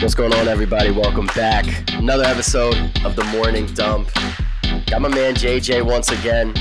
What's 0.00 0.14
going 0.14 0.32
on, 0.34 0.46
everybody? 0.46 0.90
Welcome 0.90 1.26
back. 1.34 1.66
Another 1.94 2.24
episode 2.24 2.76
of 3.04 3.16
the 3.16 3.24
Morning 3.32 3.66
Dump. 3.74 4.08
Got 4.86 5.02
my 5.02 5.08
man 5.08 5.34
JJ 5.34 5.84
once 5.84 6.10
again, 6.10 6.54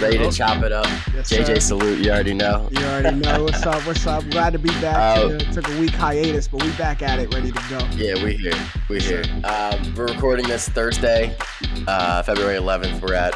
ready 0.00 0.18
to 0.18 0.30
chop 0.30 0.62
it 0.62 0.72
up. 0.72 0.86
Yes, 1.14 1.30
JJ, 1.30 1.46
sir. 1.46 1.60
salute. 1.60 2.04
You 2.04 2.10
already 2.10 2.34
know. 2.34 2.68
You 2.70 2.84
already 2.84 3.16
know 3.16 3.44
what's 3.44 3.64
up. 3.64 3.86
What's 3.86 4.06
up? 4.06 4.28
Glad 4.30 4.52
to 4.52 4.58
be 4.58 4.68
back. 4.80 5.18
Uh, 5.18 5.38
took, 5.38 5.42
a, 5.42 5.52
took 5.52 5.68
a 5.68 5.80
week 5.80 5.90
hiatus, 5.92 6.48
but 6.48 6.62
we 6.62 6.70
back 6.72 7.02
at 7.02 7.18
it, 7.18 7.32
ready 7.34 7.52
to 7.52 7.62
go. 7.68 7.78
Yeah, 7.96 8.22
we 8.22 8.36
here. 8.36 8.52
We 8.88 9.00
here. 9.00 9.24
Um, 9.44 9.94
we're 9.94 10.06
recording 10.06 10.46
this 10.46 10.68
Thursday, 10.68 11.36
uh, 11.86 12.22
February 12.22 12.56
11th. 12.58 13.00
We're 13.00 13.14
at 13.14 13.34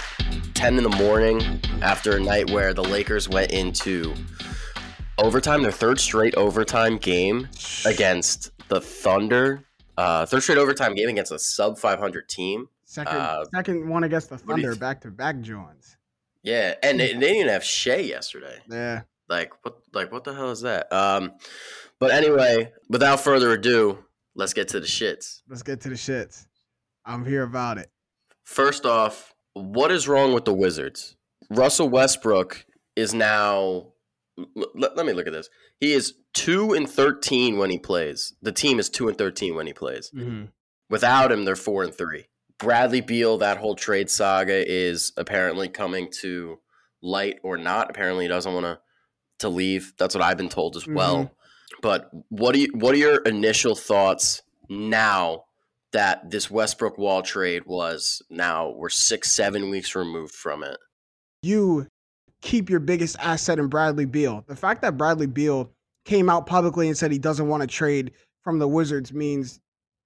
10 0.55 0.77
in 0.77 0.83
the 0.83 0.97
morning 0.97 1.61
after 1.83 2.17
a 2.17 2.21
night 2.21 2.51
where 2.51 2.73
the 2.73 2.85
Lakers 2.85 3.29
went 3.29 3.53
into 3.53 4.15
overtime, 5.19 5.63
their 5.63 5.73
third 5.73 6.01
straight 6.01 6.35
overtime 6.37 6.99
game 6.99 7.49
against 7.87 8.51
the 8.69 8.81
Thunder. 8.81 9.65
Uh, 9.97 10.27
third 10.27 10.43
straight 10.43 10.59
overtime 10.59 10.95
game 10.95 11.09
against 11.09 11.33
a 11.33 11.39
sub 11.39 11.79
500 11.79 12.29
team. 12.29 12.69
Second, 12.85 13.17
uh, 13.17 13.45
second 13.55 13.89
one 13.89 14.05
against 14.05 14.31
the 14.31 14.39
Thunder, 14.39 14.77
back 14.77 15.01
to 15.01 15.11
back 15.11 15.41
joins. 15.41 15.94
Yeah, 16.45 16.75
and 16.83 17.01
they, 17.01 17.09
they 17.15 17.19
didn't 17.19 17.37
even 17.37 17.49
have 17.49 17.65
Shai 17.65 17.97
yesterday. 17.97 18.59
Yeah, 18.71 19.03
Like 19.29 19.53
what? 19.63 19.79
Like 19.93 20.13
what 20.13 20.23
the 20.25 20.35
hell 20.35 20.51
is 20.51 20.61
that? 20.61 20.93
Um, 20.93 21.33
but 21.99 22.11
anyway, 22.13 22.71
without 22.89 23.21
further 23.21 23.53
ado, 23.53 23.99
let's 24.37 24.53
get 24.53 24.69
to 24.69 24.81
the 24.81 24.87
shits. 24.87 25.41
let's 25.49 25.63
get 25.63 25.81
to 25.81 25.89
the 25.89 25.95
shits. 25.95 26.47
I'm 27.07 27.25
here 27.25 27.43
about 27.43 27.79
it. 27.79 27.91
First 28.45 28.85
off, 28.85 29.35
what 29.55 29.91
is 29.91 30.07
wrong 30.07 30.33
with 30.35 30.45
the 30.45 30.55
Wizards? 30.55 31.17
Russell 31.51 31.89
Westbrook 31.89 32.65
is 32.95 33.15
now. 33.15 33.93
Let, 34.57 34.97
let 34.97 35.07
me 35.07 35.13
look 35.13 35.27
at 35.27 35.33
this. 35.33 35.49
He 35.81 35.93
is 35.93 36.15
two 36.35 36.73
and 36.75 36.89
thirteen 36.89 37.57
when 37.57 37.71
he 37.71 37.79
plays. 37.79 38.35
The 38.43 38.53
team 38.53 38.79
is 38.79 38.91
two 38.91 39.09
and 39.09 39.17
thirteen 39.17 39.55
when 39.55 39.67
he 39.67 39.73
plays. 39.73 40.11
Mm-hmm. 40.15 40.47
Without 40.91 41.33
him, 41.33 41.45
they're 41.45 41.57
four 41.57 41.83
and 41.85 41.95
three. 41.95 42.27
Bradley 42.59 43.01
Beal, 43.01 43.39
that 43.39 43.59
whole 43.59 43.75
trade 43.75 44.11
saga 44.11 44.65
is 44.71 45.13
apparently 45.17 45.69
coming 45.69 46.09
to 46.21 46.59
light 47.03 47.39
or 47.43 47.57
not. 47.57 47.91
Apparently, 47.91 48.25
he 48.25 48.29
doesn't 48.29 48.53
want 48.53 48.65
to 48.65 48.79
to 49.41 49.49
leave. 49.49 49.93
That's 49.99 50.15
what 50.15 50.23
I've 50.23 50.37
been 50.37 50.49
told 50.49 50.77
as 50.77 50.87
well. 50.87 51.25
Mhm. 51.25 51.31
But 51.83 52.11
what 52.29 52.55
do 52.55 52.61
you 52.61 52.69
what 52.75 52.95
are 52.95 52.99
your 52.99 53.17
initial 53.23 53.75
thoughts 53.75 54.43
now 54.69 55.45
that 55.93 56.31
this 56.31 56.51
Westbrook 56.51 56.97
Wall 56.99 57.23
trade 57.23 57.65
was 57.67 58.23
now 58.31 58.71
we're 58.71 58.89
six 58.89 59.33
seven 59.33 59.71
weeks 59.71 59.95
removed 59.95 60.35
from 60.35 60.63
it? 60.63 60.79
You 61.43 61.89
keep 62.41 62.71
your 62.71 62.81
biggest 62.81 63.17
asset 63.19 63.59
in 63.59 63.67
Bradley 63.69 64.05
Beal. 64.07 64.45
The 64.47 64.57
fact 64.57 64.83
that 64.83 64.97
Bradley 64.97 65.27
Beal 65.27 65.73
came 66.05 66.31
out 66.31 66.47
publicly 66.47 66.89
and 66.89 66.97
said 66.97 67.11
he 67.11 67.19
doesn't 67.19 67.49
want 67.49 67.63
to 67.63 67.67
trade 67.67 68.13
from 68.43 68.59
the 68.59 68.69
Wizards 68.69 69.13
means 69.13 69.61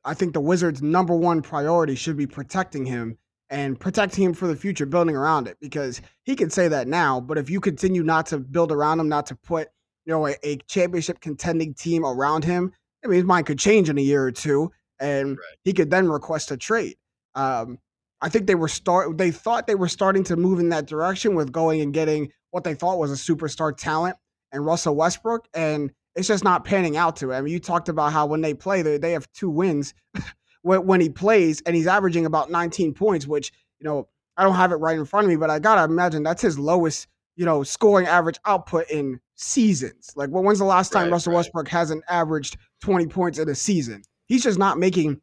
I 0.09 0.14
think 0.14 0.33
the 0.33 0.41
Wizards' 0.41 0.81
number 0.81 1.14
one 1.14 1.42
priority 1.42 1.95
should 1.95 2.17
be 2.17 2.27
protecting 2.27 2.87
him 2.87 3.19
and 3.51 3.78
protecting 3.78 4.25
him 4.25 4.33
for 4.33 4.47
the 4.47 4.56
future, 4.56 4.87
building 4.87 5.14
around 5.14 5.47
it. 5.48 5.59
Because 5.61 6.01
he 6.25 6.34
can 6.34 6.48
say 6.48 6.67
that 6.69 6.89
now, 6.89 7.20
but 7.20 7.37
if 7.37 7.51
you 7.51 7.61
continue 7.61 8.03
not 8.03 8.27
to 8.27 8.39
build 8.39 8.73
around 8.73 9.01
him, 9.01 9.09
not 9.09 9.27
to 9.27 9.36
put 9.36 9.69
you 10.06 10.12
know 10.12 10.27
a, 10.27 10.34
a 10.42 10.56
championship 10.67 11.20
contending 11.20 11.75
team 11.75 12.05
around 12.06 12.45
him, 12.45 12.73
I 13.05 13.09
mean 13.09 13.17
his 13.17 13.25
mind 13.25 13.47
could 13.47 13.59
change 13.59 13.91
in 13.91 13.98
a 13.98 14.03
year 14.03 14.25
or 14.25 14.33
two, 14.33 14.70
and 14.98 15.31
Right. 15.31 15.59
he 15.64 15.73
could 15.75 15.91
then 15.91 16.09
request 16.09 16.51
a 16.51 16.56
trade. 16.56 16.97
Um, 17.34 17.79
I 18.20 18.31
think 18.31 18.47
they 18.47 18.55
were 18.55 18.69
start. 18.69 19.19
They 19.19 19.31
thought 19.31 19.67
they 19.67 19.75
were 19.75 19.89
starting 19.89 20.25
to 20.25 20.36
move 20.36 20.59
in 20.59 20.70
that 20.70 20.86
direction 20.86 21.35
with 21.35 21.52
going 21.52 21.83
and 21.83 21.92
getting 21.92 22.33
what 22.51 22.64
they 22.64 22.74
thought 22.74 22.98
was 22.98 23.13
a 23.13 23.14
superstar 23.33 23.77
talent 23.77 24.17
and 24.52 24.64
Russell 24.64 24.97
Westbrook, 24.97 25.47
and 25.52 25.92
it's 26.18 26.29
just 26.29 26.45
not 26.45 26.64
panning 26.64 26.96
out 26.96 27.17
to 27.17 27.30
it. 27.30 27.36
I 27.36 27.40
mean, 27.40 27.52
you 27.52 27.61
talked 27.61 27.89
about 27.89 28.12
how 28.12 28.27
when 28.27 28.40
they 28.40 28.52
play, 28.52 28.83
they 28.83 28.98
they 28.98 29.12
have 29.12 29.30
two 29.33 29.48
wins 29.48 29.95
when 30.62 30.84
when 30.86 31.01
he 31.01 31.08
plays, 31.08 31.62
and 31.64 31.77
he's 31.77 31.86
averaging 31.86 32.27
about 32.27 32.51
19 32.51 32.92
points, 32.95 33.27
which 33.27 33.52
you 33.79 33.84
know 33.84 34.08
I 34.36 34.42
don't 34.42 34.56
have 34.56 34.73
it 34.73 34.77
right 34.77 34.98
in 34.98 35.05
front 35.05 35.24
of 35.24 35.30
me, 35.30 35.36
but 35.36 35.51
I 35.51 35.58
gotta 35.58 35.84
imagine 35.84 36.23
that's 36.23 36.42
his 36.42 36.58
lowest 36.58 37.06
you 37.36 37.45
know 37.45 37.62
scoring 37.62 38.06
average 38.06 38.39
output 38.45 38.90
in 38.90 39.20
seasons. 39.36 40.12
Like, 40.17 40.30
well, 40.30 40.42
when's 40.42 40.58
the 40.58 40.64
last 40.64 40.92
time 40.92 41.05
Right, 41.05 41.12
Russell 41.12 41.33
right. 41.33 41.39
Westbrook 41.39 41.68
hasn't 41.68 42.02
averaged 42.08 42.56
20 42.83 43.06
points 43.06 43.39
in 43.39 43.48
a 43.48 43.55
season? 43.55 44.02
He's 44.27 44.42
just 44.42 44.58
not 44.58 44.79
making 44.79 45.20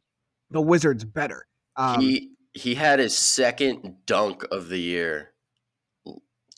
the 0.49 0.61
Wizards 0.61 1.03
better. 1.03 1.45
Um, 1.75 1.99
he 1.99 2.31
he 2.53 2.73
had 2.73 2.99
his 2.99 3.17
second 3.17 3.97
dunk 4.05 4.45
of 4.49 4.69
the 4.69 4.79
year 4.79 5.33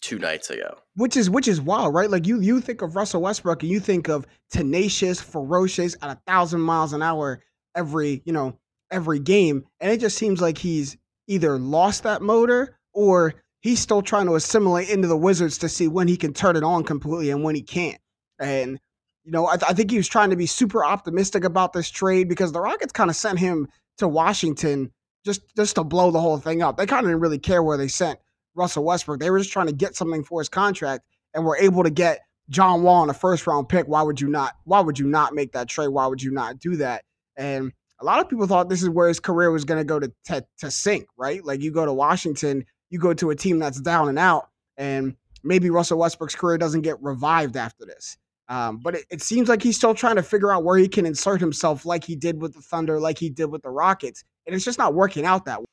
two 0.01 0.19
nights 0.19 0.49
ago. 0.49 0.77
which 0.95 1.17
is 1.17 1.29
which 1.29 1.47
is 1.47 1.59
wild, 1.61 1.93
right? 1.93 2.09
Like 2.09 2.27
you 2.27 2.39
you 2.39 2.61
think 2.61 2.81
of 2.81 2.95
Russell 2.95 3.21
Westbrook 3.21 3.63
and 3.63 3.71
you 3.71 3.79
think 3.79 4.07
of 4.07 4.25
tenacious, 4.51 5.21
ferocious 5.21 5.95
at 6.01 6.09
a 6.09 6.21
thousand 6.27 6.61
miles 6.61 6.93
an 6.93 7.01
hour 7.01 7.41
every 7.75 8.21
you 8.25 8.33
know 8.33 8.57
every 8.91 9.19
game, 9.19 9.65
and 9.79 9.91
it 9.91 9.99
just 9.99 10.17
seems 10.17 10.41
like 10.41 10.57
he's 10.57 10.97
either 11.27 11.57
lost 11.57 12.03
that 12.03 12.21
motor 12.21 12.77
or 12.93 13.35
he's 13.61 13.79
still 13.79 14.01
trying 14.01 14.27
to 14.27 14.35
assimilate 14.35 14.89
into 14.89 15.07
the 15.07 15.17
Wizards 15.17 15.57
to 15.59 15.69
see 15.69 15.87
when 15.87 16.07
he 16.07 16.15
can 16.17 16.33
turn 16.33 16.55
it 16.55 16.63
on 16.63 16.83
completely 16.83 17.29
and 17.31 17.43
when 17.43 17.55
he 17.55 17.61
can't. 17.61 17.99
And 18.39 18.79
you 19.23 19.31
know, 19.31 19.45
I, 19.47 19.53
I 19.55 19.73
think 19.73 19.91
he 19.91 19.97
was 19.97 20.07
trying 20.07 20.29
to 20.29 20.37
be 20.37 20.45
super 20.45 20.85
optimistic 20.85 21.43
about 21.43 21.73
this 21.73 21.89
trade 21.89 22.29
because 22.29 22.53
the 22.53 22.61
Rockets 22.61 22.93
kind 22.93 23.09
of 23.09 23.15
sent 23.15 23.39
him 23.39 23.67
to 23.97 24.07
Washington 24.07 24.91
just 25.25 25.41
just 25.55 25.75
to 25.75 25.83
blow 25.83 26.11
the 26.11 26.21
whole 26.21 26.37
thing 26.37 26.61
up. 26.61 26.77
They 26.77 26.85
kind 26.85 27.05
of 27.05 27.09
didn't 27.09 27.21
really 27.21 27.39
care 27.39 27.61
where 27.61 27.77
they 27.77 27.89
sent 27.89 28.19
Russell 28.57 28.83
Westbrook. 28.83 29.19
They 29.19 29.29
were 29.29 29.39
just 29.39 29.51
trying 29.51 29.67
to 29.67 29.73
get 29.73 29.95
something 29.95 30.23
for 30.23 30.41
his 30.41 30.49
contract 30.49 31.05
and 31.33 31.45
were 31.45 31.57
able 31.57 31.83
to 31.83 31.89
get 31.89 32.21
John 32.49 32.83
Wall 32.83 33.03
in 33.03 33.09
a 33.09 33.13
first 33.13 33.45
round 33.47 33.69
pick. 33.69 33.87
Why 33.87 34.01
would 34.01 34.19
you 34.19 34.27
not? 34.27 34.55
Why 34.65 34.79
would 34.79 34.99
you 34.99 35.07
not 35.07 35.33
make 35.33 35.53
that 35.53 35.67
trade? 35.67 35.89
Why 35.89 36.07
would 36.07 36.21
you 36.21 36.31
not 36.31 36.59
do 36.59 36.77
that? 36.77 37.03
And 37.35 37.71
a 37.99 38.05
lot 38.05 38.19
of 38.19 38.29
people 38.29 38.47
thought 38.47 38.69
this 38.69 38.83
is 38.83 38.89
where 38.89 39.07
his 39.07 39.19
career 39.19 39.51
was 39.51 39.65
going 39.65 39.79
to 39.79 39.85
go 39.85 39.99
to, 39.99 40.11
to 40.25 40.45
to 40.59 40.71
sink, 40.71 41.07
right? 41.17 41.43
Like 41.43 41.61
you 41.61 41.71
go 41.71 41.85
to 41.85 41.93
Washington, 41.93 42.65
you 42.89 42.99
go 42.99 43.13
to 43.13 43.29
a 43.29 43.35
team 43.35 43.59
that's 43.59 43.81
down 43.81 44.09
and 44.09 44.19
out, 44.19 44.49
and 44.77 45.15
maybe 45.43 45.69
Russell 45.69 45.99
Westbrook's 45.99 46.35
career 46.35 46.57
doesn't 46.57 46.81
get 46.81 47.01
revived 47.01 47.57
after 47.57 47.85
this. 47.85 48.17
Um, 48.49 48.77
but 48.77 48.95
it, 48.95 49.05
it 49.09 49.21
seems 49.21 49.49
like 49.49 49.61
he's 49.61 49.75
still 49.75 49.93
trying 49.93 50.15
to 50.15 50.23
figure 50.23 50.53
out 50.53 50.63
where 50.63 50.77
he 50.77 50.87
can 50.87 51.05
insert 51.05 51.41
himself, 51.41 51.85
like 51.85 52.05
he 52.05 52.15
did 52.15 52.41
with 52.41 52.53
the 52.53 52.61
Thunder, 52.61 52.99
like 52.99 53.17
he 53.17 53.29
did 53.29 53.45
with 53.45 53.61
the 53.61 53.69
Rockets, 53.69 54.23
and 54.45 54.55
it's 54.55 54.63
just 54.63 54.79
not 54.79 54.93
working 54.93 55.25
out 55.25 55.45
that 55.45 55.59
way. 55.59 55.65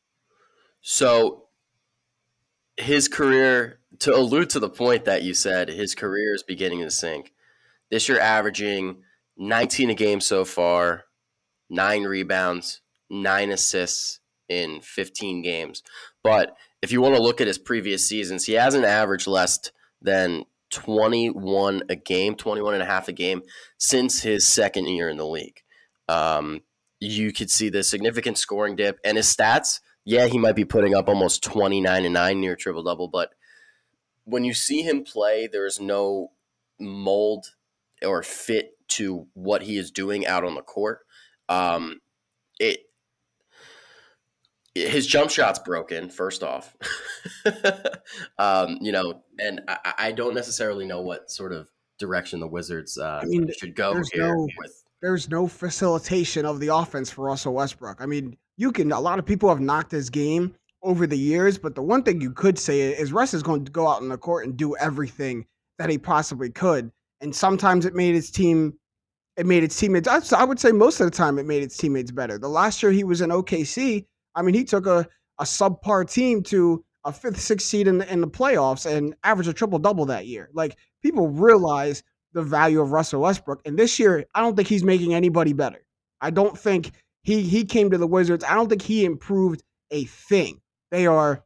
So 0.80 1.43
his 2.76 3.08
career, 3.08 3.80
to 4.00 4.14
allude 4.14 4.50
to 4.50 4.60
the 4.60 4.68
point 4.68 5.04
that 5.04 5.22
you 5.22 5.34
said, 5.34 5.68
his 5.68 5.94
career 5.94 6.34
is 6.34 6.42
beginning 6.42 6.80
to 6.80 6.90
sink. 6.90 7.32
This 7.90 8.08
year, 8.08 8.18
averaging 8.18 9.02
19 9.36 9.90
a 9.90 9.94
game 9.94 10.20
so 10.20 10.44
far, 10.44 11.04
nine 11.70 12.04
rebounds, 12.04 12.80
nine 13.10 13.50
assists 13.50 14.20
in 14.48 14.80
15 14.80 15.42
games. 15.42 15.82
But 16.22 16.56
if 16.82 16.92
you 16.92 17.00
want 17.00 17.14
to 17.16 17.22
look 17.22 17.40
at 17.40 17.46
his 17.46 17.58
previous 17.58 18.08
seasons, 18.08 18.44
he 18.44 18.54
hasn't 18.54 18.84
averaged 18.84 19.26
less 19.26 19.70
than 20.02 20.44
21 20.70 21.82
a 21.88 21.96
game, 21.96 22.34
21 22.34 22.74
and 22.74 22.82
a 22.82 22.86
half 22.86 23.08
a 23.08 23.12
game 23.12 23.42
since 23.78 24.22
his 24.22 24.46
second 24.46 24.88
year 24.88 25.08
in 25.08 25.16
the 25.16 25.26
league. 25.26 25.62
Um, 26.08 26.62
you 27.00 27.32
could 27.32 27.50
see 27.50 27.68
the 27.68 27.82
significant 27.82 28.38
scoring 28.38 28.76
dip 28.76 28.98
and 29.04 29.16
his 29.16 29.34
stats 29.34 29.80
yeah, 30.04 30.26
he 30.26 30.38
might 30.38 30.56
be 30.56 30.64
putting 30.64 30.94
up 30.94 31.08
almost 31.08 31.42
29 31.42 32.04
and 32.04 32.14
9 32.14 32.40
near 32.40 32.56
triple 32.56 32.82
double, 32.82 33.08
but 33.08 33.30
when 34.24 34.44
you 34.44 34.54
see 34.54 34.82
him 34.82 35.04
play, 35.04 35.46
there's 35.50 35.80
no 35.80 36.32
mold 36.80 37.46
or 38.04 38.22
fit 38.22 38.72
to 38.88 39.26
what 39.34 39.62
he 39.62 39.76
is 39.78 39.90
doing 39.90 40.26
out 40.26 40.44
on 40.44 40.54
the 40.54 40.62
court. 40.62 41.00
Um, 41.48 42.00
it 42.58 42.80
his 44.74 45.06
jump 45.06 45.30
shot's 45.30 45.58
broken. 45.58 46.08
First 46.10 46.42
off, 46.42 46.74
um, 48.38 48.78
you 48.80 48.92
know, 48.92 49.22
and 49.38 49.60
I, 49.68 49.94
I 49.98 50.12
don't 50.12 50.34
necessarily 50.34 50.86
know 50.86 51.00
what 51.00 51.30
sort 51.30 51.52
of 51.52 51.68
direction 51.98 52.40
the 52.40 52.48
Wizards 52.48 52.98
uh, 52.98 53.20
I 53.22 53.26
mean, 53.26 53.48
should 53.56 53.76
go 53.76 53.94
there's 53.94 54.10
here 54.10 54.34
no- 54.34 54.48
with. 54.58 54.84
there's 55.00 55.28
no 55.30 55.46
facilitation 55.46 56.44
of 56.44 56.60
the 56.60 56.74
offense 56.74 57.10
for 57.10 57.26
Russell 57.26 57.54
Westbrook. 57.54 57.98
I 58.00 58.06
mean, 58.06 58.36
you 58.56 58.72
can 58.72 58.92
a 58.92 59.00
lot 59.00 59.18
of 59.18 59.26
people 59.26 59.48
have 59.48 59.60
knocked 59.60 59.90
his 59.92 60.10
game 60.10 60.54
over 60.82 61.06
the 61.06 61.18
years, 61.18 61.58
but 61.58 61.74
the 61.74 61.82
one 61.82 62.02
thing 62.02 62.20
you 62.20 62.30
could 62.30 62.58
say 62.58 62.80
is 62.80 63.12
Russ 63.12 63.34
is 63.34 63.42
going 63.42 63.64
to 63.64 63.72
go 63.72 63.88
out 63.88 64.02
on 64.02 64.08
the 64.08 64.18
court 64.18 64.46
and 64.46 64.56
do 64.56 64.76
everything 64.76 65.46
that 65.78 65.90
he 65.90 65.98
possibly 65.98 66.50
could. 66.50 66.90
And 67.20 67.34
sometimes 67.34 67.86
it 67.86 67.94
made 67.94 68.14
his 68.14 68.30
team 68.30 68.74
it 69.36 69.46
made 69.46 69.64
its 69.64 69.76
teammates 69.76 70.32
I 70.32 70.44
would 70.44 70.60
say 70.60 70.70
most 70.70 71.00
of 71.00 71.06
the 71.06 71.16
time 71.16 71.38
it 71.38 71.46
made 71.46 71.62
its 71.62 71.76
teammates 71.76 72.12
better. 72.12 72.38
The 72.38 72.48
last 72.48 72.82
year 72.82 72.92
he 72.92 73.04
was 73.04 73.20
in 73.20 73.30
OKC, 73.30 74.06
I 74.34 74.42
mean, 74.42 74.54
he 74.54 74.64
took 74.64 74.86
a 74.86 75.06
a 75.38 75.44
subpar 75.44 76.08
team 76.08 76.42
to 76.44 76.84
a 77.04 77.12
fifth, 77.12 77.40
sixth 77.40 77.66
seed 77.66 77.86
in 77.86 77.98
the, 77.98 78.12
in 78.12 78.20
the 78.20 78.28
playoffs 78.28 78.90
and 78.90 79.14
averaged 79.24 79.50
a 79.50 79.52
triple 79.52 79.78
double 79.78 80.06
that 80.06 80.26
year. 80.26 80.48
Like 80.54 80.76
people 81.02 81.28
realize 81.28 82.02
the 82.32 82.42
value 82.42 82.80
of 82.80 82.92
Russell 82.92 83.20
Westbrook. 83.22 83.60
And 83.64 83.78
this 83.78 83.98
year, 83.98 84.24
I 84.34 84.40
don't 84.40 84.56
think 84.56 84.68
he's 84.68 84.84
making 84.84 85.14
anybody 85.14 85.52
better. 85.52 85.84
I 86.20 86.30
don't 86.30 86.58
think 86.58 86.92
he 87.24 87.42
he 87.42 87.64
came 87.64 87.90
to 87.90 87.98
the 87.98 88.06
Wizards. 88.06 88.44
I 88.44 88.54
don't 88.54 88.68
think 88.68 88.82
he 88.82 89.04
improved 89.04 89.62
a 89.90 90.04
thing. 90.04 90.60
They 90.90 91.06
are, 91.06 91.42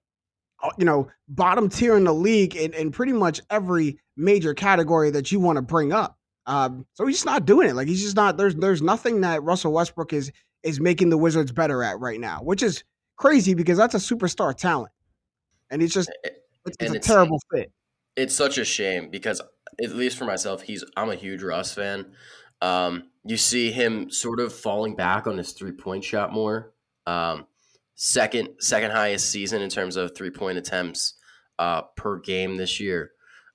uh, 0.63 0.71
you 0.77 0.85
know, 0.85 1.09
bottom 1.29 1.69
tier 1.69 1.97
in 1.97 2.05
the 2.05 2.13
league 2.13 2.57
in, 2.57 2.75
in 2.75 2.91
pretty 2.91 3.13
much 3.13 3.41
every 3.49 3.99
major 4.17 4.53
category 4.53 5.11
that 5.11 5.33
you 5.33 5.41
want 5.41 5.57
to 5.57 5.63
bring 5.63 5.93
up. 5.93 6.19
Um, 6.47 6.85
so 6.95 7.07
he's 7.07 7.17
just 7.17 7.27
not 7.27 7.45
doing 7.45 7.69
it. 7.69 7.75
Like 7.75 7.89
he's 7.89 8.03
just 8.03 8.17
not. 8.17 8.37
There's 8.37 8.57
there's 8.57 8.83
nothing 8.83 9.23
that 9.23 9.43
Russell 9.43 9.73
Westbrook 9.73 10.13
is 10.13 10.33
is 10.65 10.81
making 10.81 11.11
the 11.11 11.19
Wizards 11.19 11.53
better 11.53 11.83
at 11.83 12.01
right 12.01 12.19
now, 12.19 12.41
which 12.43 12.63
is 12.63 12.83
crazy 13.17 13.55
because 13.55 13.79
that's 13.79 13.95
a 13.95 13.99
superstar 13.99 14.55
talent, 14.55 14.93
and 15.71 15.83
it's 15.83 15.95
just 15.95 16.11
it's, 16.25 16.77
it's 16.81 16.93
a 16.93 16.95
it's, 16.97 17.07
terrible 17.07 17.41
fit. 17.53 17.71
It's 18.17 18.35
such 18.35 18.59
a 18.59 18.65
shame 18.65 19.11
because 19.11 19.41
at 19.81 19.95
least 19.95 20.17
for 20.19 20.25
myself, 20.25 20.63
he's 20.63 20.85
I'm 20.97 21.11
a 21.11 21.15
huge 21.15 21.43
Russ 21.43 21.73
fan. 21.73 22.13
Um, 22.61 23.11
you 23.25 23.37
see 23.37 23.71
him 23.71 24.11
sort 24.11 24.41
of 24.41 24.53
falling 24.53 24.97
back 24.97 25.27
on 25.27 25.39
his 25.39 25.53
three 25.53 25.73
point 25.73 26.05
shot 26.05 26.33
more. 26.33 26.73
Um, 27.07 27.47
second 27.95 28.51
second 28.61 28.93
highest 28.93 29.31
season 29.31 29.63
in 29.63 29.71
terms 29.71 29.97
of 29.97 30.17
three 30.17 30.31
point 30.31 30.59
attempts 30.59 31.15
uh, 31.59 31.83
per 31.97 32.19
game 32.19 32.57
this 32.57 32.81
year. 32.81 33.13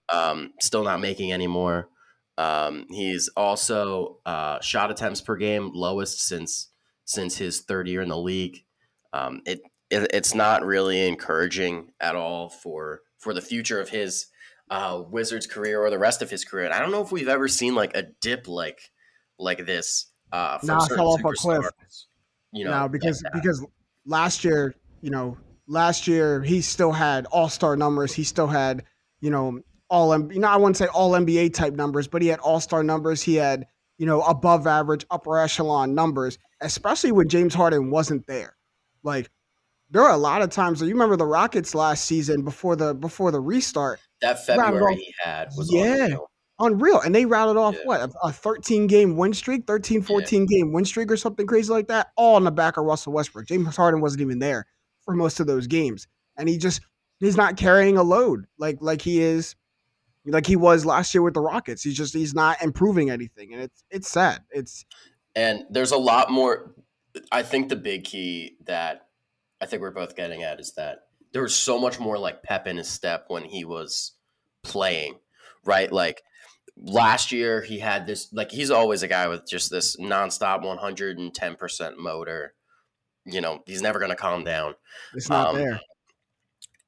Um, 0.09 0.53
still 0.59 0.83
not 0.83 1.00
making 1.00 1.31
any 1.31 1.47
more. 1.47 1.89
Um, 2.38 2.85
he's 2.89 3.29
also 3.38 4.19
uh, 4.25 4.59
shot 4.59 4.91
attempts 4.91 5.21
per 5.21 5.35
game 5.35 5.71
lowest 5.73 6.21
since 6.21 6.69
since 7.05 7.38
his 7.38 7.61
third 7.61 7.88
year 7.88 8.01
in 8.01 8.09
the 8.09 8.17
league. 8.17 8.65
Um, 9.11 9.41
it, 9.45 9.61
it, 9.89 10.09
it's 10.13 10.33
not 10.33 10.65
really 10.65 11.07
encouraging 11.07 11.91
at 12.00 12.15
all 12.15 12.50
for 12.50 13.01
for 13.19 13.33
the 13.33 13.41
future 13.41 13.79
of 13.79 13.89
his 13.89 14.27
uh, 14.69 15.01
Wizards 15.07 15.45
career 15.45 15.81
or 15.81 15.89
the 15.89 16.00
rest 16.00 16.21
of 16.21 16.29
his 16.29 16.44
career. 16.44 16.65
And 16.65 16.73
I 16.73 16.79
don't 16.79 16.91
know 16.91 17.03
if 17.03 17.11
we've 17.11 17.27
ever 17.27 17.47
seen 17.47 17.75
like 17.75 17.95
a 17.95 18.07
dip 18.21 18.47
like 18.47 18.91
like 19.39 19.65
this. 19.65 20.07
Uh, 20.31 20.57
from 20.57 20.68
nah, 20.68 20.85
fell 20.88 21.13
off 21.13 21.24
a 21.24 21.33
cliff. 21.33 21.65
You 22.51 22.65
know, 22.65 22.81
no, 22.81 22.89
because 22.89 23.24
like 23.24 23.33
because 23.33 23.65
last 24.06 24.44
year, 24.44 24.75
you 25.01 25.09
know, 25.09 25.38
last 25.68 26.07
year 26.07 26.41
he 26.41 26.62
still 26.62 26.91
had 26.91 27.25
all 27.27 27.50
star 27.50 27.75
numbers. 27.75 28.13
He 28.13 28.24
still 28.24 28.47
had, 28.47 28.83
you 29.21 29.30
know, 29.30 29.59
all 29.89 30.31
you 30.31 30.39
know, 30.39 30.47
I 30.47 30.57
wouldn't 30.57 30.77
say 30.77 30.88
all 30.88 31.12
NBA 31.12 31.53
type 31.53 31.74
numbers, 31.74 32.07
but 32.07 32.21
he 32.21 32.27
had 32.27 32.39
all 32.39 32.59
star 32.59 32.83
numbers. 32.83 33.21
He 33.21 33.35
had, 33.35 33.68
you 33.97 34.06
know, 34.06 34.21
above 34.21 34.68
average, 34.68 35.06
upper 35.12 35.39
echelon 35.39 35.94
numbers, 35.94 36.38
especially 36.62 37.12
when 37.12 37.29
James 37.29 37.53
Harden 37.53 37.89
wasn't 37.91 38.25
there. 38.27 38.56
Like 39.03 39.29
there 39.89 40.01
are 40.01 40.12
a 40.12 40.18
lot 40.18 40.41
of 40.41 40.50
times 40.50 40.81
you 40.81 40.88
remember 40.89 41.15
the 41.15 41.25
Rockets 41.25 41.75
last 41.75 42.06
season 42.06 42.44
before 42.44 42.75
the 42.75 42.95
before 42.95 43.31
the 43.31 43.39
restart. 43.39 44.00
That 44.21 44.44
February 44.45 44.95
he 44.95 45.13
had 45.24 45.50
was 45.56 45.71
yeah. 45.71 46.15
Unreal. 46.59 47.01
And 47.01 47.13
they 47.13 47.25
rattled 47.25 47.57
off 47.57 47.75
yeah. 47.75 47.81
what 47.85 48.01
a, 48.01 48.11
a 48.23 48.31
13 48.31 48.88
game 48.88 49.17
win 49.17 49.33
streak, 49.33 49.65
13, 49.65 50.01
14 50.01 50.41
yeah. 50.41 50.57
game 50.57 50.71
win 50.71 50.85
streak 50.85 51.11
or 51.11 51.17
something 51.17 51.47
crazy 51.47 51.71
like 51.71 51.88
that, 51.88 52.11
all 52.15 52.35
on 52.35 52.44
the 52.44 52.51
back 52.51 52.77
of 52.77 52.85
Russell 52.85 53.13
Westbrook. 53.13 53.47
James 53.47 53.75
Harden 53.75 54.01
wasn't 54.01 54.21
even 54.21 54.39
there 54.39 54.65
for 55.03 55.15
most 55.15 55.39
of 55.39 55.47
those 55.47 55.67
games. 55.67 56.07
And 56.38 56.47
he 56.47 56.57
just 56.57 56.81
he's 57.19 57.38
not 57.38 57.57
carrying 57.57 57.97
a 57.97 58.03
load 58.03 58.45
like 58.57 58.77
like 58.81 59.01
he 59.01 59.21
is 59.21 59.55
like 60.25 60.47
he 60.47 60.55
was 60.55 60.85
last 60.85 61.13
year 61.13 61.21
with 61.21 61.33
the 61.33 61.41
Rockets. 61.41 61.83
He's 61.83 61.97
just 61.97 62.13
he's 62.13 62.33
not 62.33 62.61
improving 62.61 63.09
anything. 63.09 63.53
And 63.53 63.63
it's 63.63 63.83
it's 63.89 64.09
sad. 64.09 64.41
It's 64.51 64.85
and 65.35 65.65
there's 65.69 65.91
a 65.91 65.97
lot 65.97 66.31
more 66.31 66.75
I 67.31 67.44
think 67.44 67.69
the 67.69 67.75
big 67.75 68.05
key 68.05 68.57
that 68.65 69.07
I 69.61 69.65
think 69.65 69.81
we're 69.81 69.91
both 69.91 70.15
getting 70.15 70.44
at 70.44 70.59
is 70.59 70.73
that 70.73 71.00
there 71.31 71.41
was 71.41 71.55
so 71.55 71.79
much 71.79 72.00
more 72.00 72.17
like 72.17 72.44
pep 72.44 72.67
in 72.67 72.77
his 72.77 72.88
step 72.88 73.25
when 73.27 73.44
he 73.44 73.65
was 73.65 74.13
playing, 74.63 75.15
right? 75.65 75.91
Like 75.91 76.23
last 76.78 77.31
year 77.31 77.62
he 77.62 77.80
had 77.80 78.06
this 78.08 78.31
like 78.34 78.52
he's 78.52 78.72
always 78.72 79.04
a 79.04 79.08
guy 79.08 79.28
with 79.28 79.48
just 79.48 79.70
this 79.70 79.98
nonstop 79.98 80.64
110% 80.64 81.98
motor. 81.98 82.54
You 83.25 83.42
know, 83.42 83.60
he's 83.66 83.81
never 83.81 84.00
going 84.00 84.12
to 84.12 84.18
calm 84.18 84.44
down. 84.44 84.75
It's 85.14 85.30
not 85.30 85.50
um, 85.50 85.56
there. 85.56 85.80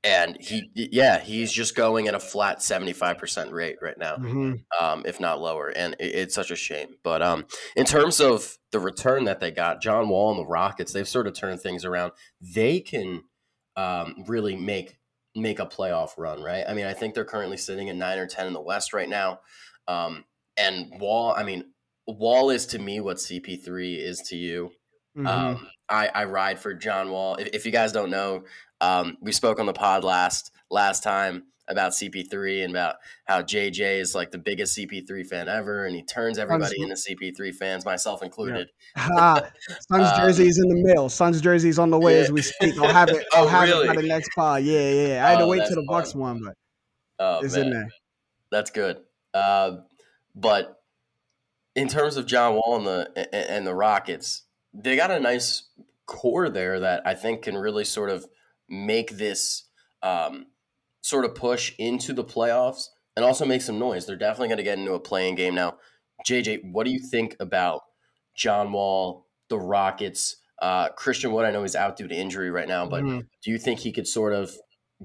And 0.03 0.37
he, 0.39 0.69
yeah, 0.75 1.19
he's 1.19 1.51
just 1.51 1.75
going 1.75 2.07
at 2.07 2.13
a 2.13 2.19
flat 2.19 2.61
seventy-five 2.61 3.17
percent 3.17 3.51
rate 3.51 3.77
right 3.81 3.97
now, 3.97 4.17
mm-hmm. 4.17 4.53
um, 4.79 5.01
if 5.03 5.19
not 5.19 5.41
lower. 5.41 5.69
And 5.69 5.95
it, 5.99 6.13
it's 6.13 6.35
such 6.35 6.51
a 6.51 6.55
shame. 6.55 6.89
But 7.03 7.23
um, 7.23 7.45
in 7.75 7.85
terms 7.85 8.19
of 8.19 8.55
the 8.71 8.79
return 8.79 9.23
that 9.23 9.39
they 9.39 9.49
got, 9.49 9.81
John 9.81 10.07
Wall 10.09 10.29
and 10.29 10.39
the 10.39 10.45
Rockets, 10.45 10.93
they've 10.93 11.07
sort 11.07 11.25
of 11.25 11.33
turned 11.33 11.59
things 11.59 11.85
around. 11.85 12.11
They 12.39 12.81
can 12.81 13.23
um, 13.75 14.25
really 14.27 14.55
make 14.55 14.97
make 15.35 15.59
a 15.59 15.65
playoff 15.65 16.11
run, 16.17 16.41
right? 16.41 16.63
I 16.67 16.73
mean, 16.73 16.85
I 16.85 16.93
think 16.93 17.13
they're 17.13 17.25
currently 17.25 17.57
sitting 17.57 17.89
at 17.89 17.95
nine 17.95 18.17
or 18.17 18.27
ten 18.27 18.47
in 18.47 18.53
the 18.53 18.61
West 18.61 18.93
right 18.93 19.09
now. 19.09 19.41
Um, 19.87 20.25
and 20.57 20.99
Wall, 20.99 21.33
I 21.35 21.43
mean, 21.43 21.65
Wall 22.07 22.49
is 22.49 22.65
to 22.67 22.79
me 22.79 22.99
what 22.99 23.17
CP3 23.17 23.97
is 23.97 24.19
to 24.29 24.37
you. 24.37 24.71
Mm-hmm. 25.17 25.27
Um, 25.27 25.67
I, 25.89 26.07
I 26.07 26.25
ride 26.25 26.59
for 26.59 26.73
John 26.73 27.09
Wall. 27.11 27.35
If, 27.35 27.47
if 27.53 27.65
you 27.65 27.71
guys 27.71 27.91
don't 27.91 28.09
know, 28.09 28.43
um, 28.81 29.17
we 29.21 29.31
spoke 29.31 29.59
on 29.59 29.65
the 29.65 29.73
pod 29.73 30.03
last 30.03 30.51
last 30.69 31.03
time 31.03 31.43
about 31.67 31.91
CP3 31.93 32.63
and 32.63 32.71
about 32.71 32.95
how 33.25 33.41
JJ 33.41 33.99
is 33.99 34.13
like 34.13 34.31
the 34.31 34.37
biggest 34.37 34.77
CP3 34.77 35.25
fan 35.25 35.47
ever, 35.47 35.85
and 35.85 35.95
he 35.95 36.03
turns 36.03 36.37
everybody 36.37 36.81
into 36.81 36.95
CP3 36.95 37.53
fans, 37.55 37.85
myself 37.85 38.23
included. 38.23 38.69
Yeah. 38.97 39.09
Ah, 39.17 39.49
Suns 39.91 40.07
um, 40.07 40.17
jersey 40.21 40.47
is 40.47 40.57
in 40.57 40.69
the 40.69 40.81
mail. 40.81 41.09
Suns 41.09 41.41
jersey 41.41 41.67
is 41.67 41.77
on 41.77 41.89
the 41.89 41.99
way 41.99 42.15
yeah. 42.15 42.21
as 42.21 42.31
we 42.31 42.41
speak. 42.41 42.79
I'll 42.79 42.93
have 42.93 43.09
it. 43.09 43.25
I'll 43.33 43.43
oh, 43.43 43.47
have 43.47 43.67
really? 43.67 43.85
it 43.85 43.87
by 43.87 44.01
the 44.01 44.07
next 44.07 44.29
pod. 44.33 44.63
Yeah, 44.63 44.89
yeah. 44.89 45.25
I 45.25 45.31
had 45.31 45.37
oh, 45.37 45.41
to 45.41 45.47
wait 45.47 45.67
till 45.67 45.75
the 45.75 45.85
Bucks 45.85 46.15
one, 46.15 46.41
but 46.41 46.53
oh, 47.19 47.43
it's 47.43 47.55
man. 47.55 47.65
in 47.65 47.71
there. 47.71 47.89
That's 48.51 48.71
good. 48.71 49.01
Uh, 49.33 49.77
but 50.33 50.81
in 51.75 51.89
terms 51.89 52.15
of 52.15 52.25
John 52.25 52.53
Wall 52.53 52.77
and 52.77 52.87
the 52.87 53.35
and 53.35 53.67
the 53.67 53.75
Rockets, 53.75 54.43
they 54.73 54.95
got 54.95 55.11
a 55.11 55.19
nice 55.19 55.63
core 56.05 56.49
there 56.49 56.79
that 56.79 57.05
I 57.05 57.15
think 57.15 57.41
can 57.41 57.57
really 57.57 57.83
sort 57.83 58.09
of 58.09 58.25
make 58.69 59.17
this. 59.17 59.63
Um, 60.01 60.47
sort 61.05 61.23
of 61.23 61.35
push 61.35 61.71
into 61.77 62.13
the 62.13 62.23
playoffs 62.23 62.87
and 63.15 63.23
also 63.23 63.45
make 63.45 63.61
some 63.61 63.77
noise. 63.77 64.07
They're 64.07 64.15
definitely 64.15 64.47
going 64.47 64.57
to 64.57 64.63
get 64.63 64.79
into 64.79 64.93
a 64.93 64.99
playing 64.99 65.35
game 65.35 65.53
now. 65.53 65.75
JJ, 66.27 66.71
what 66.71 66.83
do 66.83 66.91
you 66.91 66.97
think 66.97 67.35
about 67.39 67.81
John 68.35 68.71
Wall, 68.71 69.27
the 69.47 69.59
Rockets, 69.59 70.37
uh, 70.63 70.89
Christian 70.89 71.31
Wood? 71.31 71.45
I 71.45 71.51
know 71.51 71.61
he's 71.61 71.75
out 71.75 71.95
due 71.95 72.07
to 72.07 72.15
injury 72.15 72.49
right 72.49 72.67
now, 72.67 72.87
but 72.87 73.03
mm-hmm. 73.03 73.19
do 73.43 73.51
you 73.51 73.59
think 73.59 73.81
he 73.81 73.91
could 73.91 74.07
sort 74.07 74.33
of 74.33 74.51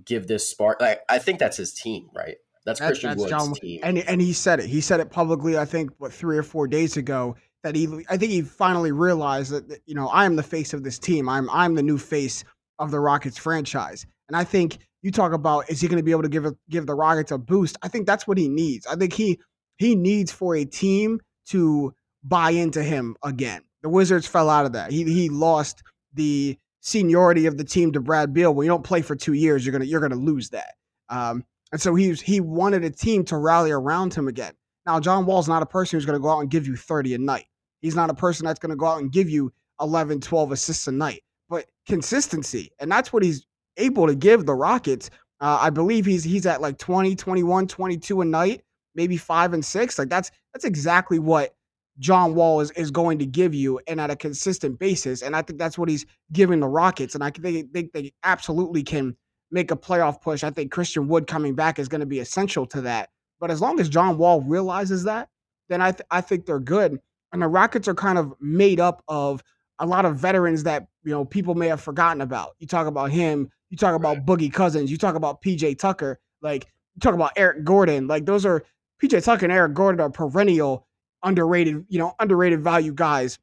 give 0.06 0.26
this 0.26 0.48
spark? 0.48 0.80
Like, 0.80 1.00
I 1.10 1.18
think 1.18 1.38
that's 1.38 1.58
his 1.58 1.74
team, 1.74 2.08
right? 2.16 2.36
That's, 2.64 2.80
that's 2.80 2.88
Christian 2.88 3.10
that's 3.10 3.20
Wood's 3.20 3.30
John, 3.30 3.52
team, 3.52 3.80
and 3.82 3.98
and 3.98 4.22
he 4.22 4.32
said 4.32 4.60
it. 4.60 4.66
He 4.66 4.80
said 4.80 5.00
it 5.00 5.10
publicly. 5.10 5.58
I 5.58 5.66
think 5.66 5.90
what 5.98 6.12
three 6.12 6.38
or 6.38 6.42
four 6.42 6.66
days 6.66 6.96
ago 6.96 7.36
that 7.62 7.74
he. 7.74 7.88
I 8.08 8.16
think 8.16 8.32
he 8.32 8.42
finally 8.42 8.92
realized 8.92 9.50
that, 9.52 9.68
that 9.68 9.80
you 9.86 9.94
know 9.94 10.08
I 10.08 10.26
am 10.26 10.36
the 10.36 10.42
face 10.42 10.74
of 10.74 10.82
this 10.82 10.98
team. 10.98 11.26
I'm 11.26 11.48
I'm 11.50 11.74
the 11.74 11.82
new 11.82 11.96
face 11.96 12.44
of 12.78 12.90
the 12.90 13.00
Rockets 13.00 13.38
franchise, 13.38 14.06
and 14.28 14.36
I 14.36 14.44
think 14.44 14.78
you 15.02 15.10
talk 15.10 15.32
about 15.32 15.70
is 15.70 15.80
he 15.80 15.88
going 15.88 15.98
to 15.98 16.04
be 16.04 16.10
able 16.10 16.22
to 16.22 16.28
give 16.28 16.46
a, 16.46 16.54
give 16.68 16.86
the 16.86 16.94
Rockets 16.94 17.30
a 17.30 17.38
boost? 17.38 17.76
I 17.82 17.88
think 17.88 18.06
that's 18.06 18.26
what 18.26 18.38
he 18.38 18.48
needs. 18.48 18.86
I 18.86 18.96
think 18.96 19.12
he 19.12 19.38
he 19.78 19.94
needs 19.94 20.30
for 20.30 20.54
a 20.54 20.64
team 20.64 21.20
to 21.46 21.94
buy 22.22 22.50
into 22.50 22.82
him 22.82 23.16
again. 23.24 23.62
The 23.82 23.88
Wizards 23.88 24.26
fell 24.26 24.50
out 24.50 24.66
of 24.66 24.72
that. 24.72 24.92
He 24.92 25.04
he 25.04 25.28
lost 25.28 25.82
the 26.14 26.58
seniority 26.80 27.46
of 27.46 27.56
the 27.56 27.64
team 27.64 27.92
to 27.92 28.00
Brad 28.00 28.32
Beal. 28.32 28.54
When 28.54 28.64
you 28.64 28.70
don't 28.70 28.84
play 28.84 29.02
for 29.02 29.16
two 29.16 29.32
years, 29.32 29.64
you're 29.64 29.72
gonna 29.72 29.86
you're 29.86 30.00
gonna 30.00 30.16
lose 30.16 30.50
that. 30.50 30.74
Um, 31.08 31.44
and 31.72 31.80
so 31.80 31.94
he 31.94 32.12
he 32.14 32.40
wanted 32.40 32.84
a 32.84 32.90
team 32.90 33.24
to 33.26 33.36
rally 33.36 33.70
around 33.70 34.14
him 34.14 34.28
again. 34.28 34.52
Now 34.86 35.00
John 35.00 35.24
Wall's 35.24 35.48
not 35.48 35.62
a 35.62 35.66
person 35.66 35.96
who's 35.96 36.06
gonna 36.06 36.20
go 36.20 36.30
out 36.30 36.40
and 36.40 36.50
give 36.50 36.66
you 36.66 36.76
30 36.76 37.14
a 37.14 37.18
night. 37.18 37.46
He's 37.80 37.96
not 37.96 38.10
a 38.10 38.14
person 38.14 38.44
that's 38.44 38.58
gonna 38.58 38.76
go 38.76 38.86
out 38.86 39.00
and 39.00 39.10
give 39.10 39.30
you 39.30 39.52
11, 39.80 40.20
12 40.20 40.52
assists 40.52 40.86
a 40.88 40.92
night. 40.92 41.22
But 41.48 41.66
consistency, 41.86 42.70
and 42.78 42.92
that's 42.92 43.12
what 43.12 43.22
he's 43.22 43.46
able 43.76 44.06
to 44.06 44.14
give 44.14 44.46
the 44.46 44.54
Rockets. 44.54 45.10
Uh, 45.40 45.58
I 45.60 45.70
believe 45.70 46.04
he's 46.04 46.24
he's 46.24 46.46
at 46.46 46.60
like 46.60 46.78
20, 46.78 47.14
21, 47.16 47.66
22 47.66 48.20
a 48.20 48.24
night, 48.24 48.62
maybe 48.94 49.16
five 49.16 49.52
and 49.52 49.64
six. 49.64 49.98
Like 49.98 50.08
that's 50.08 50.30
that's 50.52 50.64
exactly 50.64 51.18
what 51.18 51.54
John 51.98 52.34
Wall 52.34 52.60
is, 52.60 52.70
is 52.72 52.90
going 52.90 53.18
to 53.18 53.26
give 53.26 53.54
you 53.54 53.80
and 53.86 54.00
at 54.00 54.10
a 54.10 54.16
consistent 54.16 54.78
basis. 54.78 55.22
And 55.22 55.36
I 55.36 55.42
think 55.42 55.58
that's 55.58 55.78
what 55.78 55.88
he's 55.88 56.06
giving 56.32 56.60
the 56.60 56.68
Rockets. 56.68 57.14
And 57.14 57.22
I 57.22 57.30
think 57.30 57.72
they, 57.72 57.84
they 57.92 58.12
absolutely 58.24 58.82
can 58.82 59.16
make 59.50 59.70
a 59.70 59.76
playoff 59.76 60.20
push. 60.20 60.42
I 60.42 60.50
think 60.50 60.72
Christian 60.72 61.08
Wood 61.08 61.26
coming 61.26 61.54
back 61.54 61.78
is 61.78 61.88
going 61.88 62.00
to 62.00 62.06
be 62.06 62.20
essential 62.20 62.66
to 62.66 62.80
that. 62.82 63.10
But 63.38 63.50
as 63.50 63.60
long 63.60 63.80
as 63.80 63.88
John 63.88 64.16
Wall 64.16 64.40
realizes 64.42 65.04
that, 65.04 65.28
then 65.68 65.82
I, 65.82 65.92
th- 65.92 66.06
I 66.10 66.20
think 66.20 66.46
they're 66.46 66.58
good. 66.58 66.98
And 67.32 67.42
the 67.42 67.48
Rockets 67.48 67.86
are 67.86 67.94
kind 67.94 68.18
of 68.18 68.32
made 68.40 68.80
up 68.80 69.02
of 69.08 69.42
a 69.78 69.86
lot 69.86 70.04
of 70.04 70.16
veterans 70.16 70.62
that 70.64 70.86
you 71.04 71.10
know 71.10 71.24
people 71.24 71.54
may 71.54 71.68
have 71.68 71.80
forgotten 71.80 72.20
about. 72.20 72.54
You 72.58 72.66
talk 72.66 72.86
about 72.86 73.10
him, 73.10 73.50
you 73.70 73.76
talk 73.76 73.94
about 73.94 74.18
right. 74.18 74.26
Boogie 74.26 74.52
Cousins, 74.52 74.90
you 74.90 74.98
talk 74.98 75.14
about 75.14 75.40
PJ 75.42 75.78
Tucker, 75.78 76.20
like 76.42 76.66
you 76.94 77.00
talk 77.00 77.14
about 77.14 77.32
Eric 77.36 77.64
Gordon. 77.64 78.06
Like 78.06 78.26
those 78.26 78.44
are 78.44 78.64
PJ 79.02 79.24
Tucker 79.24 79.46
and 79.46 79.52
Eric 79.52 79.74
Gordon 79.74 80.00
are 80.00 80.10
perennial 80.10 80.86
underrated, 81.22 81.84
you 81.88 81.98
know, 81.98 82.14
underrated 82.18 82.62
value 82.62 82.92
guys 82.92 83.38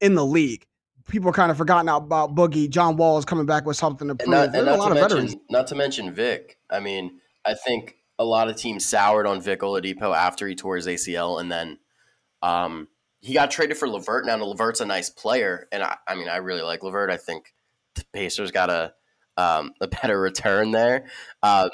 in 0.00 0.14
the 0.14 0.24
league. 0.24 0.66
People 1.08 1.30
are 1.30 1.34
kind 1.34 1.50
of 1.50 1.56
forgotten 1.56 1.88
about 1.88 2.34
Boogie. 2.34 2.70
John 2.70 2.96
Wall 2.96 3.18
is 3.18 3.24
coming 3.24 3.46
back 3.46 3.66
with 3.66 3.76
something 3.76 4.08
to 4.08 4.14
prove. 4.14 4.32
And 4.32 4.52
not, 4.52 4.56
and 4.56 4.66
not 4.66 4.88
to 4.88 4.94
mention, 4.94 5.40
Not 5.50 5.66
to 5.68 5.74
mention 5.74 6.12
Vic. 6.12 6.58
I 6.70 6.80
mean, 6.80 7.20
I 7.44 7.54
think 7.54 7.96
a 8.18 8.24
lot 8.24 8.48
of 8.48 8.56
teams 8.56 8.86
soured 8.86 9.26
on 9.26 9.40
Vic 9.40 9.60
Oladipo 9.60 10.14
after 10.14 10.46
he 10.46 10.54
tore 10.54 10.76
his 10.76 10.86
ACL, 10.86 11.40
and 11.40 11.50
then 11.50 11.78
um, 12.42 12.86
he 13.20 13.34
got 13.34 13.50
traded 13.50 13.76
for 13.76 13.88
LeVert. 13.88 14.26
Now 14.26 14.36
LeVert's 14.36 14.80
a 14.80 14.86
nice 14.86 15.10
player, 15.10 15.66
and 15.72 15.82
I, 15.82 15.96
I 16.06 16.14
mean 16.14 16.28
I 16.28 16.36
really 16.36 16.62
like 16.62 16.82
LeVert. 16.82 17.10
I 17.10 17.16
think 17.16 17.54
the 17.94 18.04
Pacers 18.12 18.50
got 18.50 18.70
a 18.70 18.92
um, 19.36 19.72
a 19.80 19.88
better 19.88 20.20
return 20.20 20.70
there, 20.72 21.04
um, 21.42 21.70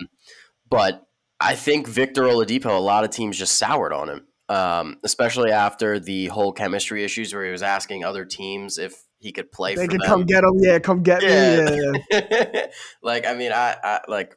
but 0.68 1.06
I 1.40 1.54
think 1.54 1.86
Victor 1.86 2.22
Oladipo. 2.24 2.76
A 2.76 2.80
lot 2.80 3.04
of 3.04 3.10
teams 3.10 3.38
just 3.38 3.56
soured 3.56 3.92
on 3.92 4.08
him, 4.08 4.26
um, 4.48 4.96
especially 5.04 5.50
after 5.52 5.98
the 5.98 6.26
whole 6.26 6.52
chemistry 6.52 7.04
issues, 7.04 7.34
where 7.34 7.44
he 7.44 7.50
was 7.50 7.62
asking 7.62 8.04
other 8.04 8.24
teams 8.24 8.78
if 8.78 8.94
he 9.18 9.32
could 9.32 9.50
play. 9.52 9.74
They 9.74 9.86
could 9.88 10.00
them. 10.00 10.06
come 10.08 10.24
get 10.26 10.44
him. 10.44 10.54
Yeah, 10.58 10.78
come 10.78 11.02
get 11.02 11.22
Yeah. 11.22 11.70
me. 11.70 12.00
Yeah. 12.10 12.66
like 13.02 13.26
I 13.26 13.34
mean, 13.34 13.52
I, 13.52 13.76
I 13.82 14.00
like 14.08 14.36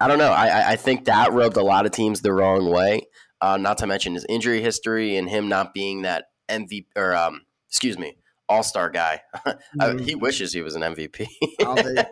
I 0.00 0.08
don't 0.08 0.18
know. 0.18 0.30
I 0.32 0.46
I- 0.48 0.70
I 0.72 0.76
think 0.76 1.04
that 1.06 1.32
rubbed 1.32 1.56
a 1.56 1.62
lot 1.62 1.86
of 1.86 1.92
teams 1.92 2.20
the 2.22 2.32
wrong 2.32 2.70
way. 2.70 3.02
Uh, 3.40 3.56
not 3.56 3.78
to 3.78 3.86
mention 3.86 4.14
his 4.14 4.26
injury 4.28 4.60
history 4.62 5.16
and 5.16 5.28
him 5.30 5.48
not 5.48 5.72
being 5.72 6.02
that 6.02 6.24
MVP 6.48 6.86
or 6.96 7.14
um, 7.14 7.42
excuse 7.68 7.96
me, 7.98 8.16
All 8.48 8.62
Star 8.62 8.90
guy. 8.90 9.22
I- 9.44 9.54
Mhm. 9.76 10.00
he 10.00 10.14
wishes 10.14 10.52
he 10.52 10.62
was 10.62 10.74
an 10.76 10.82
MVP. 10.82 11.26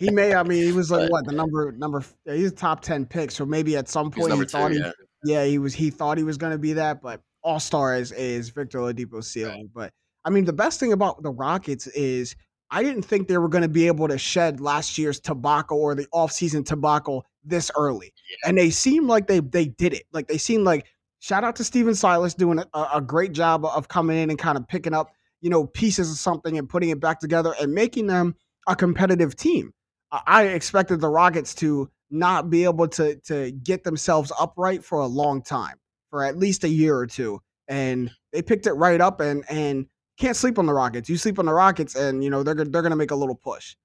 I 0.00 0.04
don't 0.04 0.08
think- 0.08 0.24
He 0.26 0.28
may. 0.28 0.34
I 0.34 0.42
mean, 0.42 0.62
he 0.64 0.72
was 0.72 0.90
like 0.90 1.02
But- 1.02 1.10
what 1.10 1.26
the 1.26 1.32
number 1.32 1.72
number. 1.72 2.04
He's 2.24 2.52
a 2.52 2.54
top 2.54 2.80
ten 2.82 3.06
pick, 3.06 3.30
so 3.30 3.44
maybe 3.44 3.76
at 3.76 3.88
some 3.88 4.10
point 4.10 4.32
he 4.34 4.44
thought 4.46 4.68
two. 4.68 4.74
he 4.74 4.80
Yeah. 4.80 4.92
yeah, 5.24 5.44
he 5.44 5.58
was 5.58 5.74
he 5.74 5.90
thought 5.90 6.18
he 6.18 6.24
was 6.24 6.36
going 6.36 6.52
to 6.52 6.58
be 6.58 6.72
that, 6.74 7.02
but 7.02 7.20
All 7.42 7.60
Star 7.60 7.94
is 7.96 8.12
is 8.12 8.50
Victor 8.50 8.78
Oladipo's 8.78 9.26
ceiling. 9.30 9.70
But 9.74 9.92
I 10.24 10.30
mean, 10.30 10.44
the 10.44 10.52
best 10.52 10.80
thing 10.80 10.92
about 10.92 11.22
the 11.22 11.30
Rockets 11.30 11.86
is 11.88 12.34
I 12.70 12.82
didn't 12.82 13.02
think 13.02 13.26
they 13.26 13.36
were 13.38 13.48
going 13.48 13.62
to 13.62 13.68
be 13.68 13.86
able 13.88 14.06
to 14.08 14.16
shed 14.18 14.60
last 14.60 14.96
year's 14.96 15.18
tobacco 15.18 15.74
or 15.74 15.94
the 15.94 16.06
offseason 16.14 16.64
tobacco 16.64 17.22
this 17.44 17.70
early, 17.76 18.12
and 18.46 18.56
they 18.58 18.70
seem 18.70 19.06
like 19.08 19.26
they 19.26 19.40
they 19.40 19.66
did 19.66 19.92
it. 19.92 20.04
Like 20.12 20.28
they 20.28 20.38
seem 20.38 20.62
like 20.64 20.86
shout 21.20 21.42
out 21.44 21.56
to 21.56 21.64
Stephen 21.64 21.94
Silas 21.94 22.32
doing 22.34 22.58
a, 22.72 22.86
a 22.94 23.00
great 23.00 23.32
job 23.32 23.64
of 23.64 23.88
coming 23.88 24.16
in 24.18 24.30
and 24.30 24.38
kind 24.38 24.56
of 24.56 24.66
picking 24.68 24.94
up 24.94 25.10
you 25.40 25.50
know 25.50 25.66
pieces 25.66 26.10
of 26.10 26.16
something 26.18 26.56
and 26.58 26.68
putting 26.68 26.90
it 26.90 27.00
back 27.00 27.18
together 27.18 27.54
and 27.60 27.72
making 27.72 28.06
them 28.06 28.34
a 28.68 28.76
competitive 28.76 29.34
team. 29.36 29.72
I- 30.12 30.44
expected 30.44 31.00
the 31.00 31.08
Rockets 31.08 31.54
to 31.56 31.90
not 32.10 32.50
be 32.50 32.64
able 32.64 32.88
to 32.88 33.16
to 33.16 33.52
get 33.52 33.84
themselves 33.84 34.32
upright 34.38 34.84
for 34.84 35.00
a 35.00 35.06
long 35.06 35.42
time, 35.42 35.76
for 36.10 36.24
at 36.24 36.36
least 36.36 36.64
a 36.64 36.68
year 36.68 36.96
or 36.96 37.06
two, 37.06 37.40
and 37.68 38.10
they 38.32 38.42
picked 38.42 38.66
it 38.66 38.72
right 38.72 39.00
up 39.00 39.20
and 39.20 39.44
and 39.48 39.86
can't 40.18 40.36
sleep 40.36 40.58
on 40.58 40.66
the 40.66 40.74
Rockets. 40.74 41.08
You 41.08 41.16
sleep 41.16 41.38
on 41.38 41.46
the 41.46 41.52
Rockets, 41.54 41.94
and 41.94 42.22
you 42.24 42.30
know 42.30 42.42
they're 42.42 42.54
gonna- 42.54 42.70
they're 42.70 42.82
going 42.82 42.90
to 42.90 42.96
make 42.96 43.10
a 43.10 43.14
little 43.16 43.34
push. 43.36 43.76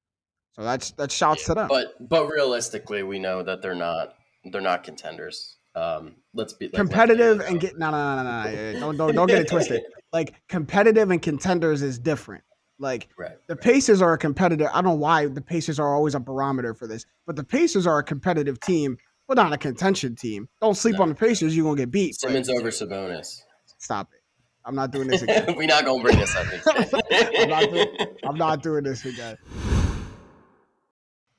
So 0.53 0.63
that's 0.63 0.91
that 0.91 1.11
shouts 1.11 1.45
to 1.45 1.53
them. 1.53 1.67
But 1.67 1.93
but 2.09 2.27
realistically, 2.27 3.03
we 3.03 3.19
know 3.19 3.43
that 3.43 3.61
they're 3.61 3.75
not 3.75 4.15
they're 4.51 4.61
not 4.61 4.83
contenders. 4.83 5.57
Um, 5.75 6.15
let's 6.33 6.53
be 6.53 6.65
like, 6.67 6.73
let's 6.73 6.73
be 6.73 6.77
competitive 6.77 7.39
and 7.41 7.59
get 7.59 7.77
no 7.77 7.91
no 7.91 8.15
no 8.15 8.23
no, 8.23 8.43
no, 8.43 8.49
yeah, 8.73 8.79
don't 8.79 8.97
don't 8.97 9.13
don't 9.13 9.27
get 9.27 9.41
it 9.41 9.47
twisted. 9.49 9.83
Like 10.13 10.33
competitive 10.47 11.11
and 11.11 11.21
contenders 11.21 11.81
is 11.81 11.99
different. 11.99 12.43
Like 12.77 13.07
right. 13.17 13.37
the 13.47 13.55
Pacers 13.55 14.01
are 14.01 14.13
a 14.13 14.17
competitor. 14.17 14.69
I 14.69 14.75
don't 14.81 14.83
know 14.85 14.93
why 14.95 15.27
the 15.27 15.41
Pacers 15.41 15.79
are 15.79 15.95
always 15.95 16.13
a 16.15 16.19
barometer 16.19 16.73
for 16.73 16.87
this, 16.87 17.05
but 17.25 17.35
the 17.35 17.43
Pacers 17.43 17.87
are 17.87 17.99
a 17.99 18.03
competitive 18.03 18.59
team, 18.59 18.97
but 19.27 19.37
not 19.37 19.53
a 19.53 19.57
contention 19.57 20.15
team. 20.15 20.49
Don't 20.61 20.75
sleep 20.75 20.95
No. 20.97 21.03
on 21.03 21.09
the 21.09 21.15
Pacers; 21.15 21.55
you're 21.55 21.63
gonna 21.65 21.77
get 21.77 21.91
beat. 21.91 22.19
Simmons 22.19 22.49
over 22.49 22.69
Sabonis. 22.69 23.41
Stop 23.77 24.09
it. 24.13 24.21
I'm 24.65 24.75
not 24.75 24.91
doing 24.91 25.07
this 25.07 25.21
again. 25.21 25.53
We're 25.57 25.67
not 25.67 25.85
gonna 25.85 26.03
bring 26.03 26.17
this 26.19 26.35
up. 26.35 26.45
I'm 27.39 27.49
not 27.49 27.69
doing- 27.69 27.97
I'm 28.23 28.37
not 28.37 28.63
doing 28.63 28.83
this 28.83 29.05
again. 29.05 29.37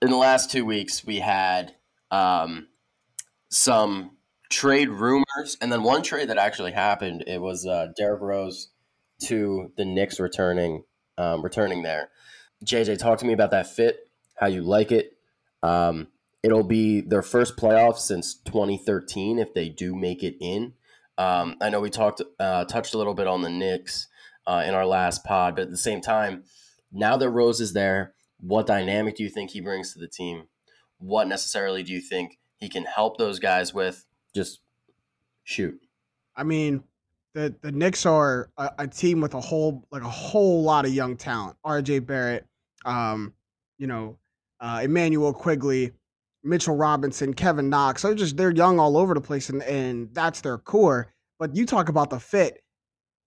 in 0.02 0.10
the 0.10 0.16
last 0.16 0.50
two 0.50 0.64
weeks 0.64 1.04
we 1.04 1.18
had 1.18 1.74
um, 2.10 2.68
some 3.50 4.12
trade 4.50 4.88
rumors 4.88 5.56
and 5.60 5.72
then 5.72 5.82
one 5.82 6.02
trade 6.02 6.28
that 6.28 6.38
actually 6.38 6.72
happened 6.72 7.24
it 7.26 7.40
was 7.40 7.66
uh, 7.66 7.88
Derrick 7.96 8.20
Rose 8.20 8.68
to 9.24 9.72
the 9.76 9.84
Knicks 9.84 10.20
returning 10.20 10.84
um, 11.18 11.42
returning 11.42 11.82
there 11.82 12.10
JJ 12.64 12.98
talk 12.98 13.18
to 13.18 13.26
me 13.26 13.32
about 13.32 13.50
that 13.50 13.66
fit 13.66 14.10
how 14.36 14.46
you 14.46 14.62
like 14.62 14.92
it 14.92 15.12
um, 15.62 16.08
it'll 16.42 16.64
be 16.64 17.00
their 17.00 17.22
first 17.22 17.56
playoff 17.56 17.98
since 17.98 18.34
2013 18.34 19.38
if 19.38 19.54
they 19.54 19.68
do 19.68 19.94
make 19.94 20.22
it 20.22 20.36
in 20.40 20.74
um, 21.18 21.56
I 21.60 21.70
know 21.70 21.80
we 21.80 21.90
talked 21.90 22.22
uh, 22.38 22.64
touched 22.66 22.94
a 22.94 22.98
little 22.98 23.14
bit 23.14 23.26
on 23.26 23.42
the 23.42 23.50
Knicks 23.50 24.08
uh, 24.46 24.64
in 24.66 24.74
our 24.74 24.86
last 24.86 25.24
pod 25.24 25.56
but 25.56 25.62
at 25.62 25.70
the 25.70 25.76
same 25.76 26.00
time 26.00 26.44
now 26.92 27.16
that 27.16 27.30
Rose 27.30 27.60
is 27.60 27.72
there 27.72 28.14
what 28.40 28.66
dynamic 28.66 29.16
do 29.16 29.22
you 29.22 29.30
think 29.30 29.50
he 29.50 29.60
brings 29.60 29.92
to 29.92 29.98
the 29.98 30.08
team? 30.08 30.44
What 30.98 31.28
necessarily 31.28 31.82
do 31.82 31.92
you 31.92 32.00
think 32.00 32.38
he 32.56 32.68
can 32.68 32.84
help 32.84 33.18
those 33.18 33.38
guys 33.38 33.72
with? 33.72 34.04
Just 34.34 34.60
shoot. 35.42 35.80
I 36.34 36.44
mean, 36.44 36.84
the 37.36 37.54
the 37.60 37.70
Knicks 37.70 38.06
are 38.06 38.50
a, 38.56 38.70
a 38.78 38.88
team 38.88 39.20
with 39.20 39.34
a 39.34 39.40
whole 39.40 39.86
like 39.90 40.02
a 40.02 40.08
whole 40.08 40.62
lot 40.62 40.86
of 40.86 40.94
young 40.94 41.18
talent. 41.18 41.58
R.J. 41.64 41.98
Barrett, 42.00 42.46
um, 42.86 43.34
you 43.76 43.86
know, 43.86 44.16
uh, 44.58 44.80
Immanuel 44.82 45.34
Quickley, 45.34 45.92
Mitchell 46.42 46.74
Robinson, 46.74 47.34
Kevin 47.34 47.68
Knox. 47.68 48.02
They're 48.02 48.14
just 48.14 48.38
they're 48.38 48.52
young 48.52 48.80
all 48.80 48.96
over 48.96 49.12
the 49.12 49.20
place, 49.20 49.50
and 49.50 49.62
and 49.64 50.08
that's 50.14 50.40
their 50.40 50.56
core. 50.56 51.12
But 51.38 51.54
you 51.54 51.66
talk 51.66 51.90
about 51.90 52.08
the 52.08 52.18
fit. 52.18 52.62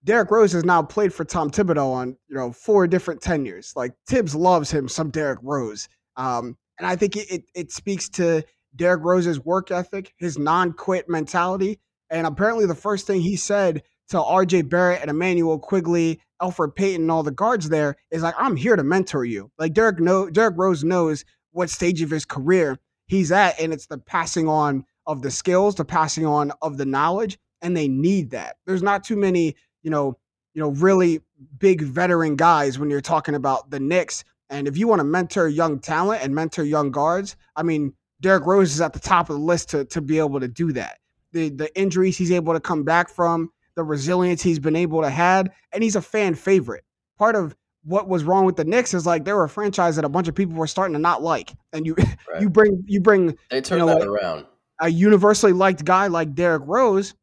Derrick 0.03 0.31
Rose 0.31 0.53
has 0.53 0.65
now 0.65 0.81
played 0.81 1.13
for 1.13 1.23
Tom 1.23 1.51
Thibodeau 1.51 1.91
on 1.91 2.17
you 2.27 2.35
know 2.35 2.51
four 2.51 2.87
different 2.87 3.21
tenures. 3.21 3.73
Like 3.75 3.93
Thibs 4.07 4.33
loves 4.33 4.71
him 4.71 4.89
some 4.89 5.11
Derrick 5.11 5.39
Rose, 5.43 5.87
um, 6.15 6.57
and 6.79 6.87
I 6.87 6.95
think 6.95 7.15
it, 7.15 7.29
it 7.31 7.43
it 7.53 7.71
speaks 7.71 8.09
to 8.09 8.43
Derrick 8.75 9.03
Rose's 9.03 9.39
work 9.39 9.69
ethic, 9.69 10.15
his 10.17 10.39
non-quit 10.39 11.07
mentality, 11.07 11.79
and 12.09 12.25
apparently 12.25 12.65
the 12.65 12.73
first 12.73 13.05
thing 13.05 13.21
he 13.21 13.35
said 13.35 13.83
to 14.09 14.21
R.J. 14.21 14.63
Barrett 14.63 15.01
and 15.01 15.09
Immanuel 15.09 15.59
Quickley, 15.59 16.19
Elfrid 16.41 16.75
Payton, 16.75 17.01
and 17.01 17.11
all 17.11 17.23
the 17.23 17.31
guards 17.31 17.69
there 17.69 17.95
is 18.11 18.21
like, 18.21 18.35
"I'm 18.37 18.55
here 18.55 18.75
to 18.75 18.83
mentor 18.83 19.25
you." 19.25 19.51
Like 19.57 19.73
Derrick 19.73 19.99
know 19.99 20.29
Derrick 20.29 20.57
Rose 20.57 20.83
knows 20.83 21.25
what 21.51 21.69
stage 21.69 22.01
of 22.01 22.09
his 22.09 22.25
career 22.25 22.79
he's 23.07 23.31
at, 23.31 23.59
and 23.59 23.73
it's 23.73 23.87
the 23.87 23.97
passing 23.97 24.47
on 24.47 24.85
of 25.05 25.21
the 25.21 25.31
skills, 25.31 25.75
the 25.75 25.85
passing 25.85 26.25
on 26.25 26.51
of 26.61 26.77
the 26.77 26.85
knowledge, 26.85 27.39
and 27.61 27.75
they 27.75 27.87
need 27.87 28.31
that. 28.31 28.57
There's 28.65 28.83
not 28.83 29.03
too 29.03 29.15
many 29.15 29.55
you 29.83 29.89
know, 29.89 30.17
you 30.53 30.61
know, 30.61 30.69
really 30.69 31.21
big 31.57 31.81
veteran 31.81 32.35
guys 32.35 32.79
when 32.79 32.89
you're 32.89 33.01
talking 33.01 33.35
about 33.35 33.69
the 33.69 33.79
Knicks. 33.79 34.23
And 34.49 34.67
if 34.67 34.77
you 34.77 34.87
want 34.87 34.99
to 34.99 35.05
mentor 35.05 35.47
young 35.47 35.79
talent 35.79 36.23
and 36.23 36.33
mentor 36.33 36.63
young 36.63 36.91
guards, 36.91 37.35
I 37.55 37.63
mean, 37.63 37.93
Derrick 38.21 38.45
Rose 38.45 38.73
is 38.73 38.81
at 38.81 38.93
the 38.93 38.99
top 38.99 39.29
of 39.29 39.37
the 39.37 39.41
list 39.41 39.69
to 39.69 39.85
to 39.85 40.01
be 40.01 40.19
able 40.19 40.39
to 40.39 40.47
do 40.47 40.73
that. 40.73 40.99
The 41.31 41.49
the 41.49 41.75
injuries 41.79 42.17
he's 42.17 42.31
able 42.31 42.53
to 42.53 42.59
come 42.59 42.83
back 42.83 43.09
from, 43.09 43.51
the 43.79 43.83
resilience 43.85 44.41
he's 44.41 44.59
been 44.59 44.75
able 44.75 45.01
to 45.01 45.09
had, 45.09 45.51
and 45.71 45.81
he's 45.81 45.95
a 45.95 46.01
fan 46.01 46.35
favorite. 46.35 46.83
Part 47.17 47.37
of 47.37 47.55
what 47.85 48.09
was 48.09 48.25
wrong 48.25 48.43
with 48.43 48.57
the 48.57 48.65
Knicks 48.65 48.93
is 48.93 49.05
like 49.05 49.23
they 49.23 49.31
were 49.31 49.45
a 49.45 49.49
franchise 49.49 49.95
that 49.95 50.03
a 50.03 50.09
bunch 50.09 50.27
of 50.27 50.35
people 50.35 50.53
were 50.53 50.67
starting 50.67 50.93
to 50.95 50.99
not 50.99 51.23
like, 51.23 51.53
and 51.71 51.85
you 51.85 51.95
Right. 52.29 52.41
you 52.41 52.49
bring 52.49 52.83
you 52.87 52.99
bring 52.99 53.37
they 53.49 53.61
turned 53.61 53.79
know 53.79 53.85
that 53.87 53.99
what? 53.99 54.07
around. 54.07 54.45
a 54.81 54.89
universally 54.89 55.53
liked 55.53 55.85
guy 55.85 56.07
like 56.07 56.33
Derrick 56.35 56.63
Rose, 56.65 57.13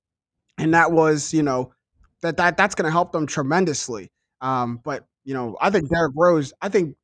and 0.56 0.72
that 0.72 0.92
was, 0.92 1.34
you 1.34 1.42
know, 1.42 1.74
that 2.22 2.38
that 2.38 2.56
that's 2.56 2.74
going 2.74 2.86
to 2.86 2.90
help 2.90 3.12
them 3.12 3.26
tremendously. 3.26 4.10
Um, 4.40 4.80
but 4.82 5.04
you 5.24 5.34
know, 5.34 5.58
I 5.60 5.68
think 5.68 5.90
Derrick 5.90 6.14
Rose. 6.16 6.54
I 6.62 6.70
think 6.70 6.96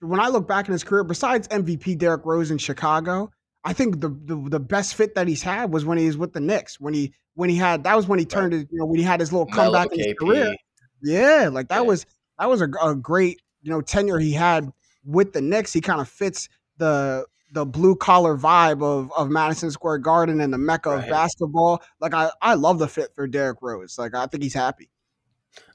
when 0.00 0.18
I 0.18 0.26
look 0.26 0.48
back 0.48 0.66
in 0.66 0.72
his 0.72 0.82
career, 0.82 1.04
besides 1.04 1.46
MVP 1.48 1.98
Derrick 1.98 2.26
Rose 2.26 2.50
in 2.50 2.58
Chicago, 2.58 3.30
I 3.64 3.72
think 3.72 4.00
the, 4.00 4.08
the 4.08 4.36
the 4.48 4.60
best 4.60 4.94
fit 4.94 5.14
that 5.14 5.28
he's 5.28 5.42
had 5.42 5.72
was 5.72 5.84
when 5.84 5.98
he 5.98 6.06
was 6.06 6.16
with 6.16 6.32
the 6.32 6.40
Knicks. 6.40 6.80
When 6.80 6.94
he 6.94 7.12
when 7.34 7.50
he 7.50 7.56
had 7.56 7.84
that 7.84 7.96
was 7.96 8.06
when 8.06 8.18
he 8.18 8.24
turned 8.24 8.52
his, 8.52 8.62
you 8.70 8.78
know 8.78 8.86
when 8.86 8.98
he 8.98 9.04
had 9.04 9.20
his 9.20 9.32
little 9.32 9.46
comeback 9.46 9.92
in 9.92 9.98
his 9.98 10.14
career. 10.18 10.54
Yeah, 11.02 11.50
like 11.52 11.68
that 11.68 11.76
Yeah. 11.76 11.80
was 11.82 12.06
that 12.38 12.48
was 12.48 12.62
a, 12.62 12.68
a 12.82 12.94
great 12.94 13.40
you 13.62 13.70
know 13.70 13.80
tenure 13.80 14.18
he 14.18 14.32
had 14.32 14.70
with 15.04 15.32
the 15.32 15.40
Knicks. 15.40 15.72
He 15.72 15.80
kind 15.80 16.00
of 16.00 16.08
fits 16.08 16.48
the 16.78 17.26
the 17.52 17.66
blue 17.66 17.96
collar 17.96 18.36
vibe 18.36 18.82
of 18.82 19.12
of 19.12 19.28
Madison 19.28 19.70
Square 19.70 19.98
Garden 19.98 20.40
and 20.40 20.52
the 20.52 20.58
mecca 20.58 20.90
of 20.90 21.06
basketball. 21.08 21.82
Like 22.00 22.14
I 22.14 22.30
I 22.40 22.54
love 22.54 22.78
the 22.78 22.88
fit 22.88 23.10
for 23.14 23.26
Derrick 23.26 23.58
Rose. 23.60 23.98
Like 23.98 24.14
I 24.14 24.26
think 24.26 24.42
he's 24.42 24.54
happy. 24.54 24.88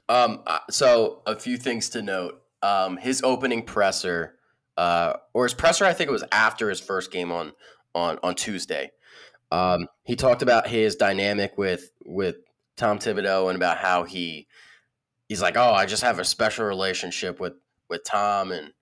Um, 0.08 0.42
uh, 0.46 0.60
so 0.70 1.22
a 1.26 1.36
few 1.38 1.56
things 1.56 1.88
to 1.90 2.02
note. 2.02 2.42
Um, 2.62 2.96
his 2.96 3.22
opening 3.22 3.62
presser, 3.62 4.36
uh, 4.76 5.14
or 5.34 5.44
his 5.44 5.54
presser, 5.54 5.84
I 5.84 5.92
think 5.92 6.08
it 6.08 6.12
was 6.12 6.24
after 6.32 6.68
his 6.68 6.80
first 6.80 7.10
game 7.12 7.30
on 7.32 7.52
on 7.96 8.18
on 8.22 8.34
Tuesday. 8.36 8.92
Um, 9.50 9.88
he 10.04 10.14
talked 10.14 10.42
about 10.42 10.68
his 10.68 10.94
dynamic 10.96 11.58
with 11.58 11.90
with 12.04 12.36
Tom 12.76 12.98
Thibodeau 12.98 13.48
and 13.48 13.56
about 13.56 13.78
how 13.78 14.04
he 14.04 14.46
he's 15.28 15.42
like, 15.42 15.56
oh, 15.56 15.72
I 15.72 15.86
just 15.86 16.02
have 16.02 16.18
a 16.18 16.24
special 16.24 16.66
relationship 16.66 17.40
with 17.40 17.54
with 17.88 18.04
Tom 18.04 18.52
and. 18.52 18.72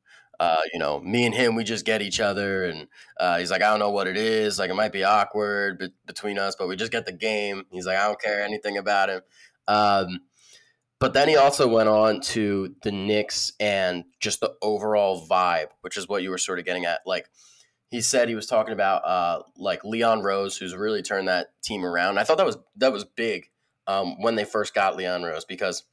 Uh, 0.41 0.63
you 0.73 0.81
know, 0.81 0.99
me 0.99 1.25
and 1.25 1.33
him, 1.33 1.55
we 1.55 1.63
just 1.63 1.85
get 1.85 2.03
each 2.03 2.19
other, 2.19 2.65
and 2.65 2.89
uh, 3.21 3.39
he's 3.39 3.53
like, 3.53 3.63
I 3.63 3.71
don't 3.71 3.79
know 3.79 3.93
what 3.93 4.09
it 4.09 4.17
is. 4.17 4.59
Like, 4.59 4.69
it 4.69 4.75
might 4.75 4.91
be 4.91 5.05
awkward 5.05 5.79
be- 5.79 5.95
between 6.07 6.41
us, 6.41 6.57
but 6.59 6.67
we 6.67 6.75
just 6.75 6.91
get 6.91 7.07
the 7.07 7.13
game. 7.13 7.67
He's 7.71 7.87
like, 7.87 7.97
I 7.97 8.09
don't 8.09 8.21
care 8.21 8.43
anything 8.43 8.77
about 8.77 9.11
him. 9.11 9.21
Um, 9.69 10.19
but 10.99 11.13
then 11.13 11.29
he 11.29 11.37
also 11.37 11.69
went 11.69 11.89
on 11.89 12.21
to 12.33 12.75
the 12.83 12.91
Knicks 12.91 13.53
and 13.61 14.05
just 14.19 14.41
the 14.41 14.55
overall 14.61 15.25
vibe, 15.25 15.69
which 15.83 15.97
is 15.97 16.09
what 16.09 16.25
you 16.25 16.31
were 16.31 16.39
sort 16.39 16.59
of 16.59 16.65
getting 16.65 16.85
at. 16.85 17.03
Like 17.07 17.29
he 17.95 18.01
said 18.01 18.29
he 18.29 18.35
was 18.35 18.49
talking 18.49 18.73
about 18.73 19.05
uh, 19.05 19.43
like 19.57 19.85
Leon 19.85 20.23
Rose, 20.23 20.57
who's 20.57 20.75
really 20.75 21.01
turned 21.01 21.29
that 21.29 21.51
team 21.63 21.85
around. 21.85 22.19
I 22.19 22.25
thought 22.25 22.39
that 22.39 22.47
was 22.47 22.59
that 22.79 22.93
was 22.93 23.05
big 23.05 23.51
um, 23.87 24.21
when 24.21 24.35
they 24.35 24.45
first 24.45 24.75
got 24.75 24.97
Leon 24.97 25.23
Rose 25.23 25.45
because 25.45 25.85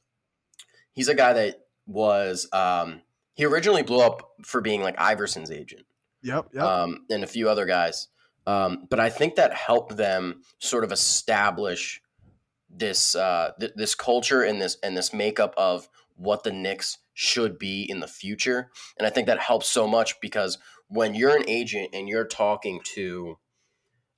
he's 0.94 1.06
a 1.06 1.14
guy 1.14 1.32
that 1.32 1.60
was 1.86 2.48
um, 2.52 3.02
he 3.34 3.44
originally 3.44 3.84
blew 3.84 4.00
up 4.00 4.32
for 4.42 4.60
being 4.60 4.82
like 4.82 4.98
Iverson's 4.98 5.52
agent. 5.52 5.86
Yep, 6.24 6.48
yep. 6.52 6.64
Um, 6.64 7.06
and 7.08 7.22
a 7.22 7.28
few 7.28 7.48
other 7.48 7.66
guys. 7.66 8.08
Um, 8.48 8.88
but 8.90 8.98
I 8.98 9.08
think 9.08 9.36
that 9.36 9.54
helped 9.54 9.96
them 9.96 10.42
sort 10.58 10.82
of 10.82 10.90
establish 10.90 12.02
this 12.68 13.14
uh, 13.14 13.52
th- 13.60 13.74
this 13.76 13.94
culture 13.94 14.42
and 14.42 14.60
this 14.60 14.76
and 14.82 14.96
this 14.96 15.14
makeup 15.14 15.54
of 15.56 15.88
what 16.16 16.42
the 16.42 16.52
Knicks 16.52 16.98
should 17.14 17.60
be 17.60 17.86
in 17.88 18.00
the 18.00 18.08
future. 18.08 18.70
And 18.98 19.06
I 19.06 19.10
think 19.10 19.28
that 19.28 19.38
helps 19.38 19.68
so 19.68 19.86
much 19.86 20.20
because 20.20 20.58
when 20.92 21.14
you're 21.14 21.34
an 21.36 21.48
agent 21.48 21.90
and 21.92 22.08
you're 22.08 22.26
talking 22.26 22.80
to, 22.94 23.38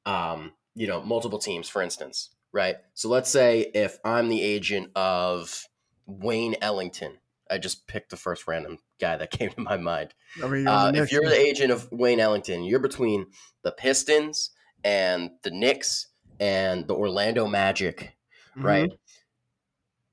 um, 0.06 0.52
you 0.74 0.86
know, 0.86 1.02
multiple 1.02 1.38
teams, 1.38 1.68
for 1.68 1.80
instance, 1.80 2.30
right? 2.52 2.76
So 2.94 3.08
let's 3.08 3.30
say 3.30 3.70
if 3.74 3.98
I'm 4.04 4.28
the 4.28 4.42
agent 4.42 4.90
of 4.96 5.66
Wayne 6.06 6.56
Ellington, 6.60 7.18
I 7.50 7.58
just 7.58 7.86
picked 7.86 8.10
the 8.10 8.16
first 8.16 8.48
random 8.48 8.78
guy 9.00 9.16
that 9.16 9.30
came 9.30 9.50
to 9.50 9.60
my 9.60 9.76
mind. 9.76 10.14
Uh, 10.42 10.92
if 10.94 11.12
you're 11.12 11.24
the 11.24 11.38
agent 11.38 11.70
of 11.70 11.90
Wayne 11.92 12.20
Ellington, 12.20 12.64
you're 12.64 12.80
between 12.80 13.26
the 13.62 13.70
Pistons 13.72 14.50
and 14.82 15.30
the 15.42 15.50
Knicks 15.50 16.08
and 16.40 16.88
the 16.88 16.94
Orlando 16.94 17.46
Magic, 17.46 18.16
mm-hmm. 18.56 18.66
right? 18.66 18.92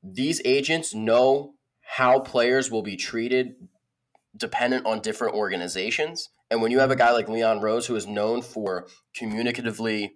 These 0.03 0.41
agents 0.45 0.93
know 0.93 1.55
how 1.81 2.19
players 2.19 2.69
will 2.69 2.83
be 2.83 2.95
treated 2.95 3.55
dependent 4.37 4.85
on 4.85 5.01
different 5.01 5.35
organizations. 5.35 6.29
And 6.51 6.61
when 6.61 6.69
you 6.69 6.79
have 6.79 6.91
a 6.91 6.97
guy 6.97 7.11
like 7.11 7.29
Leon 7.29 7.61
Rose, 7.61 7.87
who 7.87 7.95
is 7.95 8.05
known 8.05 8.41
for 8.41 8.87
communicatively 9.17 10.11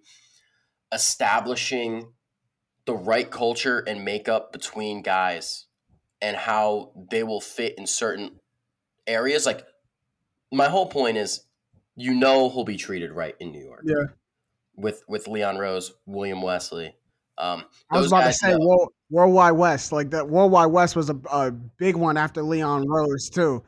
establishing 0.92 2.12
the 2.84 2.94
right 2.94 3.28
culture 3.28 3.80
and 3.80 4.04
makeup 4.04 4.52
between 4.52 5.02
guys 5.02 5.66
and 6.20 6.36
how 6.36 6.92
they 7.10 7.22
will 7.22 7.40
fit 7.40 7.74
in 7.78 7.86
certain 7.86 8.38
areas. 9.06 9.46
Like 9.46 9.66
my 10.52 10.68
whole 10.68 10.86
point 10.86 11.16
is, 11.16 11.44
you 11.96 12.14
know, 12.14 12.50
he'll 12.50 12.64
be 12.64 12.76
treated 12.76 13.12
right 13.12 13.34
in 13.40 13.50
New 13.50 13.64
York. 13.64 13.82
Yeah. 13.84 14.12
With 14.76 15.02
with 15.08 15.26
Leon 15.26 15.56
Rose, 15.56 15.94
William 16.04 16.42
Wesley. 16.42 16.94
Um, 17.38 17.64
I 17.90 17.98
was 17.98 18.08
about 18.08 18.24
to 18.24 18.32
say 18.32 18.54
World, 18.54 18.92
Worldwide 19.10 19.54
West, 19.54 19.90
like 19.90 20.10
that. 20.10 20.28
Worldwide 20.28 20.70
West 20.70 20.96
was 20.96 21.08
a, 21.08 21.16
a 21.30 21.50
big 21.50 21.96
one 21.96 22.18
after 22.18 22.42
Leon 22.42 22.86
Rose 22.86 23.30
too, 23.30 23.62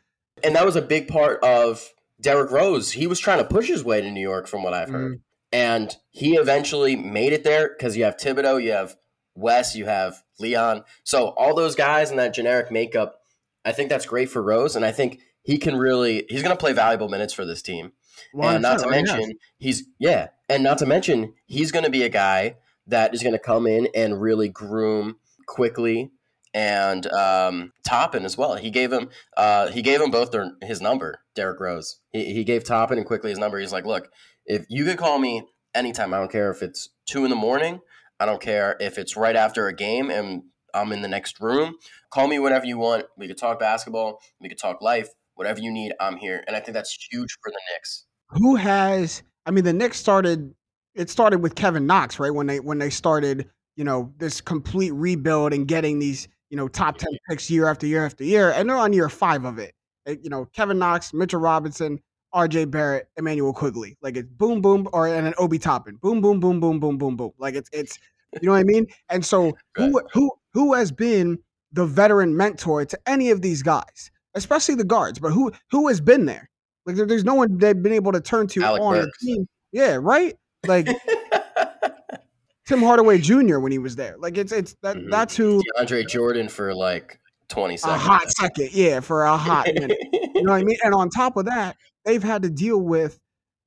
and 0.45 0.55
that 0.55 0.67
was 0.67 0.77
a 0.77 0.83
big 0.83 1.09
part 1.09 1.43
of 1.43 1.87
Derrick 2.21 2.51
Rose. 2.51 2.93
He 2.93 3.07
was 3.07 3.21
trying 3.21 3.39
to 3.39 3.45
push 3.45 3.69
his 3.69 3.85
way 3.85 4.01
to 4.01 4.11
New 4.11 4.21
York, 4.21 4.47
from 4.47 4.63
what 4.63 4.75
I've 4.75 4.91
heard, 4.91 5.19
mm. 5.19 5.21
and 5.53 5.97
he 6.11 6.37
eventually 6.37 6.97
made 6.97 7.33
it 7.33 7.45
there 7.45 7.69
because 7.69 7.97
you 7.97 8.05
have 8.05 8.17
Thibodeau, 8.17 8.63
you 8.63 8.73
have 8.73 8.97
Wes, 9.35 9.77
you 9.77 9.87
have 9.87 10.23
Leon. 10.41 10.85
So 11.05 11.29
all 11.29 11.55
those 11.55 11.75
guys 11.75 12.11
in 12.11 12.17
that 12.17 12.35
generic 12.35 12.71
makeup, 12.71 13.21
I 13.65 13.73
think 13.73 13.89
that's 13.89 14.07
great 14.07 14.31
for 14.31 14.43
Rose, 14.43 14.77
and 14.77 14.85
I 14.85 14.93
think 14.93 15.21
he 15.43 15.59
can 15.59 15.77
really 15.77 16.27
he's 16.29 16.43
going 16.43 16.55
to 16.55 16.61
play 16.61 16.73
valuable 16.73 17.09
minutes 17.09 17.33
for 17.33 17.45
this 17.45 17.63
team. 17.63 17.93
Well, 18.35 18.51
and 18.51 18.63
not 18.63 18.81
to 18.81 18.91
mention 18.91 19.33
he's 19.59 19.85
yeah, 19.99 20.29
and 20.49 20.63
not 20.63 20.79
to 20.79 20.87
mention 20.87 21.35
he's 21.47 21.71
going 21.71 21.85
to 21.85 21.91
be 21.91 22.03
a 22.03 22.09
guy 22.09 22.57
that 22.89 23.15
is 23.15 23.23
going 23.23 23.35
to 23.35 23.39
come 23.39 23.67
in 23.67 23.89
and 23.95 24.21
really 24.21 24.49
groom 24.49 25.17
Quickley 25.47 26.11
and 26.55 27.07
um, 27.12 27.73
Toppin 27.87 28.25
as 28.25 28.37
well. 28.37 28.57
He 28.57 28.71
gave 28.71 28.93
him 28.93 29.11
uh, 29.37 29.69
he 29.69 29.83
gave 29.83 30.00
him 30.00 30.11
both 30.11 30.31
their, 30.31 30.52
his 30.62 30.81
number, 30.81 31.21
Derrick 31.35 31.61
Rose. 31.61 32.00
He, 32.12 32.33
he 32.33 32.45
gave 32.45 32.64
Toppin 32.64 32.99
and 32.99 33.07
Quickley 33.07 33.31
his 33.31 33.38
number. 33.38 33.59
He's 33.59 33.73
like, 33.73 33.87
look, 33.87 34.09
if 34.47 34.67
you 34.69 34.85
can 34.85 34.97
call 34.97 35.19
me 35.19 35.43
anytime, 35.75 36.14
I 36.14 36.19
don't 36.19 36.33
care 36.33 36.50
if 36.50 36.62
it's 36.62 36.88
two 37.07 37.25
in 37.25 37.31
the 37.31 37.37
morning 37.37 37.81
I 38.21 38.26
don't 38.26 38.40
care 38.40 38.76
if 38.81 38.99
it's 38.99 39.17
right 39.17 39.37
after 39.37 39.69
a 39.69 39.75
game 39.75 40.11
and 40.11 40.43
I'm 40.75 40.93
in 40.93 41.02
the 41.02 41.09
next 41.09 41.40
room. 41.40 41.76
Call 42.11 42.26
me 42.26 42.38
whenever 42.38 42.67
you 42.67 42.78
want. 42.78 43.07
We 43.17 43.28
could 43.28 43.38
talk 43.38 43.59
basketball. 43.59 44.21
We 44.40 44.49
could 44.49 44.59
talk 44.59 44.83
life. 44.83 45.09
Whatever 45.35 45.61
you 45.61 45.71
need, 45.71 45.93
I'm 46.00 46.17
here. 46.17 46.43
And 46.47 46.56
I 46.56 46.61
think 46.61 46.75
that's 46.75 46.93
huge 47.11 47.30
for 47.43 47.50
the 47.50 47.61
Knicks. 47.71 48.06
Who 48.30 48.56
has? 48.56 49.23
I 49.47 49.52
mean, 49.52 49.65
the 49.65 49.73
Knicks 49.73 49.99
started. 49.99 50.52
It 50.95 51.11
started 51.11 51.39
with 51.39 51.54
Kevin 51.54 51.87
Knox, 51.87 52.19
right? 52.19 52.34
When 52.34 52.49
they 52.49 52.58
when 52.58 52.78
they 52.78 52.91
started, 52.91 53.49
you 53.76 53.84
know, 53.84 54.13
this 54.19 54.41
complete 54.41 54.93
rebuild 54.93 55.52
and 55.52 55.69
getting 55.69 56.00
these, 56.00 56.26
you 56.50 56.56
know, 56.56 56.69
top 56.69 56.99
ten 56.99 57.11
picks 57.28 57.50
year 57.50 57.69
after 57.69 57.87
year 57.87 58.04
after 58.04 58.25
year, 58.25 58.50
and 58.52 58.69
they're 58.69 58.76
on 58.76 58.93
year 58.93 59.08
five 59.08 59.45
of 59.45 59.58
it. 59.58 59.75
it 60.06 60.21
you 60.23 60.30
know, 60.30 60.47
Kevin 60.47 60.78
Knox, 60.78 61.13
Mitchell 61.13 61.41
Robinson, 61.41 62.00
RJ 62.34 62.71
Barrett, 62.71 63.08
Immanuel 63.17 63.52
Quickley. 63.52 63.97
Like 64.02 64.17
it's 64.17 64.28
boom, 64.28 64.61
boom, 64.61 64.89
or 64.93 65.08
and 65.08 65.26
an 65.26 65.34
Obi 65.39 65.58
Toppin. 65.58 65.97
Boom, 65.97 66.21
boom, 66.21 66.41
boom, 66.41 66.61
boom, 66.61 66.80
boom, 66.80 66.99
boom, 66.99 67.17
boom. 67.17 67.32
Like 67.39 67.54
it's 67.54 67.71
it's 67.73 67.99
you 68.41 68.47
know 68.47 68.52
what 68.52 68.58
I 68.58 68.65
mean? 68.65 68.87
And 69.08 69.25
so 69.25 69.56
who 69.75 70.00
who 70.13 70.30
who 70.52 70.75
has 70.75 70.93
been 70.93 71.39
the 71.73 71.87
veteran 71.87 72.37
mentor 72.37 72.84
to 72.84 72.99
any 73.06 73.30
of 73.30 73.43
these 73.43 73.63
guys, 73.63 74.11
especially 74.34 74.75
the 74.75 74.84
guards, 74.84 75.19
but 75.19 75.32
who 75.32 75.52
who 75.71 75.89
has 75.89 76.00
been 76.00 76.26
there? 76.26 76.49
Like 76.87 76.97
there, 76.97 77.06
there's 77.06 77.25
no 77.25 77.34
one 77.34 77.58
they've 77.58 77.80
been 77.80 77.93
able 77.93 78.13
to 78.13 78.21
turn 78.21 78.47
to 78.49 78.63
Alec 78.63 78.82
on 78.82 78.95
Burks. 78.95 79.19
the 79.21 79.26
team. 79.26 79.49
Yeah, 79.73 79.99
right? 80.00 80.34
Like 80.67 80.89
Tim 82.69 82.83
Hardaway 82.83 83.19
Jr. 83.19 83.61
when 83.61 83.73
he 83.73 83.78
was 83.78 83.97
there. 83.97 84.17
Like 84.19 84.37
it's 84.37 84.52
it's 84.52 84.76
that 84.83 84.97
mm-hmm. 84.97 85.09
that's 85.11 85.35
who 85.35 85.63
Andre 85.78 86.04
Jordan 86.04 86.49
for 86.49 86.75
like 86.75 87.19
20 87.49 87.78
seconds. 87.78 88.02
A 88.02 88.04
hot 88.04 88.31
second, 88.31 88.69
yeah, 88.73 89.00
for 89.00 89.25
a 89.25 89.39
hot 89.39 89.67
minute. 89.75 89.97
you 90.13 90.43
know 90.43 90.52
what 90.52 90.61
I 90.61 90.65
mean? 90.65 90.76
And 90.85 90.95
on 90.95 91.09
top 91.09 91.39
of 91.39 91.47
that, 91.47 91.76
they've 92.04 92.23
had 92.23 92.43
to 92.43 92.50
deal 92.50 92.78
with, 92.78 93.19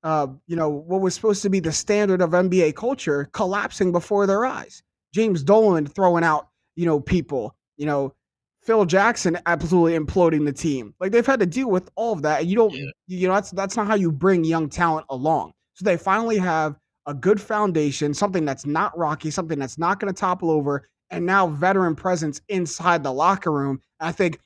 uh, 0.04 0.28
you 0.46 0.56
know, 0.56 0.70
what 0.70 1.02
was 1.02 1.16
supposed 1.16 1.42
to 1.42 1.50
be 1.50 1.60
the 1.60 1.72
standard 1.72 2.22
of 2.22 2.30
NBA 2.30 2.76
culture 2.76 3.28
collapsing 3.34 3.92
before 3.92 4.28
their 4.28 4.46
eyes. 4.46 4.84
James 5.16 5.42
Dolan 5.44 5.88
throwing 5.88 6.24
out, 6.24 6.50
you 6.76 6.86
know, 6.86 7.00
people, 7.00 7.56
you 7.78 7.88
know, 7.88 8.14
Phil 8.62 8.86
Jackson 8.86 9.40
absolutely 9.48 9.98
imploding 9.98 10.46
the 10.46 10.54
team. 10.54 10.94
Like 11.00 11.12
they've 11.12 11.26
had 11.26 11.40
to 11.40 11.48
deal 11.48 11.72
with 11.72 11.90
all 11.96 12.14
of 12.14 12.22
that. 12.22 12.42
And 12.42 12.50
you 12.52 12.56
don't, 12.56 12.72
yeah. 12.72 12.86
you 13.08 13.28
know, 13.28 13.34
that's 13.34 13.50
that's 13.50 13.76
not 13.76 13.88
how 13.88 13.96
you 13.96 14.12
bring 14.12 14.44
young 14.44 14.70
talent 14.70 15.08
along. 15.10 15.54
So 15.74 15.86
they 15.86 15.98
finally 15.98 16.38
have 16.38 16.76
a 17.08 17.14
good 17.14 17.42
foundation, 17.42 18.14
something 18.14 18.46
that's 18.46 18.66
not 18.66 18.98
rocky, 18.98 19.32
something 19.32 19.60
that's 19.60 19.78
not 19.78 20.00
going 20.00 20.14
to 20.14 20.20
topple 20.20 20.52
over, 20.52 20.88
and 21.10 21.26
now 21.26 21.48
veteran 21.48 21.96
presence 21.96 22.42
inside 22.50 23.04
the 23.04 23.12
locker 23.12 23.52
room. 23.52 23.82
I 24.00 24.12
think 24.12 24.40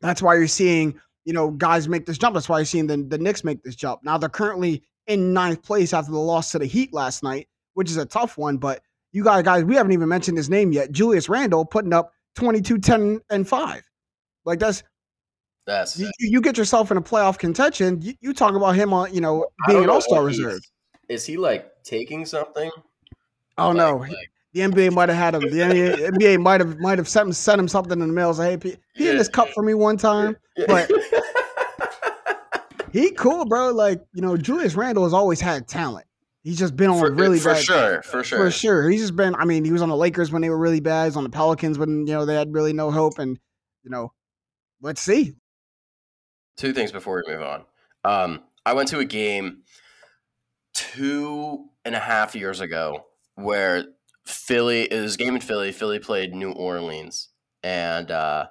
that's 0.00 0.20
why 0.20 0.34
you're 0.34 0.48
seeing 0.48 1.00
you 1.24 1.32
know, 1.32 1.50
guys 1.50 1.88
make 1.88 2.06
this 2.06 2.18
jump. 2.18 2.34
That's 2.34 2.48
why 2.48 2.58
you're 2.58 2.66
seeing 2.66 2.86
the, 2.86 2.96
the 2.96 3.18
Knicks 3.18 3.44
make 3.44 3.62
this 3.62 3.76
jump. 3.76 4.02
Now 4.02 4.18
they're 4.18 4.28
currently 4.28 4.82
in 5.06 5.32
ninth 5.32 5.62
place 5.62 5.92
after 5.92 6.10
the 6.10 6.18
loss 6.18 6.52
to 6.52 6.58
the 6.58 6.66
Heat 6.66 6.92
last 6.92 7.22
night, 7.22 7.48
which 7.74 7.90
is 7.90 7.96
a 7.96 8.06
tough 8.06 8.38
one. 8.38 8.56
But 8.56 8.82
you 9.12 9.24
guys, 9.24 9.42
guys, 9.44 9.64
we 9.64 9.74
haven't 9.74 9.92
even 9.92 10.08
mentioned 10.08 10.36
his 10.36 10.50
name 10.50 10.72
yet. 10.72 10.92
Julius 10.92 11.28
Randle 11.28 11.64
putting 11.64 11.92
up 11.92 12.12
22, 12.36 12.78
10, 12.78 13.20
and 13.30 13.48
5. 13.48 13.82
Like 14.44 14.58
that's 14.58 14.82
that's 15.64 15.96
you, 15.96 16.10
you 16.18 16.40
get 16.40 16.58
yourself 16.58 16.90
in 16.90 16.96
a 16.96 17.02
playoff 17.02 17.38
contention. 17.38 18.02
You, 18.02 18.14
you 18.20 18.34
talk 18.34 18.56
about 18.56 18.72
him 18.72 18.92
on, 18.92 19.14
you 19.14 19.20
know, 19.20 19.46
being 19.68 19.84
an 19.84 19.90
all 19.90 20.00
star 20.00 20.24
reserve. 20.24 20.58
Is 21.08 21.24
he 21.24 21.36
like 21.36 21.70
taking 21.84 22.26
something? 22.26 22.70
Oh 23.58 23.68
like, 23.68 23.76
no. 23.76 23.96
Like, 23.96 24.30
the 24.52 24.60
NBA 24.60 24.92
might 24.92 25.08
have 25.08 25.18
had 25.18 25.34
him. 25.34 25.42
The 25.42 25.58
NBA, 25.58 26.10
NBA 26.18 26.40
might 26.40 26.60
have 26.60 26.78
might 26.78 26.98
have 26.98 27.08
sent 27.08 27.28
him, 27.28 27.32
sent 27.32 27.60
him 27.60 27.68
something 27.68 28.00
in 28.00 28.06
the 28.06 28.12
mail. 28.12 28.34
Say, 28.34 28.58
hey, 28.62 28.76
he 28.94 29.08
in 29.08 29.16
this 29.16 29.28
cup 29.28 29.48
for 29.50 29.62
me 29.62 29.74
one 29.74 29.96
time, 29.96 30.36
but 30.66 30.90
he 32.92 33.10
cool, 33.12 33.44
bro. 33.46 33.70
Like 33.70 34.04
you 34.12 34.20
know, 34.20 34.36
Julius 34.36 34.74
Randle 34.74 35.04
has 35.04 35.14
always 35.14 35.40
had 35.40 35.68
talent. 35.68 36.06
He's 36.42 36.58
just 36.58 36.76
been 36.76 36.90
on 36.90 36.98
for, 36.98 37.12
really 37.12 37.38
for 37.38 37.54
bad. 37.54 37.62
sure, 37.62 38.02
for 38.02 38.24
sure, 38.24 38.38
for 38.38 38.50
sure. 38.50 38.90
He's 38.90 39.00
just 39.00 39.16
been. 39.16 39.34
I 39.36 39.44
mean, 39.44 39.64
he 39.64 39.72
was 39.72 39.80
on 39.80 39.88
the 39.88 39.96
Lakers 39.96 40.32
when 40.32 40.42
they 40.42 40.50
were 40.50 40.58
really 40.58 40.80
bad. 40.80 41.06
He's 41.06 41.16
on 41.16 41.24
the 41.24 41.30
Pelicans 41.30 41.78
when 41.78 42.06
you 42.06 42.12
know 42.12 42.26
they 42.26 42.34
had 42.34 42.52
really 42.52 42.72
no 42.72 42.90
hope. 42.90 43.18
And 43.18 43.38
you 43.84 43.90
know, 43.90 44.12
let's 44.82 45.00
see. 45.00 45.34
Two 46.56 46.72
things 46.72 46.92
before 46.92 47.22
we 47.24 47.32
move 47.32 47.42
on. 47.42 47.64
Um, 48.04 48.42
I 48.66 48.74
went 48.74 48.88
to 48.88 48.98
a 48.98 49.04
game 49.04 49.62
two 50.74 51.68
and 51.84 51.94
a 51.94 52.00
half 52.00 52.34
years 52.34 52.60
ago 52.60 53.06
where 53.34 53.84
Philly, 54.24 54.82
it 54.82 55.00
was 55.00 55.16
game 55.16 55.34
in 55.34 55.40
Philly. 55.40 55.72
Philly 55.72 55.98
played 55.98 56.34
New 56.34 56.52
Orleans, 56.52 57.28
and 57.62 58.10
uh, 58.10 58.46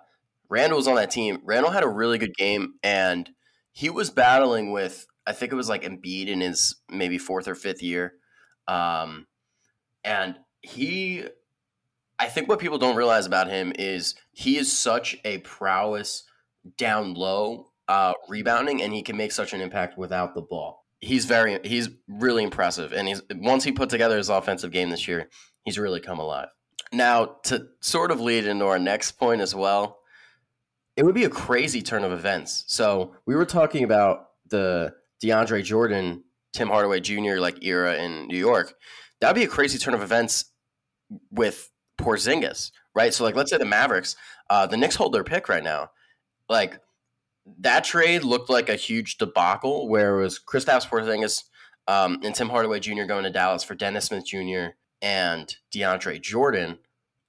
Randle 0.50 0.78
was 0.78 0.88
on 0.88 0.96
that 0.96 1.12
team. 1.12 1.40
Randle 1.44 1.72
had 1.72 1.84
a 1.84 1.88
really 1.88 2.18
good 2.18 2.36
game, 2.36 2.74
and 2.84 3.30
he 3.72 3.90
was 3.90 4.10
battling 4.10 4.72
with 4.72 5.08
I 5.26 5.34
think 5.34 5.52
it 5.52 5.56
was 5.56 5.70
like 5.70 5.84
Embiid 5.84 6.28
in 6.28 6.42
his 6.42 6.76
maybe 6.90 7.18
fourth 7.18 7.48
or 7.48 7.56
fifth 7.56 7.82
year, 7.82 8.14
um, 8.68 9.28
and 10.04 10.36
he. 10.62 11.26
I 12.20 12.28
think 12.28 12.48
what 12.48 12.60
people 12.60 12.78
don't 12.78 12.96
realize 12.96 13.26
about 13.26 13.50
him 13.50 13.74
is 13.80 14.14
he 14.32 14.58
is 14.58 14.78
such 14.78 15.18
a 15.26 15.40
prowess 15.40 16.24
down 16.78 17.16
low 17.16 17.72
uh, 17.88 18.14
rebounding, 18.30 18.82
and 18.82 18.94
he 18.94 19.02
can 19.02 19.18
make 19.18 19.32
such 19.32 19.54
an 19.54 19.62
impact 19.62 19.98
without 19.98 20.36
the 20.36 20.42
ball. 20.42 20.81
He's 21.02 21.26
very, 21.26 21.60
he's 21.64 21.90
really 22.08 22.44
impressive, 22.44 22.94
and 22.94 23.08
he's 23.08 23.22
once 23.36 23.64
he 23.64 23.72
put 23.72 23.90
together 23.90 24.18
his 24.18 24.30
offensive 24.30 24.72
game 24.72 24.90
this 24.90 25.08
year, 25.08 25.30
he's 25.66 25.80
really 25.80 26.00
come 26.00 26.20
alive. 26.20 26.50
Now, 26.94 27.38
to 27.44 27.68
sort 27.80 28.12
of 28.12 28.22
lead 28.22 28.46
into 28.46 28.66
our 28.66 28.80
next 28.80 29.14
point 29.14 29.42
as 29.42 29.56
well, 29.56 30.00
it 30.96 31.04
would 31.04 31.16
be 31.16 31.24
a 31.24 31.30
crazy 31.30 31.82
turn 31.82 32.04
of 32.04 32.12
events. 32.12 32.66
So 32.68 33.16
we 33.26 33.36
were 33.36 33.46
talking 33.46 33.84
about 33.84 34.28
the 34.50 34.94
DeAndre 35.24 35.64
Jordan 35.64 36.24
Tim 36.54 36.68
Hardaway 36.68 37.00
Jr. 37.00 37.40
like 37.40 37.64
era 37.64 37.96
in 37.96 38.28
New 38.28 38.38
York, 38.38 38.76
that'd 39.20 39.36
be 39.36 39.44
a 39.44 39.48
crazy 39.48 39.78
turn 39.78 39.94
of 39.94 40.02
events 40.02 40.46
with 41.32 41.70
Porzingis, 42.00 42.72
right? 42.94 43.14
So 43.14 43.24
like, 43.24 43.36
let's 43.36 43.52
say 43.52 43.58
the 43.58 43.66
Mavericks, 43.66 44.16
uh, 44.50 44.68
the 44.68 44.78
Knicks 44.78 44.96
hold 44.96 45.14
their 45.14 45.24
pick 45.24 45.48
right 45.50 45.64
now, 45.64 45.92
like 46.50 46.80
that 47.60 47.84
trade 47.84 48.24
looked 48.24 48.50
like 48.50 48.70
a 48.70 48.76
huge 48.76 49.18
debacle 49.18 49.88
where 49.88 50.20
it 50.20 50.24
was 50.24 50.40
Kristaps 50.40 50.88
Porzingis 50.88 51.44
um, 51.88 52.20
and 52.24 52.34
Tim 52.34 52.50
Hardaway 52.50 52.80
Jr. 52.80 53.04
going 53.04 53.24
to 53.24 53.30
Dallas 53.30 53.64
for 53.64 53.76
Dennis 53.76 54.06
Smith 54.06 54.26
Jr. 54.26 54.76
and 55.02 55.56
DeAndre 55.74 56.22
Jordan, 56.22 56.80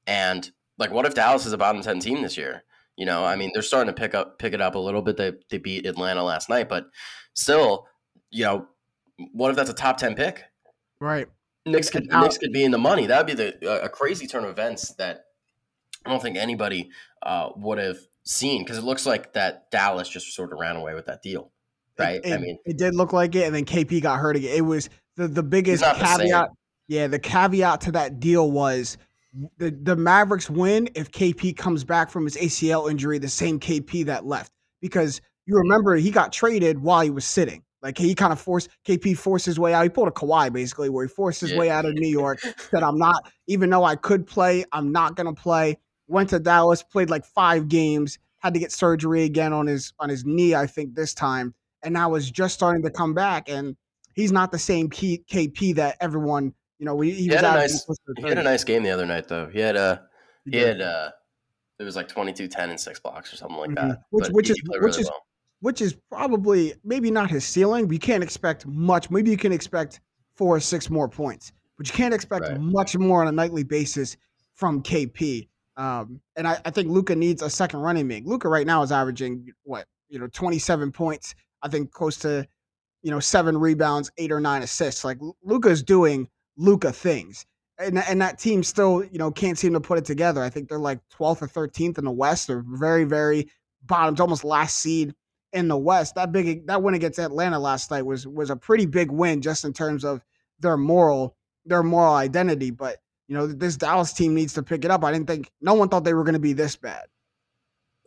and 0.07 0.51
like, 0.79 0.91
what 0.91 1.07
if 1.07 1.15
Dallas 1.15 1.47
is 1.47 1.53
a 1.53 1.59
bottom 1.59 1.83
ten 1.83 2.01
team 2.01 2.23
this 2.23 2.37
year? 2.37 2.65
You 2.97 3.07
know, 3.07 3.25
I 3.25 3.37
mean, 3.37 3.51
they're 3.53 3.63
starting 3.63 3.93
to 3.93 3.99
pick 3.99 4.15
up 4.15 4.39
pick 4.39 4.53
it 4.53 4.61
up 4.61 4.75
a 4.75 4.79
little 4.79 5.03
bit. 5.03 5.17
They 5.17 5.33
they 5.51 5.59
beat 5.59 5.87
Atlanta 5.87 6.23
last 6.23 6.49
night, 6.49 6.69
but 6.69 6.87
still, 7.35 7.87
you 8.31 8.45
know, 8.45 8.67
what 9.33 9.51
if 9.51 9.57
that's 9.57 9.71
a 9.71 9.75
top 9.75 9.97
ten 9.97 10.15
pick? 10.15 10.45
Right. 11.01 11.29
Knicks 11.65 11.91
could 11.91 12.07
Knicks 12.11 12.39
could 12.39 12.53
be 12.53 12.65
in 12.65 12.71
the 12.71 12.79
money. 12.79 13.07
That 13.07 13.19
would 13.19 13.27
be 13.27 13.35
the 13.35 13.85
a 13.85 13.89
crazy 13.89 14.27
turn 14.27 14.45
of 14.45 14.51
events 14.51 14.95
that 14.95 15.25
I 16.05 16.11
don't 16.11 16.21
think 16.21 16.37
anybody 16.37 16.91
uh, 17.23 17.51
would 17.57 17.79
have 17.79 17.99
seen 18.25 18.63
because 18.63 18.79
it 18.79 18.85
looks 18.85 19.07
like 19.07 19.33
that 19.33 19.71
Dallas 19.71 20.09
just 20.09 20.35
sort 20.35 20.53
of 20.53 20.59
ran 20.59 20.77
away 20.77 20.95
with 20.95 21.07
that 21.07 21.23
deal, 21.23 21.53
right? 21.99 22.21
It, 22.25 22.27
it, 22.27 22.33
I 22.35 22.39
mean, 22.39 22.59
it 22.65 22.79
did 22.79 22.95
look 22.95 23.13
like 23.13 23.35
it, 23.35 23.47
and 23.47 23.55
then 23.55 23.65
KP 23.65 24.03
got 24.03 24.19
hurt 24.19 24.37
again. 24.37 24.55
It 24.57 24.63
was 24.63 24.89
the 25.17 25.29
the 25.29 25.43
biggest 25.43 25.83
caveat. 25.83 26.29
The 26.29 26.49
yeah, 26.89 27.07
the 27.07 27.19
caveat 27.19 27.81
to 27.83 27.93
that 27.93 28.21
deal 28.21 28.51
was 28.51 28.99
the 29.59 29.71
the 29.71 29.97
Mavericks 29.97 30.51
win 30.51 30.89
if 30.95 31.11
KP 31.11 31.57
comes 31.57 31.85
back 31.85 32.11
from 32.11 32.25
his 32.25 32.37
ACL 32.37 32.91
injury, 32.91 33.19
the 33.19 33.29
same 33.29 33.59
KP 33.59 34.07
that 34.07 34.27
left. 34.27 34.53
Because 34.81 35.21
you 35.47 35.57
remember 35.57 35.97
he 35.97 36.11
got 36.11 36.33
traded 36.33 36.79
while 36.79 37.01
he 37.01 37.11
was 37.11 37.25
sitting. 37.25 37.63
Like 37.83 37.99
he 37.99 38.15
kind 38.15 38.33
of 38.33 38.41
forced 38.41 38.69
KP 38.87 39.17
forced 39.19 39.45
his 39.45 39.59
way 39.59 39.75
out. 39.75 39.83
He 39.83 39.89
pulled 39.89 40.09
a 40.09 40.13
Kawhi 40.13 40.53
basically, 40.53 40.89
where 40.89 41.05
he 41.05 41.09
forced 41.09 41.41
his 41.41 41.53
yeah. 41.53 41.59
way 41.59 41.71
out 41.71 41.85
of 41.85 41.95
New 41.95 42.09
York. 42.09 42.41
said, 42.71 42.83
"I'm 42.83 42.97
not, 42.97 43.31
even 43.49 43.71
though 43.71 43.83
I 43.85 43.97
could 43.97 44.27
play, 44.27 44.65
I'm 44.71 44.93
not 44.93 45.17
gonna 45.17 45.35
play." 45.35 45.79
Went 46.13 46.31
to 46.31 46.39
Dallas, 46.39 46.83
played 46.83 47.11
like 47.11 47.25
five 47.25 47.69
games, 47.69 48.19
had 48.39 48.55
to 48.55 48.61
get 48.61 48.71
surgery 48.71 49.25
again 49.25 49.53
on 49.53 49.67
his 49.67 49.93
on 49.99 50.09
his 50.09 50.25
knee, 50.25 50.55
I 50.55 50.67
think 50.67 50.95
this 50.95 51.15
time, 51.15 51.55
and 51.83 51.95
now 51.95 52.15
is 52.15 52.31
just 52.31 52.55
starting 52.55 52.83
to 52.83 52.91
come 52.91 53.15
back. 53.15 53.49
And 53.49 53.77
he's 54.15 54.31
not 54.31 54.53
the 54.53 54.59
same 54.59 54.89
KP 54.89 55.75
that 55.77 55.97
everyone 56.01 56.55
you 56.83 56.87
know, 56.87 56.97
we, 56.97 57.13
he, 57.13 57.29
he 57.29 57.29
had 57.29 57.45
a 57.45 57.53
nice 57.53 57.87
he 58.17 58.29
had 58.29 58.39
a 58.39 58.43
nice 58.43 58.65
game 58.65 58.83
the 58.83 58.91
other 58.91 59.07
night 59.07 59.29
though. 59.29 59.47
He 59.47 59.61
had 59.61 59.77
a 59.77 60.03
he, 60.45 60.51
he 60.51 60.57
had 60.57 60.81
uh 60.81 61.13
it 61.79 61.85
was 61.85 61.95
like 61.95 62.09
22 62.09 62.49
10 62.49 62.71
and 62.71 62.81
six 62.81 62.99
blocks 62.99 63.33
or 63.33 63.37
something 63.37 63.57
like 63.57 63.71
mm-hmm. 63.71 63.91
that. 63.91 64.03
Which 64.11 64.27
which 64.31 64.51
is 64.51 64.61
which 64.81 64.99
is 64.99 65.07
well. 65.07 65.23
which 65.61 65.81
is 65.81 65.95
probably 66.11 66.75
maybe 66.83 67.09
not 67.09 67.31
his 67.31 67.45
ceiling, 67.45 67.87
but 67.87 67.93
you 67.93 68.01
can't 68.01 68.25
expect 68.25 68.67
much. 68.67 69.11
Maybe 69.11 69.31
you 69.31 69.37
can 69.37 69.53
expect 69.53 70.01
four 70.35 70.57
or 70.57 70.61
six 70.61 70.91
more 70.91 71.09
points, 71.09 71.53
but 71.79 71.87
you 71.87 71.95
can't 71.95 72.13
expect 72.13 72.49
right. 72.49 72.61
much 72.61 72.99
more 72.99 73.23
on 73.23 73.29
a 73.29 73.33
nightly 73.33 73.63
basis 73.63 74.17
from 74.55 74.83
KP. 74.83 75.47
Um, 75.77 76.21
and 76.37 76.47
I, 76.47 76.59
I 76.65 76.71
think 76.71 76.89
Luka 76.89 77.17
needs 77.17 77.43
a 77.43 77.51
second 77.51 77.81
running 77.81 78.07
mate. 78.07 78.27
Luka 78.27 78.49
right 78.49 78.67
now 78.67 78.83
is 78.83 78.93
averaging 78.93 79.47
what 79.65 79.87
you 80.09 80.19
know 80.19 80.29
27 80.29 80.93
points. 80.93 81.35
I 81.63 81.69
think 81.69 81.91
close 81.91 82.17
to 82.19 82.47
you 83.03 83.11
know 83.11 83.21
seven 83.21 83.57
rebounds, 83.57 84.11
eight 84.19 84.33
or 84.33 84.41
nine 84.41 84.63
assists. 84.63 85.05
Like 85.05 85.19
Luka 85.43 85.69
is 85.69 85.83
doing 85.83 86.29
Luka 86.57 86.93
things. 86.93 87.47
And, 87.79 87.99
and 87.99 88.21
that 88.21 88.39
team 88.39 88.63
still, 88.63 89.03
you 89.03 89.19
know, 89.19 89.31
can't 89.31 89.59
seem 89.59 89.73
to 89.73 89.81
put 89.81 89.99
it 89.99 90.05
together. 90.05 90.43
I 90.43 90.51
think 90.51 90.69
they're 90.69 90.79
like 90.79 91.01
12th 91.19 91.43
or 91.43 91.49
13th 91.49 91.99
in 91.99 92.05
the 92.05 92.13
West. 92.13 92.47
They're 92.47 92.63
very, 92.65 93.05
very 93.05 93.49
bottom, 93.87 94.15
almost 94.21 94.45
last 94.45 94.77
seed 94.79 95.15
in 95.53 95.69
the 95.69 95.77
West. 95.77 96.15
That 96.15 96.33
big 96.33 96.67
that 96.67 96.83
win 96.83 96.95
against 96.95 97.19
Atlanta 97.19 97.59
last 97.59 97.91
night 97.91 98.03
was 98.03 98.27
was 98.27 98.51
a 98.51 98.57
pretty 98.57 98.87
big 98.87 99.11
win 99.11 99.41
just 99.43 99.65
in 99.65 99.73
terms 99.73 100.05
of 100.05 100.25
their 100.61 100.77
moral 100.77 101.37
their 101.65 101.83
moral 101.83 102.15
identity. 102.15 102.71
But 102.71 102.99
you 103.29 103.37
know, 103.37 103.47
this 103.47 103.77
Dallas 103.77 104.13
team 104.13 104.35
needs 104.35 104.55
to 104.55 104.63
pick 104.63 104.85
it 104.85 104.91
up. 104.91 105.05
I 105.05 105.13
didn't 105.13 105.27
think 105.27 105.51
no 105.61 105.75
one 105.75 105.89
thought 105.89 106.05
they 106.05 106.15
were 106.15 106.25
going 106.25 106.35
to 106.35 106.41
be 106.41 106.53
this 106.53 106.77
bad. 106.77 107.05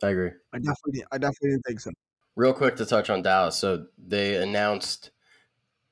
I 0.02 0.08
agree. 0.08 0.30
I 0.52 0.58
definitely 0.58 1.04
I 1.10 1.18
definitely 1.18 1.50
didn't 1.50 1.64
think 1.66 1.80
so. 1.80 1.90
Real 2.34 2.52
quick 2.52 2.76
to 2.76 2.86
touch 2.86 3.08
on 3.08 3.22
Dallas. 3.22 3.56
So 3.56 3.86
they 3.98 4.36
announced 4.36 5.10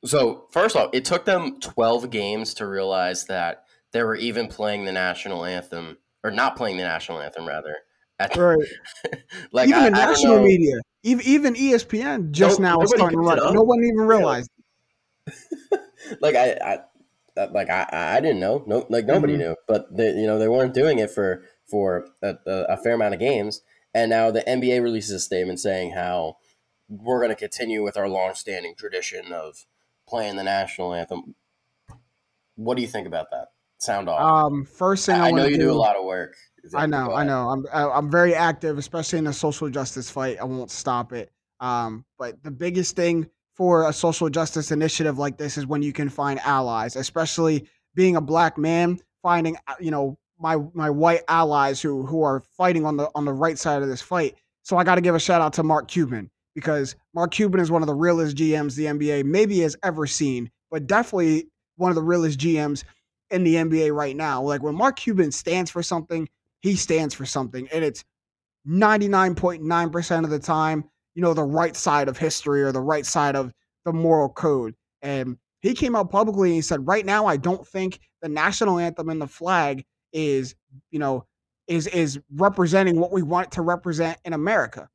so 0.05 0.47
first 0.51 0.77
off, 0.77 0.91
it 0.93 1.05
took 1.05 1.25
them 1.25 1.59
12 1.61 2.11
games 2.11 2.55
to 2.55 2.67
realize 2.67 3.25
that 3.27 3.65
they 3.93 4.03
were 4.03 4.17
even 4.17 4.49
playing 4.49 4.85
the 4.85 4.93
national 4.93 5.45
anthem, 5.45 5.97
or 6.23 6.31
not 6.31 6.57
playing 6.57 6.77
the 6.77 6.83
national 6.83 7.21
anthem, 7.21 7.47
rather. 7.47 7.77
At, 8.19 8.37
right. 8.37 8.59
like 9.53 9.69
even 9.69 9.81
I, 9.81 9.85
the 9.85 9.91
national 9.91 10.43
media, 10.43 10.77
even 11.03 11.27
even 11.27 11.55
ESPN, 11.55 12.31
just 12.31 12.61
no, 12.61 12.69
now 12.69 12.81
is 12.83 12.91
starting 12.91 13.19
to 13.19 13.25
run. 13.25 13.55
No 13.55 13.63
one 13.63 13.83
even 13.83 13.97
realized. 13.97 14.51
like 16.21 16.35
I, 16.35 16.53
I, 16.53 16.79
like 17.37 17.71
I, 17.71 17.87
I 17.91 18.21
didn't 18.21 18.41
know. 18.41 18.65
No, 18.67 18.87
like 18.89 19.07
nobody 19.07 19.35
mm-hmm. 19.35 19.43
knew. 19.43 19.57
But 19.67 19.95
they, 19.95 20.11
you 20.11 20.27
know, 20.27 20.39
they 20.39 20.49
weren't 20.49 20.75
doing 20.75 20.99
it 20.99 21.11
for 21.11 21.43
for 21.69 22.07
a, 22.23 22.37
a 22.47 22.77
fair 22.77 22.95
amount 22.95 23.15
of 23.15 23.21
games. 23.21 23.63
And 23.95 24.11
now 24.11 24.31
the 24.31 24.43
NBA 24.43 24.83
releases 24.83 25.13
a 25.13 25.21
statement 25.21 25.61
saying 25.61 25.93
how 25.93 26.37
we're 26.89 27.19
going 27.19 27.31
to 27.31 27.37
continue 27.37 27.83
with 27.83 27.97
our 27.97 28.09
long-standing 28.09 28.75
tradition 28.77 29.33
of 29.33 29.67
playing 30.09 30.37
the 30.37 30.43
national 30.43 30.93
anthem. 30.93 31.35
What 32.57 32.77
do 32.77 32.83
you 32.83 32.89
think 32.89 33.07
about 33.07 33.31
that? 33.31 33.49
Sound 33.79 34.09
off. 34.09 34.21
Um, 34.21 34.65
first 34.65 35.07
thing 35.07 35.17
I, 35.17 35.29
I 35.29 35.31
know 35.31 35.45
you 35.45 35.57
do, 35.57 35.63
do, 35.63 35.73
a 35.73 35.75
lot 35.75 35.97
of 35.97 36.05
work. 36.05 36.35
I 36.75 36.87
know, 36.87 37.13
I 37.13 37.25
know. 37.25 37.49
I'm 37.51 37.67
I'm 37.73 38.11
very 38.11 38.35
active, 38.35 38.79
especially 38.79 39.19
in 39.19 39.25
the 39.25 39.33
social 39.33 39.69
justice 39.69 40.11
fight. 40.11 40.39
I 40.41 40.45
won't 40.45 40.71
stop 40.71 41.13
it. 41.13 41.31
Um, 41.61 42.05
but 42.19 42.43
the 42.43 42.51
biggest 42.51 42.97
thing 42.97 43.29
for 43.55 43.89
a 43.89 43.93
social 43.93 44.29
justice 44.29 44.73
initiative 44.73 45.19
like 45.19 45.37
this 45.37 45.57
is 45.57 45.67
when 45.67 45.83
you 45.83 45.93
can 45.93 46.09
find 46.09 46.41
allies, 46.41 46.97
especially 46.97 47.69
being 47.95 48.17
a 48.17 48.21
black 48.21 48.59
man, 48.59 48.99
finding 49.23 49.57
uh, 49.67 49.75
you 49.81 49.91
know 49.91 50.19
my 50.39 50.57
my 50.75 50.91
white 50.91 51.23
allies 51.29 51.81
who 51.81 52.05
who 52.05 52.23
are 52.23 52.43
fighting 52.57 52.85
on 52.85 52.97
the 52.97 53.11
on 53.15 53.25
the 53.25 53.33
right 53.33 53.59
side 53.59 53.83
of 53.83 53.89
this 53.89 54.03
fight. 54.03 54.37
So 54.63 54.77
I 54.77 54.85
got 54.85 54.97
to 54.97 55.01
give 55.01 55.15
a 55.15 55.21
shout 55.21 55.41
out 55.41 55.53
to 55.55 55.63
Mark 55.63 55.89
Cuban 55.89 56.31
because 56.55 56.97
Mark 57.15 57.33
Cuban 57.33 57.61
is 57.61 57.71
one 57.71 57.83
of 57.83 57.87
the 57.87 57.95
realest 57.95 58.37
GMs 58.37 58.75
the 58.75 58.87
NBA 58.87 59.25
maybe 59.25 59.61
has 59.61 59.77
ever 59.83 60.07
seen, 60.07 60.51
but 60.71 60.87
definitely 60.87 61.49
one 61.77 61.91
of 61.91 61.97
the 61.97 62.03
realest 62.03 62.39
GMs 62.39 62.85
in 63.31 63.45
the 63.45 63.55
NBA 63.57 63.95
right 63.95 64.17
now. 64.17 64.43
Like 64.43 64.63
when 64.63 64.75
Mark 64.75 64.97
Cuban 64.97 65.33
stands 65.33 65.71
for 65.71 65.83
something, 65.83 66.29
he 66.61 66.77
stands 66.77 67.15
for 67.15 67.27
something, 67.27 67.69
and 67.73 67.85
it's 67.85 68.05
99.9% 68.67 70.25
of 70.25 70.31
the 70.31 70.39
time, 70.39 70.85
you 71.15 71.23
know, 71.23 71.35
the 71.35 71.45
right 71.45 71.77
side 71.77 72.09
of 72.09 72.19
history 72.19 72.63
or 72.63 72.73
the 72.73 72.81
right 72.81 73.07
side 73.07 73.37
of 73.37 73.53
the 73.85 73.93
moral 73.93 74.29
code. 74.29 74.75
And 75.03 75.37
he 75.61 75.75
came 75.75 75.97
out 75.97 76.11
publicly 76.11 76.51
and 76.51 76.57
he 76.57 76.63
said, 76.63 76.87
right 76.87 77.07
now, 77.07 77.27
I 77.27 77.37
don't 77.37 77.67
think 77.67 78.01
the 78.23 78.29
national 78.29 78.79
anthem 78.79 79.09
and 79.09 79.21
the 79.21 79.27
flag 79.27 79.85
is, 80.13 80.55
you 80.91 80.99
know, 80.99 81.27
is 81.67 81.87
is 81.87 82.21
representing 82.35 83.01
what 83.01 83.13
we 83.13 83.23
want 83.23 83.53
to 83.53 83.63
represent 83.63 84.19
in 84.25 84.33
America. 84.33 84.89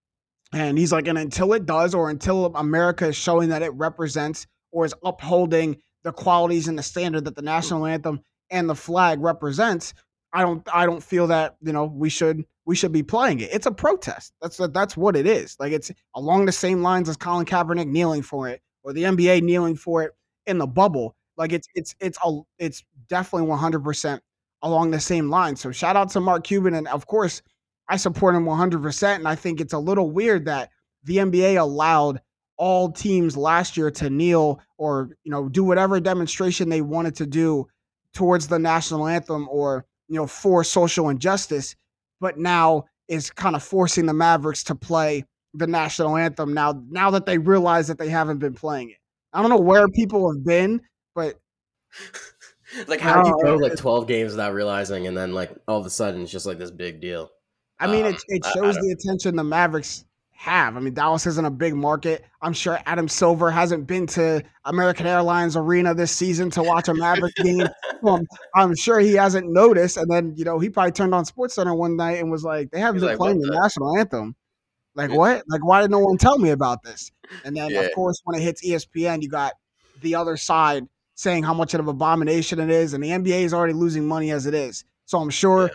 And 0.54 0.78
he's 0.78 0.92
like, 0.92 1.08
and 1.08 1.18
until 1.18 1.54
it 1.54 1.66
does, 1.66 1.94
or 1.94 2.10
until 2.10 2.48
America 2.56 3.08
is 3.08 3.16
showing 3.16 3.50
that 3.50 3.62
it 3.62 3.74
represents 3.74 4.48
or 4.72 4.86
is 4.86 4.94
upholding 5.04 5.78
the 6.04 6.12
qualities 6.12 6.68
and 6.68 6.78
the 6.78 6.84
standard 6.84 7.26
that 7.26 7.36
the 7.36 7.42
national 7.42 7.86
anthem 7.86 8.22
and 8.50 8.70
the 8.70 8.76
flag 8.76 9.20
represents, 9.22 9.94
I 10.34 10.42
don't 10.42 10.68
I 10.74 10.86
don't 10.86 11.04
feel 11.04 11.28
that, 11.28 11.56
you 11.62 11.74
know, 11.74 11.86
we 11.86 12.10
should 12.10 12.46
we 12.70 12.76
should 12.76 12.92
be 12.92 13.02
playing 13.02 13.40
it. 13.40 13.50
It's 13.52 13.66
a 13.66 13.72
protest. 13.72 14.32
That's 14.44 14.58
that's 14.58 14.96
what 14.96 15.16
it 15.16 15.26
is. 15.26 15.56
Like 15.60 15.72
it's 15.72 15.90
along 16.16 16.46
the 16.46 16.52
same 16.52 16.84
lines 16.84 17.10
as 17.10 17.18
Colin 17.18 17.48
Kaepernick 17.48 17.88
kneeling 17.88 18.22
for 18.22 18.48
it 18.48 18.62
or 18.84 18.94
the 18.94 19.06
NBA 19.06 19.42
kneeling 19.42 19.76
for 19.76 20.04
it 20.04 20.12
in 20.46 20.60
the 20.60 20.68
bubble. 20.68 21.16
Like 21.36 21.52
it's 21.52 21.68
it's 21.74 21.96
it's 22.00 22.20
a 22.24 22.42
it's 22.60 22.84
definitely 23.08 23.48
100% 23.48 24.20
along 24.62 24.92
the 24.92 25.00
same 25.00 25.32
line. 25.32 25.56
So 25.56 25.72
shout 25.72 25.96
out 25.96 26.12
to 26.12 26.20
Mark 26.20 26.44
Cuban 26.44 26.76
and 26.76 26.88
of 26.90 27.08
course 27.08 27.42
I 27.88 27.98
support 27.98 28.36
him 28.36 28.46
100%. 28.46 29.16
And 29.16 29.28
I 29.28 29.34
think 29.34 29.60
it's 29.60 29.74
a 29.74 29.80
little 29.80 30.12
weird 30.12 30.46
that 30.46 30.70
the 31.06 31.18
NBA 31.18 31.60
allowed 31.60 32.22
all 32.56 32.92
teams 32.92 33.36
last 33.36 33.78
year 33.78 33.90
to 33.90 34.12
kneel 34.12 34.60
or, 34.78 35.10
you 35.24 35.32
know, 35.32 35.50
do 35.50 35.64
whatever 35.64 36.00
demonstration 36.00 36.70
they 36.70 36.82
wanted 36.82 37.16
to 37.16 37.26
do 37.26 37.66
towards 38.14 38.48
the 38.48 38.60
national 38.60 39.08
anthem 39.08 39.50
or, 39.50 39.88
you 40.08 40.18
know, 40.18 40.28
for 40.28 40.64
social 40.64 41.10
injustice, 41.10 41.76
but 42.20 42.38
now 42.38 42.86
is 43.08 43.32
kind 43.32 43.56
of 43.56 43.64
forcing 43.64 44.06
the 44.06 44.14
Mavericks 44.14 44.64
to 44.66 44.76
play 44.76 45.26
the 45.54 45.68
national 45.68 46.16
anthem 46.16 46.54
now 46.54 46.80
now 46.90 47.10
that 47.10 47.26
they 47.26 47.38
realize 47.38 47.88
that 47.88 47.98
they 47.98 48.10
haven't 48.10 48.38
been 48.38 48.54
playing 48.54 48.92
it. 48.92 48.98
I 49.34 49.42
don't 49.42 49.50
know 49.50 49.58
where 49.58 49.88
people 49.88 50.32
have 50.32 50.44
been, 50.44 50.82
but 51.16 51.40
like 52.88 53.00
how 53.00 53.24
do 53.24 53.30
you 53.30 53.38
go 53.44 53.56
like 53.56 53.76
12 53.76 54.08
games 54.08 54.32
without 54.32 54.54
realizing 54.54 55.08
and 55.08 55.18
then 55.18 55.34
like 55.34 55.52
all 55.68 55.80
of 55.80 55.86
a 55.86 55.90
sudden 55.90 56.22
it's 56.22 56.32
just 56.32 56.46
like 56.46 56.60
this 56.60 56.72
big 56.72 57.02
deal. 57.02 57.30
I 57.80 57.88
mean, 57.88 58.06
um, 58.06 58.14
it, 58.14 58.22
it 58.28 58.46
shows 58.54 58.76
the 58.76 58.92
attention 58.92 59.36
the 59.36 59.44
Mavericks 59.44 60.04
have. 60.40 60.78
I 60.78 60.80
mean, 60.80 60.94
Dallas 60.94 61.28
isn't 61.28 61.44
a 61.44 61.52
big 61.52 61.76
market. 61.76 62.24
I'm 62.42 62.54
sure 62.54 62.80
Adam 62.86 63.10
Silver 63.10 63.52
hasn't 63.52 63.86
been 63.88 64.08
to 64.08 64.42
American 64.64 65.06
Airlines 65.06 65.58
Arena 65.58 65.94
this 65.94 66.14
season 66.14 66.50
to 66.52 66.64
watch 66.64 66.88
a 66.88 66.94
Maverick 66.94 67.36
game. 67.44 67.68
Um, 68.08 68.26
I'm 68.56 68.74
sure 68.74 69.02
he 69.02 69.16
hasn't 69.16 69.52
noticed. 69.52 69.98
And 69.98 70.10
then, 70.10 70.34
you 70.38 70.46
know, 70.46 70.58
he 70.58 70.70
probably 70.70 70.94
turned 70.94 71.14
on 71.14 71.26
Sports 71.26 71.56
Center 71.56 71.76
one 71.76 71.98
night 71.98 72.20
and 72.20 72.32
was 72.32 72.46
like, 72.46 72.72
they 72.72 72.80
haven't 72.80 73.02
He's 73.02 73.02
been 73.02 73.10
like, 73.10 73.18
playing 73.18 73.40
the, 73.40 73.48
the 73.48 73.60
national 73.60 73.98
anthem. 73.98 74.34
Like, 74.96 75.12
what? 75.12 75.44
Like, 75.50 75.66
why 75.66 75.82
did 75.82 75.92
no 75.92 76.00
one 76.00 76.18
tell 76.18 76.38
me 76.38 76.52
about 76.52 76.84
this? 76.84 77.12
And 77.44 77.54
then, 77.54 77.72
yeah. 77.72 77.82
of 77.82 77.94
course, 77.94 78.22
when 78.24 78.40
it 78.40 78.42
hits 78.42 78.66
ESPN, 78.66 79.22
you 79.22 79.28
got 79.28 79.56
the 80.02 80.16
other 80.16 80.38
side 80.38 80.88
saying 81.16 81.44
how 81.44 81.54
much 81.54 81.74
of 81.74 81.82
an 81.82 81.90
abomination 81.90 82.62
it 82.62 82.70
is, 82.70 82.94
and 82.94 83.04
the 83.04 83.10
NBA 83.10 83.42
is 83.42 83.54
already 83.54 83.74
losing 83.74 84.08
money 84.08 84.32
as 84.32 84.46
it 84.46 84.54
is. 84.54 84.86
So 85.06 85.20
I'm 85.20 85.30
sure 85.30 85.64
yeah. 85.64 85.74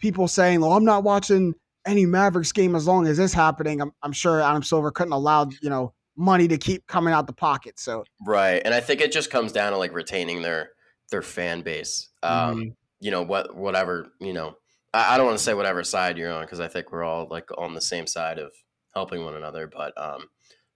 people 0.00 0.28
saying, 0.28 0.60
"Well, 0.60 0.74
I'm 0.74 0.84
not 0.84 1.02
watching 1.02 1.54
any 1.86 2.06
Mavericks 2.06 2.52
game 2.52 2.74
as 2.74 2.86
long 2.86 3.06
as 3.06 3.16
this 3.16 3.32
happening." 3.32 3.80
I'm, 3.80 3.92
I'm 4.02 4.12
sure 4.12 4.40
Adam 4.40 4.62
Silver 4.62 4.90
couldn't 4.90 5.12
allow 5.12 5.48
you 5.62 5.70
know 5.70 5.94
money 6.16 6.48
to 6.48 6.58
keep 6.58 6.86
coming 6.86 7.14
out 7.14 7.26
the 7.26 7.32
pocket. 7.32 7.78
So 7.78 8.04
right, 8.26 8.62
and 8.64 8.74
I 8.74 8.80
think 8.80 9.00
it 9.00 9.12
just 9.12 9.30
comes 9.30 9.52
down 9.52 9.72
to 9.72 9.78
like 9.78 9.92
retaining 9.92 10.42
their 10.42 10.70
their 11.10 11.22
fan 11.22 11.62
base. 11.62 12.08
Um, 12.22 12.56
mm-hmm. 12.56 12.68
You 13.00 13.10
know 13.10 13.22
what, 13.22 13.54
whatever 13.54 14.08
you 14.20 14.32
know. 14.32 14.56
I, 14.92 15.14
I 15.14 15.16
don't 15.16 15.26
want 15.26 15.38
to 15.38 15.44
say 15.44 15.54
whatever 15.54 15.84
side 15.84 16.18
you're 16.18 16.32
on 16.32 16.42
because 16.42 16.60
I 16.60 16.68
think 16.68 16.92
we're 16.92 17.04
all 17.04 17.28
like 17.30 17.48
on 17.56 17.74
the 17.74 17.80
same 17.80 18.06
side 18.06 18.38
of 18.38 18.52
helping 18.94 19.24
one 19.24 19.34
another. 19.34 19.66
But 19.66 19.92
um, 20.00 20.28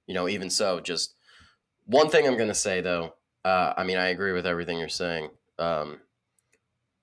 you 0.06 0.14
know, 0.14 0.28
even 0.28 0.50
so, 0.50 0.80
just 0.80 1.14
one 1.86 2.08
thing 2.08 2.26
I'm 2.26 2.36
going 2.36 2.48
to 2.48 2.54
say 2.54 2.80
though. 2.80 3.14
Uh, 3.44 3.72
I 3.76 3.84
mean, 3.84 3.96
I 3.96 4.08
agree 4.08 4.32
with 4.32 4.46
everything 4.46 4.78
you're 4.78 4.88
saying. 4.88 5.30
Um, 5.58 6.00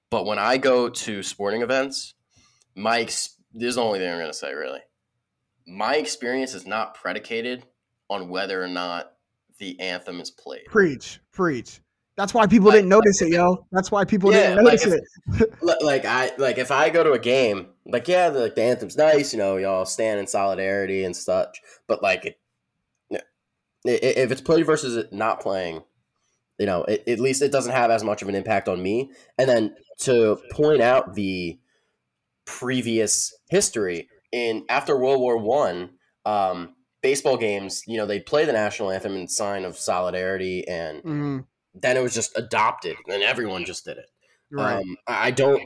but 0.10 0.26
when 0.26 0.40
I 0.40 0.58
go 0.58 0.90
to 0.90 1.24
sporting 1.24 1.62
events, 1.62 2.14
my 2.76 3.00
ex- 3.00 3.38
this 3.54 3.70
is 3.70 3.76
the 3.76 3.84
only 3.84 4.00
thing 4.00 4.10
I'm 4.10 4.18
going 4.18 4.30
to 4.30 4.34
say 4.34 4.54
really. 4.54 4.80
My 5.66 5.96
experience 5.96 6.54
is 6.54 6.68
not 6.68 6.96
predicated 6.96 7.66
on 8.10 8.30
whether 8.30 8.62
or 8.62 8.68
not 8.68 9.14
the 9.60 9.80
anthem 9.80 10.20
is 10.20 10.30
played. 10.30 10.66
Preach, 10.66 11.20
preach. 11.32 11.80
That's 12.16 12.34
why 12.34 12.46
people 12.46 12.68
like, 12.68 12.76
didn't 12.76 12.90
notice 12.90 13.22
like, 13.22 13.32
it, 13.32 13.36
yo. 13.36 13.66
That's 13.72 13.90
why 13.92 14.06
people 14.06 14.32
yeah, 14.32 14.50
didn't 14.50 14.66
notice 14.66 14.86
like 14.86 15.02
if, 15.28 15.42
it. 15.42 15.64
like 15.82 16.06
I 16.06 16.32
like 16.38 16.58
if 16.58 16.70
I 16.70 16.90
go 16.90 17.04
to 17.04 17.14
a 17.14 17.20
game, 17.20 17.68
like 17.86 18.08
yeah, 18.08 18.30
the, 18.30 18.42
like 18.42 18.56
the 18.56 18.64
anthem's 18.64 18.98
nice, 18.98 19.34
you 19.34 19.40
know, 19.40 19.58
y'all 19.58 19.86
stand 19.86 20.20
in 20.20 20.28
solidarity 20.28 21.06
and 21.06 21.16
such. 21.16 21.62
But 21.88 22.04
like 22.04 22.26
it, 22.26 22.38
if 23.86 24.32
it's 24.32 24.42
played 24.42 24.66
versus 24.66 25.06
not 25.12 25.42
playing, 25.42 25.84
you 26.60 26.66
know, 26.66 26.84
it, 26.84 27.04
at 27.08 27.20
least 27.20 27.42
it 27.42 27.52
doesn't 27.52 27.72
have 27.72 27.92
as 27.92 28.04
much 28.04 28.22
of 28.22 28.30
an 28.30 28.36
impact 28.36 28.68
on 28.68 28.82
me. 28.82 29.12
And 29.38 29.50
then 29.50 29.76
to 30.00 30.40
point 30.52 30.82
out 30.82 31.16
the 31.16 31.60
previous 32.46 33.34
history 33.50 34.10
in 34.32 34.66
after 34.70 34.98
World 34.98 35.20
War 35.20 35.38
One, 35.38 35.92
um, 36.26 36.76
baseball 37.02 37.38
games, 37.38 37.84
you 37.88 37.98
know, 37.98 38.06
they'd 38.06 38.26
play 38.26 38.46
the 38.46 38.54
national 38.54 38.92
anthem 38.92 39.16
in 39.16 39.28
sign 39.28 39.66
of 39.66 39.78
solidarity 39.78 40.68
and. 40.68 41.00
Mm-hmm 41.00 41.40
then 41.74 41.98
it 41.98 42.04
was 42.04 42.14
just 42.14 42.38
adopted, 42.38 42.96
and 43.08 43.24
everyone 43.24 43.66
just 43.66 43.86
did 43.86 43.98
it. 43.98 44.10
Right. 44.52 44.76
Um, 44.76 44.98
I 45.08 45.32
don't. 45.32 45.64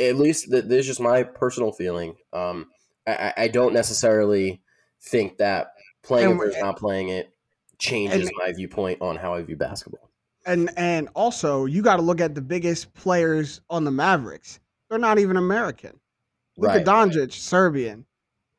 At 0.00 0.16
least 0.16 0.50
this 0.50 0.64
is 0.64 0.86
just 0.86 1.00
my 1.00 1.22
personal 1.22 1.72
feeling. 1.72 2.16
Um, 2.32 2.66
I, 3.06 3.32
I 3.36 3.48
don't 3.48 3.72
necessarily 3.72 4.60
think 5.02 5.38
that 5.38 5.68
playing 6.02 6.32
and, 6.32 6.40
it 6.40 6.44
versus 6.44 6.60
not 6.60 6.78
playing 6.78 7.10
it 7.10 7.32
changes 7.78 8.28
and, 8.28 8.30
my 8.38 8.52
viewpoint 8.52 9.00
on 9.02 9.16
how 9.16 9.34
I 9.34 9.42
view 9.42 9.56
basketball. 9.56 10.10
And 10.46 10.70
and 10.76 11.08
also, 11.14 11.66
you 11.66 11.82
got 11.82 11.96
to 11.96 12.02
look 12.02 12.20
at 12.20 12.34
the 12.34 12.42
biggest 12.42 12.92
players 12.94 13.60
on 13.70 13.84
the 13.84 13.92
Mavericks. 13.92 14.58
They're 14.90 14.98
not 14.98 15.18
even 15.18 15.36
American. 15.36 15.98
Luka 16.56 16.74
right. 16.74 16.86
Doncic, 16.86 17.32
Serbian. 17.32 18.06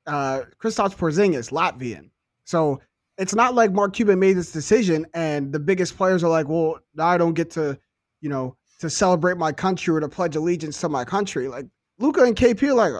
Uh, 0.05 0.43
Kristaps 0.59 0.95
Porzingis, 0.95 1.51
Latvian. 1.51 2.09
So 2.43 2.79
it's 3.17 3.33
not 3.33 3.55
like 3.55 3.71
Mark 3.71 3.93
Cuban 3.93 4.19
made 4.19 4.37
this 4.37 4.51
decision 4.51 5.05
and 5.13 5.51
the 5.51 5.59
biggest 5.59 5.97
players 5.97 6.23
are 6.23 6.29
like, 6.29 6.47
well, 6.47 6.79
now 6.93 7.07
I 7.07 7.17
don't 7.17 7.33
get 7.33 7.49
to, 7.51 7.79
you 8.21 8.29
know, 8.29 8.55
to 8.79 8.89
celebrate 8.89 9.37
my 9.37 9.51
country 9.51 9.95
or 9.95 9.99
to 9.99 10.09
pledge 10.09 10.35
allegiance 10.35 10.79
to 10.81 10.89
my 10.89 11.05
country. 11.05 11.47
Like 11.47 11.65
Luka 11.97 12.23
and 12.23 12.35
KP 12.35 12.69
are 12.69 12.73
like, 12.73 12.93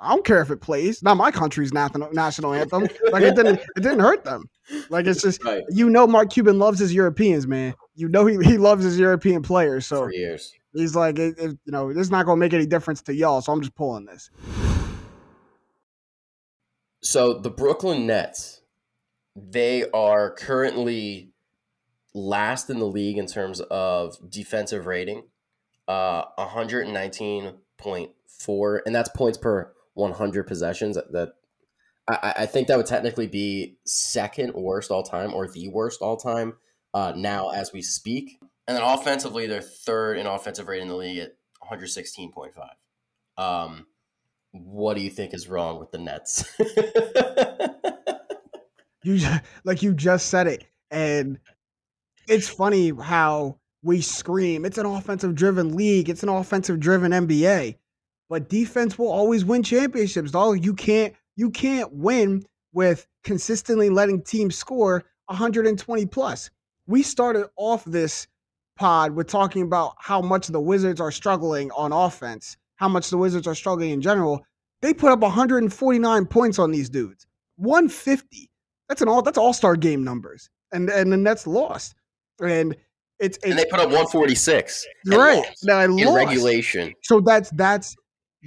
I 0.00 0.10
don't 0.10 0.24
care 0.24 0.42
if 0.42 0.50
it 0.50 0.60
plays. 0.60 1.02
Not 1.02 1.16
my 1.16 1.30
country's 1.30 1.72
national 1.72 2.12
national 2.12 2.52
anthem. 2.52 2.88
Like 3.10 3.22
it 3.22 3.34
didn't 3.34 3.60
it 3.76 3.80
didn't 3.80 4.00
hurt 4.00 4.24
them. 4.24 4.44
Like 4.90 5.06
it's 5.06 5.22
just 5.22 5.42
right. 5.44 5.62
you 5.70 5.88
know 5.88 6.06
Mark 6.06 6.30
Cuban 6.30 6.58
loves 6.58 6.78
his 6.78 6.92
Europeans, 6.92 7.46
man. 7.46 7.74
You 7.94 8.08
know 8.08 8.26
he, 8.26 8.36
he 8.44 8.58
loves 8.58 8.84
his 8.84 8.98
European 8.98 9.42
players. 9.42 9.86
So 9.86 10.04
For 10.04 10.12
years. 10.12 10.52
He's 10.74 10.96
like, 10.96 11.18
it, 11.18 11.38
it, 11.38 11.58
you 11.64 11.72
know, 11.72 11.92
this 11.92 12.02
is 12.02 12.10
not 12.10 12.26
gonna 12.26 12.38
make 12.38 12.52
any 12.52 12.66
difference 12.66 13.02
to 13.02 13.14
y'all. 13.14 13.40
So 13.40 13.52
I'm 13.52 13.60
just 13.60 13.74
pulling 13.74 14.04
this. 14.04 14.30
So 17.02 17.34
the 17.34 17.50
Brooklyn 17.50 18.06
Nets 18.06 18.62
they 19.36 19.90
are 19.90 20.30
currently 20.30 21.32
last 22.14 22.70
in 22.70 22.78
the 22.78 22.86
league 22.86 23.18
in 23.18 23.26
terms 23.26 23.60
of 23.60 24.16
defensive 24.30 24.86
rating, 24.86 25.24
uh, 25.88 26.26
119.4, 26.38 28.80
and 28.86 28.94
that's 28.94 29.08
points 29.10 29.36
per 29.38 29.72
100 29.94 30.44
possessions. 30.44 30.96
That 31.10 31.32
I, 32.06 32.34
I, 32.38 32.46
think 32.46 32.68
that 32.68 32.76
would 32.76 32.86
technically 32.86 33.26
be 33.26 33.78
second 33.84 34.54
worst 34.54 34.92
all 34.92 35.02
time 35.02 35.34
or 35.34 35.48
the 35.48 35.66
worst 35.68 36.00
all 36.00 36.16
time 36.16 36.54
uh, 36.92 37.12
now 37.16 37.50
as 37.50 37.72
we 37.72 37.82
speak. 37.82 38.38
And 38.66 38.76
then 38.76 38.82
offensively, 38.82 39.46
they're 39.46 39.60
third 39.60 40.18
in 40.18 40.26
offensive 40.26 40.68
rating 40.68 40.84
in 40.84 40.88
the 40.88 40.96
league 40.96 41.18
at 41.18 41.32
116.5. 41.70 42.52
Um, 43.36 43.86
what 44.52 44.94
do 44.94 45.02
you 45.02 45.10
think 45.10 45.34
is 45.34 45.48
wrong 45.48 45.78
with 45.78 45.90
the 45.90 45.98
Nets? 45.98 46.44
You 49.04 49.20
like 49.64 49.82
you 49.82 49.92
just 49.92 50.30
said 50.30 50.46
it, 50.46 50.64
and 50.90 51.38
it's 52.26 52.48
funny 52.48 52.90
how 52.90 53.58
we 53.82 54.00
scream 54.00 54.64
it's 54.64 54.78
an 54.78 54.86
offensive 54.86 55.34
driven 55.34 55.76
league, 55.76 56.08
it's 56.08 56.22
an 56.22 56.30
offensive 56.30 56.80
driven 56.80 57.12
NBA, 57.12 57.76
but 58.30 58.48
defense 58.48 58.98
will 58.98 59.10
always 59.10 59.44
win 59.44 59.62
championships. 59.62 60.30
Dog, 60.30 60.64
you 60.64 60.72
can't 60.72 61.12
you 61.36 61.50
can't 61.50 61.92
win 61.92 62.46
with 62.72 63.06
consistently 63.24 63.90
letting 63.90 64.22
teams 64.22 64.56
score 64.56 65.04
120 65.26 66.06
plus. 66.06 66.48
We 66.86 67.02
started 67.02 67.46
off 67.56 67.84
this 67.84 68.26
pod 68.76 69.12
with 69.12 69.26
talking 69.26 69.62
about 69.62 69.94
how 69.98 70.20
much 70.20 70.48
the 70.48 70.60
Wizards 70.60 71.00
are 71.00 71.12
struggling 71.12 71.70
on 71.72 71.92
offense, 71.92 72.56
how 72.76 72.88
much 72.88 73.10
the 73.10 73.18
Wizards 73.18 73.46
are 73.46 73.54
struggling 73.54 73.90
in 73.90 74.00
general. 74.00 74.44
They 74.82 74.92
put 74.92 75.10
up 75.12 75.20
149 75.20 76.26
points 76.26 76.58
on 76.58 76.70
these 76.70 76.88
dudes. 76.88 77.26
150. 77.56 78.50
That's 78.88 79.00
an 79.02 79.08
all 79.08 79.22
that's 79.22 79.38
all 79.38 79.52
star 79.52 79.76
game 79.76 80.04
numbers, 80.04 80.50
and 80.72 80.90
and 80.90 81.10
the 81.10 81.16
Nets 81.16 81.46
lost, 81.46 81.94
and 82.40 82.72
it's, 83.18 83.38
it's 83.38 83.46
and 83.46 83.58
they 83.58 83.64
put 83.64 83.80
up 83.80 83.86
146 83.86 84.86
right 85.06 85.42
now 85.62 85.80
in 85.80 85.96
lost. 85.96 86.14
regulation. 86.14 86.92
So 87.02 87.20
that's 87.20 87.50
that's 87.50 87.96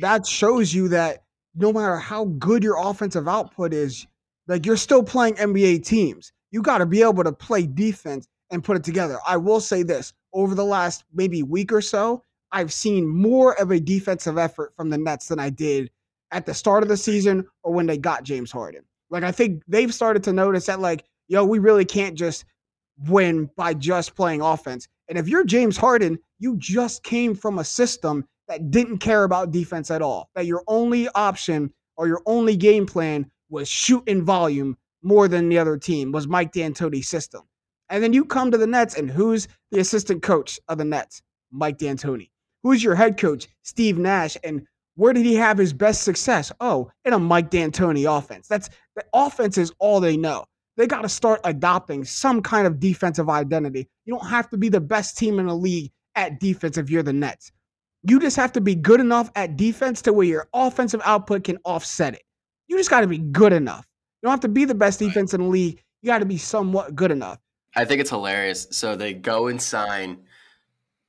that 0.01 0.27
shows 0.27 0.73
you 0.73 0.89
that 0.89 1.23
no 1.55 1.73
matter 1.73 1.97
how 1.97 2.25
good 2.25 2.63
your 2.63 2.77
offensive 2.77 3.27
output 3.27 3.73
is, 3.73 4.05
like 4.47 4.65
you're 4.65 4.77
still 4.77 5.03
playing 5.03 5.35
NBA 5.35 5.83
teams. 5.85 6.31
You 6.51 6.61
got 6.61 6.77
to 6.77 6.85
be 6.85 7.01
able 7.01 7.23
to 7.23 7.31
play 7.31 7.65
defense 7.65 8.27
and 8.49 8.63
put 8.63 8.77
it 8.77 8.83
together. 8.83 9.17
I 9.27 9.37
will 9.37 9.59
say 9.59 9.83
this: 9.83 10.13
over 10.33 10.55
the 10.55 10.65
last 10.65 11.03
maybe 11.13 11.43
week 11.43 11.71
or 11.71 11.81
so, 11.81 12.23
I've 12.51 12.73
seen 12.73 13.07
more 13.07 13.59
of 13.59 13.71
a 13.71 13.79
defensive 13.79 14.37
effort 14.37 14.73
from 14.75 14.89
the 14.89 14.97
Nets 14.97 15.27
than 15.27 15.39
I 15.39 15.49
did 15.49 15.91
at 16.31 16.45
the 16.45 16.53
start 16.53 16.83
of 16.83 16.89
the 16.89 16.97
season 16.97 17.45
or 17.63 17.73
when 17.73 17.85
they 17.85 17.97
got 17.97 18.23
James 18.23 18.51
Harden. 18.51 18.83
Like 19.09 19.23
I 19.23 19.31
think 19.31 19.63
they've 19.67 19.93
started 19.93 20.23
to 20.23 20.33
notice 20.33 20.65
that 20.65 20.79
like, 20.79 21.05
yo, 21.27 21.43
we 21.45 21.59
really 21.59 21.85
can't 21.85 22.15
just 22.15 22.45
win 23.07 23.49
by 23.55 23.73
just 23.73 24.15
playing 24.15 24.41
offense. 24.41 24.87
And 25.07 25.17
if 25.17 25.27
you're 25.27 25.45
James 25.45 25.77
Harden, 25.77 26.19
you 26.39 26.57
just 26.57 27.03
came 27.03 27.35
from 27.35 27.59
a 27.59 27.63
system 27.63 28.25
that 28.47 28.71
didn't 28.71 28.99
care 28.99 29.23
about 29.23 29.51
defense 29.51 29.91
at 29.91 30.01
all. 30.01 30.29
That 30.35 30.45
your 30.45 30.63
only 30.67 31.07
option 31.09 31.73
or 31.95 32.07
your 32.07 32.21
only 32.25 32.55
game 32.57 32.85
plan 32.85 33.29
was 33.49 33.69
shoot 33.69 34.03
in 34.07 34.23
volume 34.23 34.77
more 35.01 35.27
than 35.27 35.47
the 35.47 35.57
other 35.57 35.77
team 35.77 36.11
was 36.11 36.27
Mike 36.27 36.51
D'Antoni's 36.51 37.07
system. 37.07 37.41
And 37.89 38.03
then 38.03 38.13
you 38.13 38.25
come 38.25 38.51
to 38.51 38.57
the 38.57 38.67
Nets, 38.67 38.95
and 38.95 39.09
who's 39.09 39.47
the 39.71 39.79
assistant 39.79 40.21
coach 40.21 40.59
of 40.67 40.77
the 40.77 40.85
Nets? 40.85 41.21
Mike 41.51 41.77
D'Antoni. 41.77 42.29
Who's 42.63 42.83
your 42.83 42.95
head 42.95 43.17
coach? 43.17 43.47
Steve 43.63 43.97
Nash. 43.97 44.37
And 44.43 44.67
where 44.95 45.13
did 45.13 45.25
he 45.25 45.35
have 45.35 45.57
his 45.57 45.73
best 45.73 46.01
success? 46.01 46.51
Oh, 46.59 46.91
in 47.05 47.13
a 47.13 47.19
Mike 47.19 47.49
D'Antoni 47.49 48.05
offense. 48.05 48.47
That's 48.47 48.69
the 48.95 49.05
offense 49.13 49.57
is 49.57 49.71
all 49.79 49.99
they 49.99 50.17
know. 50.17 50.45
They 50.75 50.85
got 50.85 51.01
to 51.01 51.09
start 51.09 51.41
adopting 51.43 52.03
some 52.03 52.41
kind 52.41 52.67
of 52.67 52.79
defensive 52.79 53.29
identity. 53.29 53.87
You 54.05 54.15
don't 54.15 54.27
have 54.27 54.49
to 54.49 54.57
be 54.57 54.69
the 54.69 54.81
best 54.81 55.17
team 55.17 55.39
in 55.39 55.47
the 55.47 55.55
league 55.55 55.91
at 56.15 56.39
defense 56.39 56.77
if 56.77 56.89
you're 56.89 57.03
the 57.03 57.13
Nets. 57.13 57.51
You 58.03 58.19
just 58.19 58.35
have 58.37 58.51
to 58.53 58.61
be 58.61 58.75
good 58.75 58.99
enough 58.99 59.31
at 59.35 59.57
defense 59.57 60.01
to 60.03 60.13
where 60.13 60.27
your 60.27 60.47
offensive 60.53 61.01
output 61.03 61.43
can 61.43 61.57
offset 61.65 62.13
it. 62.13 62.23
You 62.67 62.77
just 62.77 62.89
got 62.89 63.01
to 63.01 63.07
be 63.07 63.17
good 63.17 63.53
enough. 63.53 63.85
You 64.21 64.27
don't 64.27 64.33
have 64.33 64.39
to 64.41 64.49
be 64.49 64.65
the 64.65 64.75
best 64.75 64.99
defense 64.99 65.33
in 65.33 65.41
the 65.41 65.47
league. 65.47 65.81
You 66.01 66.07
got 66.07 66.19
to 66.19 66.25
be 66.25 66.37
somewhat 66.37 66.95
good 66.95 67.11
enough. 67.11 67.39
I 67.77 67.85
think 67.85 68.01
it's 68.01 68.09
hilarious. 68.09 68.67
So 68.71 68.95
they 68.95 69.13
go 69.13 69.47
and 69.47 69.61
sign 69.61 70.17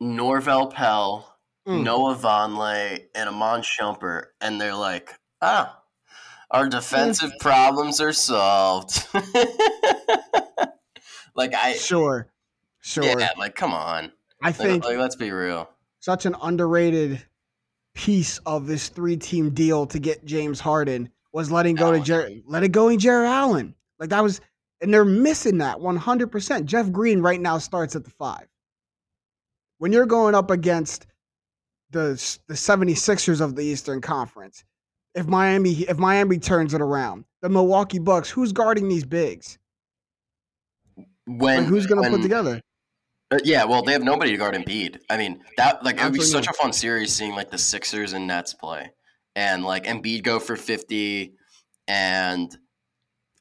Norvel 0.02 0.70
Pelle, 0.70 1.34
mm. 1.66 1.82
Noah 1.82 2.14
Vonleh, 2.14 3.04
and 3.14 3.28
Iman 3.28 3.62
Shumpert, 3.62 4.26
and 4.42 4.60
they're 4.60 4.74
like, 4.74 5.14
ah, 5.40 5.80
our 6.50 6.68
defensive 6.68 7.32
problems 7.40 8.02
are 8.02 8.12
solved. 8.12 9.02
like 11.34 11.54
I 11.54 11.72
sure, 11.72 12.28
sure. 12.82 13.04
Yeah, 13.04 13.30
like 13.38 13.54
come 13.54 13.72
on. 13.72 14.12
I 14.42 14.52
think 14.52 14.84
like, 14.84 14.98
let's 14.98 15.16
be 15.16 15.30
real. 15.30 15.70
Such 16.00 16.26
an 16.26 16.36
underrated 16.42 17.24
piece 17.94 18.38
of 18.44 18.66
this 18.66 18.90
three-team 18.90 19.50
deal 19.50 19.86
to 19.86 19.98
get 19.98 20.24
James 20.26 20.60
Harden 20.60 21.08
was 21.32 21.50
letting 21.50 21.76
go 21.76 21.94
oh, 21.94 22.02
to 22.02 22.42
let 22.46 22.62
it 22.62 22.72
go 22.72 22.88
in 22.88 22.98
Jarrett 22.98 23.30
Allen. 23.30 23.74
Like 23.98 24.10
that 24.10 24.22
was 24.22 24.42
And 24.80 24.94
they're 24.94 25.04
missing 25.04 25.58
that 25.58 25.78
100%. 25.78 26.64
Jeff 26.64 26.92
Green 26.92 27.20
right 27.20 27.40
now 27.40 27.58
starts 27.58 27.96
at 27.96 28.04
the 28.04 28.10
five. 28.10 28.46
When 29.78 29.92
you're 29.92 30.06
going 30.06 30.34
up 30.34 30.50
against 30.50 31.06
the 31.90 32.38
the 32.48 32.54
76ers 32.54 33.40
of 33.40 33.56
the 33.56 33.62
Eastern 33.62 34.00
Conference, 34.00 34.64
if 35.14 35.26
Miami 35.26 35.72
if 35.72 35.98
Miami 35.98 36.38
turns 36.38 36.74
it 36.74 36.80
around, 36.80 37.24
the 37.42 37.48
Milwaukee 37.48 37.98
Bucks, 37.98 38.30
who's 38.30 38.52
guarding 38.52 38.88
these 38.88 39.04
bigs? 39.04 39.58
When 41.26 41.60
Like, 41.60 41.66
who's 41.66 41.86
going 41.86 42.02
to 42.02 42.10
put 42.10 42.22
together? 42.22 42.60
Uh, 43.30 43.38
yeah, 43.44 43.64
well, 43.64 43.82
they 43.82 43.92
have 43.92 44.02
nobody 44.02 44.30
to 44.30 44.36
guard 44.38 44.54
Embiid. 44.54 44.98
I 45.10 45.18
mean, 45.18 45.42
that 45.58 45.84
like 45.84 46.00
it 46.00 46.04
would 46.04 46.14
be 46.14 46.20
such 46.20 46.46
a 46.48 46.52
fun 46.52 46.72
series 46.72 47.14
seeing 47.14 47.34
like 47.34 47.50
the 47.50 47.58
Sixers 47.58 48.14
and 48.14 48.26
Nets 48.26 48.54
play, 48.54 48.90
and 49.36 49.64
like 49.64 49.84
Embiid 49.84 50.22
go 50.22 50.38
for 50.38 50.56
fifty, 50.56 51.34
and 51.86 52.56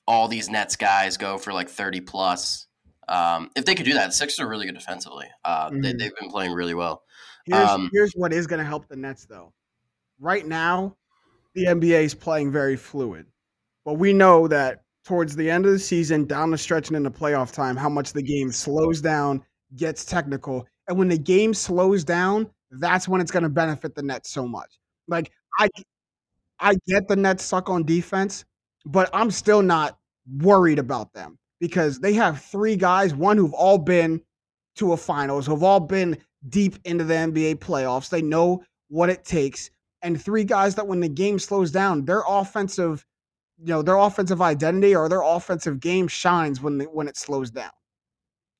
all 0.08 0.28
these 0.28 0.50
Nets 0.50 0.76
guys 0.76 1.17
go 1.17 1.38
for 1.38 1.54
like 1.54 1.70
thirty 1.70 2.02
plus. 2.02 2.67
Um, 3.10 3.50
if 3.56 3.65
they 3.65 3.76
could 3.76 3.86
do 3.86 3.93
that, 3.93 4.08
the 4.08 4.12
Sixers 4.12 4.39
are 4.39 4.48
really 4.48 4.65
good 4.65 4.76
defensively. 4.76 5.28
Uh, 5.46 5.70
they, 5.70 5.93
Mhm. 5.93 6.00
they've 6.00 6.15
been 6.20 6.30
playing 6.30 6.52
really 6.52 6.74
well. 6.74 7.04
Here's, 7.46 7.70
Um, 7.70 7.89
here's 7.93 8.12
what 8.13 8.34
is 8.34 8.48
going 8.48 8.60
to 8.60 8.65
help 8.65 8.88
the 8.89 8.98
Nets, 8.98 9.26
though. 9.26 9.54
Right 10.20 10.46
now, 10.46 10.98
the 11.54 11.67
NBA 11.67 12.04
is 12.04 12.13
playing 12.13 12.52
very 12.52 12.76
fluid, 12.76 13.26
but 13.86 13.93
we 13.93 14.12
know 14.12 14.48
that 14.50 14.84
towards 15.06 15.36
the 15.38 15.50
end 15.50 15.65
of 15.65 15.72
the 15.72 15.80
season, 15.80 16.26
down 16.26 16.52
the 16.52 16.58
stretch 16.58 16.89
and 16.89 16.98
in 16.98 17.04
the 17.04 17.12
playoff 17.12 17.54
time, 17.54 17.78
how 17.78 17.88
much 17.88 18.12
the 18.12 18.22
game 18.22 18.52
slows 18.52 19.00
down, 19.00 19.41
gets 19.78 20.04
technical, 20.04 20.67
and 20.89 20.98
when 20.98 21.08
the 21.08 21.17
game 21.17 21.54
slows 21.54 22.04
down, 22.04 22.50
that's 22.72 23.08
when 23.08 23.22
it's 23.22 23.32
going 23.32 23.43
to 23.43 23.50
benefit 23.50 23.96
the 23.96 24.04
Nets 24.04 24.30
so 24.32 24.46
much. 24.46 24.80
Like 25.08 25.32
I, 25.58 25.70
I 26.60 26.76
get 26.88 27.08
the 27.08 27.15
Nets 27.15 27.46
suck 27.46 27.70
on 27.70 27.86
defense, 27.86 28.43
but 28.88 29.10
I'm 29.13 29.32
still 29.32 29.62
not 29.62 29.97
worried 30.38 30.80
about 30.80 31.13
them 31.13 31.38
because 31.60 32.00
they 32.00 32.13
have 32.13 32.41
three 32.41 32.76
guys, 32.76 33.13
one 33.13 33.38
who've 33.38 33.54
all 33.54 33.78
been 33.78 34.21
to 34.76 34.93
a 34.93 34.97
finals, 34.97 35.45
who've 35.45 35.63
all 35.63 35.80
been 35.80 36.17
deep 36.50 36.78
into 36.86 37.04
the 37.04 37.13
NBA 37.13 37.56
playoffs. 37.56 38.10
They 38.10 38.21
know 38.21 38.63
what 38.89 39.10
it 39.10 39.26
takes. 39.26 39.69
And 40.04 40.21
three 40.21 40.43
guys 40.43 40.76
that 40.76 40.88
when 40.88 41.00
the 41.00 41.10
game 41.10 41.39
slows 41.39 41.71
down, 41.71 42.06
their 42.06 42.23
offensive, 42.28 43.06
you 43.58 43.67
know, 43.67 43.82
their 43.82 43.97
offensive 43.97 44.41
identity 44.41 44.95
or 44.95 45.10
their 45.10 45.23
offensive 45.23 45.80
game 45.80 46.08
shines 46.08 46.62
when 46.62 46.78
the, 46.78 46.86
when 46.86 47.08
it 47.08 47.17
slows 47.17 47.52
down. 47.52 47.71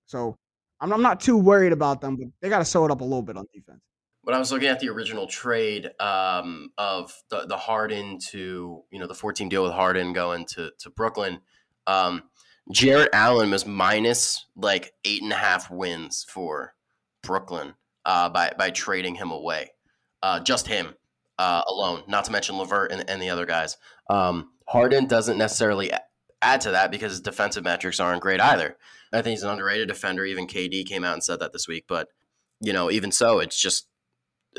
So 0.07 0.35
I'm, 0.81 0.91
I'm 0.91 1.01
not 1.01 1.19
too 1.21 1.37
worried 1.37 1.73
about 1.73 2.01
them, 2.01 2.17
but 2.17 2.27
they 2.41 2.49
got 2.49 2.59
to 2.59 2.65
sew 2.65 2.85
it 2.85 2.91
up 2.91 3.01
a 3.01 3.03
little 3.03 3.21
bit 3.21 3.37
on 3.37 3.45
defense. 3.53 3.81
When 4.27 4.35
I 4.35 4.39
was 4.39 4.51
looking 4.51 4.67
at 4.67 4.81
the 4.81 4.89
original 4.89 5.25
trade 5.25 5.89
um, 6.01 6.73
of 6.77 7.13
the 7.29 7.45
the 7.45 7.55
Harden 7.55 8.19
to 8.31 8.83
you 8.91 8.99
know 8.99 9.07
the 9.07 9.13
14 9.13 9.47
deal 9.47 9.63
with 9.63 9.71
Harden 9.71 10.11
going 10.11 10.43
to 10.47 10.71
to 10.79 10.89
Brooklyn, 10.89 11.39
um, 11.87 12.23
Allen 13.13 13.51
was 13.51 13.65
minus 13.65 14.45
like 14.57 14.91
eight 15.05 15.23
and 15.23 15.31
a 15.31 15.37
half 15.37 15.71
wins 15.71 16.25
for 16.27 16.75
Brooklyn 17.23 17.75
uh, 18.03 18.27
by 18.27 18.51
by 18.59 18.69
trading 18.69 19.15
him 19.15 19.31
away, 19.31 19.71
uh, 20.21 20.41
just 20.41 20.67
him 20.67 20.95
uh, 21.39 21.61
alone. 21.65 22.03
Not 22.09 22.25
to 22.25 22.33
mention 22.33 22.57
LeVert 22.57 22.91
and, 22.91 23.09
and 23.09 23.21
the 23.21 23.29
other 23.29 23.45
guys. 23.45 23.77
Um, 24.09 24.49
Harden 24.67 25.07
doesn't 25.07 25.37
necessarily 25.37 25.89
add 26.41 26.59
to 26.59 26.71
that 26.71 26.91
because 26.91 27.13
his 27.13 27.21
defensive 27.21 27.63
metrics 27.63 28.01
aren't 28.01 28.23
great 28.23 28.41
either. 28.41 28.75
I 29.13 29.21
think 29.21 29.37
he's 29.37 29.43
an 29.43 29.51
underrated 29.51 29.87
defender. 29.87 30.25
Even 30.25 30.47
KD 30.47 30.85
came 30.85 31.05
out 31.05 31.13
and 31.13 31.23
said 31.23 31.39
that 31.39 31.53
this 31.53 31.65
week, 31.65 31.85
but 31.87 32.09
you 32.59 32.73
know, 32.73 32.91
even 32.91 33.13
so, 33.13 33.39
it's 33.39 33.57
just 33.57 33.87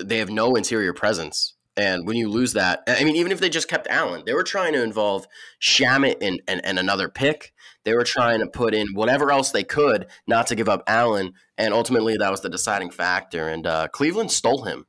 they 0.03 0.19
have 0.19 0.31
no 0.31 0.55
interior 0.55 0.93
presence. 0.93 1.55
And 1.77 2.07
when 2.07 2.17
you 2.17 2.29
lose 2.29 2.55
that, 2.55 2.83
I 2.89 3.05
mean, 3.05 3.15
even 3.15 3.31
if 3.31 3.39
they 3.39 3.49
just 3.49 3.69
kept 3.69 3.87
Allen, 3.87 4.25
they 4.27 4.35
were 4.35 4.43
trying 4.43 4.73
to 4.73 4.83
involve 4.83 5.29
Shamet 5.63 6.17
and, 6.21 6.43
and, 6.49 6.61
and 6.65 6.77
another 6.77 7.09
pick. 7.09 7.53
They 7.85 7.95
were 7.95 8.05
trying 8.05 8.41
to 8.41 8.49
put 8.49 8.75
in 8.75 8.89
whatever 8.95 9.31
else 9.31 9.53
they 9.53 9.63
could 9.63 10.07
not 10.27 10.49
to 10.49 10.57
give 10.57 10.69
up 10.69 10.83
Allen. 10.89 11.35
And 11.57 11.73
ultimately, 11.73 12.17
that 12.17 12.31
was 12.33 12.41
the 12.41 12.49
deciding 12.49 12.91
factor. 12.91 13.49
And 13.49 13.65
uh, 13.65 13.89
Cleveland 13.89 14.33
stole 14.33 14.65
him. 14.65 14.87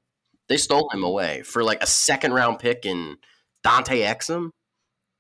They 0.48 0.58
stole 0.58 0.90
him 0.92 1.04
away 1.04 1.44
for 1.44 1.64
like 1.64 1.84
a 1.84 1.88
second 1.88 2.34
round 2.34 2.58
pick 2.58 2.88
in 2.88 3.18
Dante 3.64 4.02
Exum 4.02 4.50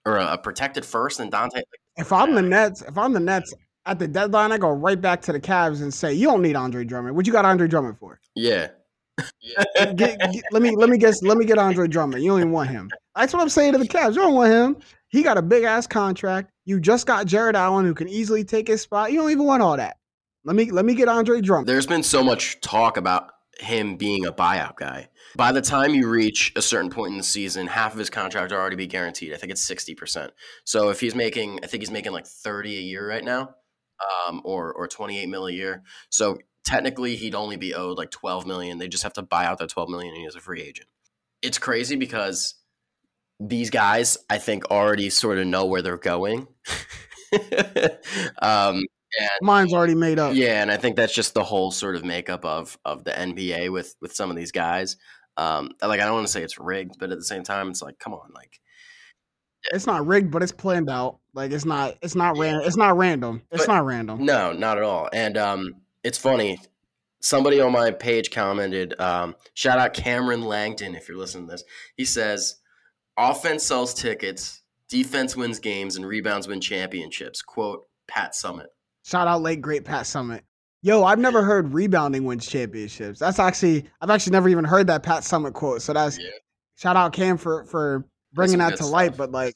or 0.06 0.17
a, 0.17 0.34
a 0.34 0.38
protected 0.39 0.86
first 0.86 1.19
and 1.19 1.32
Dante. 1.32 1.62
If 1.97 2.12
I'm 2.12 2.34
the 2.34 2.41
Nets, 2.41 2.82
if 2.82 2.97
I'm 2.97 3.13
the 3.13 3.19
Nets 3.19 3.54
at 3.86 3.99
the 3.99 4.08
deadline, 4.08 4.52
I 4.52 4.58
go 4.58 4.69
right 4.69 4.99
back 4.99 5.21
to 5.23 5.34
the 5.34 5.39
Cavs 5.39 5.82
and 5.82 5.93
say, 5.93 6.13
"You 6.13 6.28
don't 6.28 6.41
need 6.41 6.56
Andre 6.56 6.84
Drummond. 6.84 7.15
What 7.15 7.28
you 7.28 7.34
got 7.34 7.45
Andre 7.45 7.67
Drummond 7.67 7.99
for? 7.99 8.19
Yeah. 8.34 8.69
Get- 9.95 10.19
get- 10.19 10.43
let 10.51 10.62
me 10.62 10.75
let 10.75 10.89
me 10.89 10.97
guess. 10.97 11.21
Let 11.21 11.38
me 11.38 11.45
get 11.45 11.58
Andre 11.58 11.88
Drummond. 11.88 12.23
You 12.23 12.32
don't 12.32 12.39
even 12.39 12.51
want 12.51 12.69
him. 12.69 12.89
That's 13.15 13.34
what 13.34 13.41
I'm 13.41 13.49
saying 13.49 13.73
to 13.73 13.77
the 13.79 13.88
Cavs. 13.88 14.10
You 14.10 14.21
don't 14.21 14.36
want 14.36 14.51
him. 14.51 14.77
He 15.10 15.23
got 15.23 15.38
a 15.38 15.41
big 15.41 15.63
ass 15.63 15.88
contract. 15.88 16.51
You 16.65 16.79
just 16.79 17.08
got 17.08 17.25
Jarrett 17.25 17.55
Allen, 17.55 17.86
who 17.86 17.93
can 17.93 18.08
easily 18.08 18.43
take 18.43 18.67
his 18.67 18.82
spot. 18.82 19.12
You 19.12 19.19
don't 19.19 19.32
even 19.32 19.45
want 19.45 19.63
all 19.63 19.75
that. 19.77 19.97
Let 20.45 20.55
me 20.55 20.71
let 20.71 20.86
me 20.86 20.93
get 20.95 21.08
Andre 21.08 21.41
Drummond. 21.41 21.67
There's 21.67 21.88
been 21.88 22.03
so 22.03 22.23
much 22.23 22.62
talk 22.62 22.97
about 22.97 23.32
him 23.60 23.97
being 23.97 24.25
a 24.25 24.32
buyout 24.32 24.77
guy. 24.77 25.10
By 25.36 25.51
the 25.51 25.62
time 25.62 25.93
you 25.93 26.08
reach 26.10 26.53
a 26.55 26.62
certain 26.62 26.89
point 26.89 27.12
in 27.12 27.17
the 27.17 27.23
season, 27.23 27.67
half 27.67 27.93
of 27.93 27.99
his 27.99 28.10
contract 28.10 28.51
will 28.51 28.58
already 28.60 28.75
be 28.77 28.88
guaranteed. 28.88 29.34
I 29.34 29.38
think 29.38 29.51
it's 29.51 29.62
sixty 29.62 29.95
percent. 29.95 30.32
So 30.63 30.89
if 30.89 30.99
he's 30.99 31.13
making, 31.15 31.60
I 31.63 31.67
think 31.67 31.82
he's 31.82 31.91
making 31.91 32.13
like 32.13 32.25
thirty 32.25 32.77
a 32.77 32.82
year 32.82 33.08
right 33.08 33.23
now, 33.23 33.55
um, 34.27 34.41
or 34.45 34.73
or 34.73 34.88
twenty 34.88 35.19
eight 35.19 35.29
mil 35.29 35.47
a 35.47 35.51
year. 35.51 35.84
So 36.10 36.38
technically, 36.65 37.15
he'd 37.15 37.35
only 37.35 37.57
be 37.57 37.73
owed 37.73 37.97
like 37.97 38.11
twelve 38.11 38.45
million. 38.45 38.77
They 38.77 38.87
just 38.87 39.03
have 39.03 39.13
to 39.13 39.21
buy 39.21 39.45
out 39.45 39.57
that 39.59 39.69
twelve 39.69 39.89
million, 39.89 40.13
and 40.13 40.23
he's 40.23 40.35
a 40.35 40.39
free 40.39 40.61
agent. 40.61 40.87
It's 41.41 41.57
crazy 41.57 41.95
because 41.95 42.55
these 43.39 43.69
guys, 43.69 44.17
I 44.29 44.37
think, 44.37 44.65
already 44.69 45.09
sort 45.09 45.37
of 45.37 45.47
know 45.47 45.65
where 45.65 45.81
they're 45.81 45.97
going. 45.97 46.47
um, 48.41 48.81
Mine's 49.41 49.73
already 49.73 49.95
made 49.95 50.19
up. 50.19 50.35
yeah, 50.35 50.61
and 50.61 50.69
I 50.71 50.77
think 50.77 50.95
that's 50.95 51.13
just 51.13 51.33
the 51.33 51.43
whole 51.43 51.71
sort 51.71 51.95
of 51.95 52.03
makeup 52.03 52.45
of 52.45 52.77
of 52.85 53.03
the 53.03 53.11
NBA 53.11 53.71
with 53.71 53.95
with 54.01 54.13
some 54.13 54.29
of 54.29 54.35
these 54.35 54.51
guys. 54.51 54.97
Um, 55.37 55.71
like 55.81 55.99
I 56.01 56.05
don't 56.05 56.15
want 56.15 56.27
to 56.27 56.31
say 56.33 56.43
it's 56.43 56.59
rigged, 56.59 56.95
but 56.99 57.11
at 57.11 57.17
the 57.17 57.23
same 57.23 57.43
time, 57.43 57.69
it's 57.69 57.81
like, 57.81 57.97
come 57.97 58.13
on, 58.13 58.31
like 58.35 58.59
It's 59.71 59.87
not 59.87 60.05
rigged, 60.05 60.31
but 60.31 60.43
it's 60.43 60.51
planned 60.51 60.89
out. 60.89 61.19
Like 61.33 61.51
it's 61.51 61.65
not. 61.65 61.95
It's 62.01 62.15
not 62.15 62.37
random. 62.37 62.63
It's 62.67 62.75
not 62.77 62.97
random. 62.97 63.41
It's 63.51 63.65
But- 63.65 63.73
not 63.73 63.85
random. 63.85 64.25
no, 64.25 64.51
not 64.51 64.77
at 64.77 64.83
all. 64.83 65.09
And 65.13 65.37
um, 65.37 65.75
it's 66.03 66.17
funny. 66.17 66.59
Somebody 67.21 67.59
on 67.59 67.71
my 67.73 67.91
page 67.91 68.31
commented, 68.31 68.99
um, 68.99 69.35
shout 69.53 69.77
out 69.77 69.93
Cameron 69.93 70.43
Langton 70.43 70.95
if 70.95 71.09
you're 71.09 71.17
listening 71.17 71.47
to 71.47 71.51
this. 71.51 71.63
He 71.97 72.05
says, 72.05 72.55
"Offense 73.17 73.63
sells 73.63 73.93
tickets, 73.93 74.62
defense 74.88 75.35
wins 75.35 75.59
games, 75.59 75.97
and 75.97 76.05
rebounds 76.07 76.47
win 76.47 76.62
championships." 76.62 77.41
Quote 77.41 77.85
Pat 78.07 78.33
Summitt. 78.33 78.67
Shout 79.03 79.27
out 79.27 79.41
late 79.41 79.62
great 79.62 79.83
Pat 79.83 80.05
Summitt. 80.05 80.41
Yo, 80.81 81.03
I've 81.03 81.19
never 81.19 81.43
heard 81.43 81.73
rebounding 81.73 82.23
wins 82.23 82.47
championships. 82.47 83.19
That's 83.19 83.38
actually 83.39 83.89
I've 83.99 84.09
actually 84.09 84.31
never 84.31 84.47
even 84.47 84.63
heard 84.63 84.88
that 84.88 85.03
Pat 85.03 85.23
Summitt 85.23 85.53
quote. 85.53 85.81
So 85.81 85.91
that's 85.91 86.17
Yeah. 86.17 86.29
shout 86.77 86.95
out 86.95 87.12
Cam 87.12 87.38
for 87.38 87.65
for 87.65 88.05
bringing 88.31 88.59
that 88.59 88.77
to 88.77 88.85
light. 88.85 89.17
But 89.17 89.31
like 89.31 89.55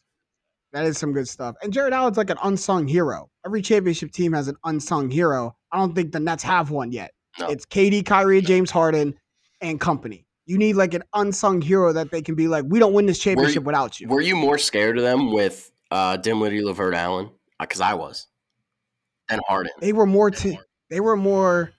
that 0.74 0.86
is 0.86 0.98
some 0.98 1.14
good 1.14 1.28
stuff. 1.28 1.56
And 1.62 1.72
Jarrett 1.72 1.94
Allen's 1.94 2.18
like 2.18 2.32
an 2.32 2.38
unsung 2.44 2.88
hero. 2.88 3.30
Every 3.46 3.62
championship 3.62 4.12
team 4.12 4.34
has 4.34 4.48
an 4.48 4.56
unsung 4.66 5.10
hero. 5.10 5.56
I 5.72 5.78
don't 5.78 5.94
think 5.94 6.12
the 6.12 6.20
Nets 6.20 6.44
have 6.44 6.72
one 6.72 6.92
yet. 6.92 7.12
No. 7.40 7.48
It's 7.48 7.66
KD, 7.66 8.06
Kyrie, 8.06 8.42
James 8.42 8.72
Harden, 8.72 9.14
and 9.62 9.80
company. 9.80 10.26
You 10.46 10.58
need 10.58 10.76
like 10.76 10.94
an 10.94 11.04
unsung 11.14 11.62
hero 11.62 11.94
that 11.94 12.12
they 12.12 12.22
can 12.22 12.36
be 12.36 12.48
like, 12.48 12.66
we 12.68 12.80
don't 12.80 12.94
win 12.94 13.06
this 13.06 13.20
championship 13.20 13.64
without 13.64 14.00
you. 14.00 14.08
Were 14.08 14.22
you 14.22 14.36
more 14.36 14.58
scared 14.58 14.98
of 14.98 15.04
them 15.04 15.32
with 15.32 15.72
uh, 15.90 16.18
Dinwiddie, 16.18 16.64
LeVert, 16.64 16.94
Allen? 16.94 17.30
Because 17.60 17.80
I 17.80 17.94
was. 17.94 18.28
And 19.30 19.40
Harden. 19.48 19.72
they 19.80 19.94
were 19.94 20.06
more 20.06 20.30
te- 20.30 20.60
they 20.90 21.00
were 21.00 21.16
more 21.16 21.72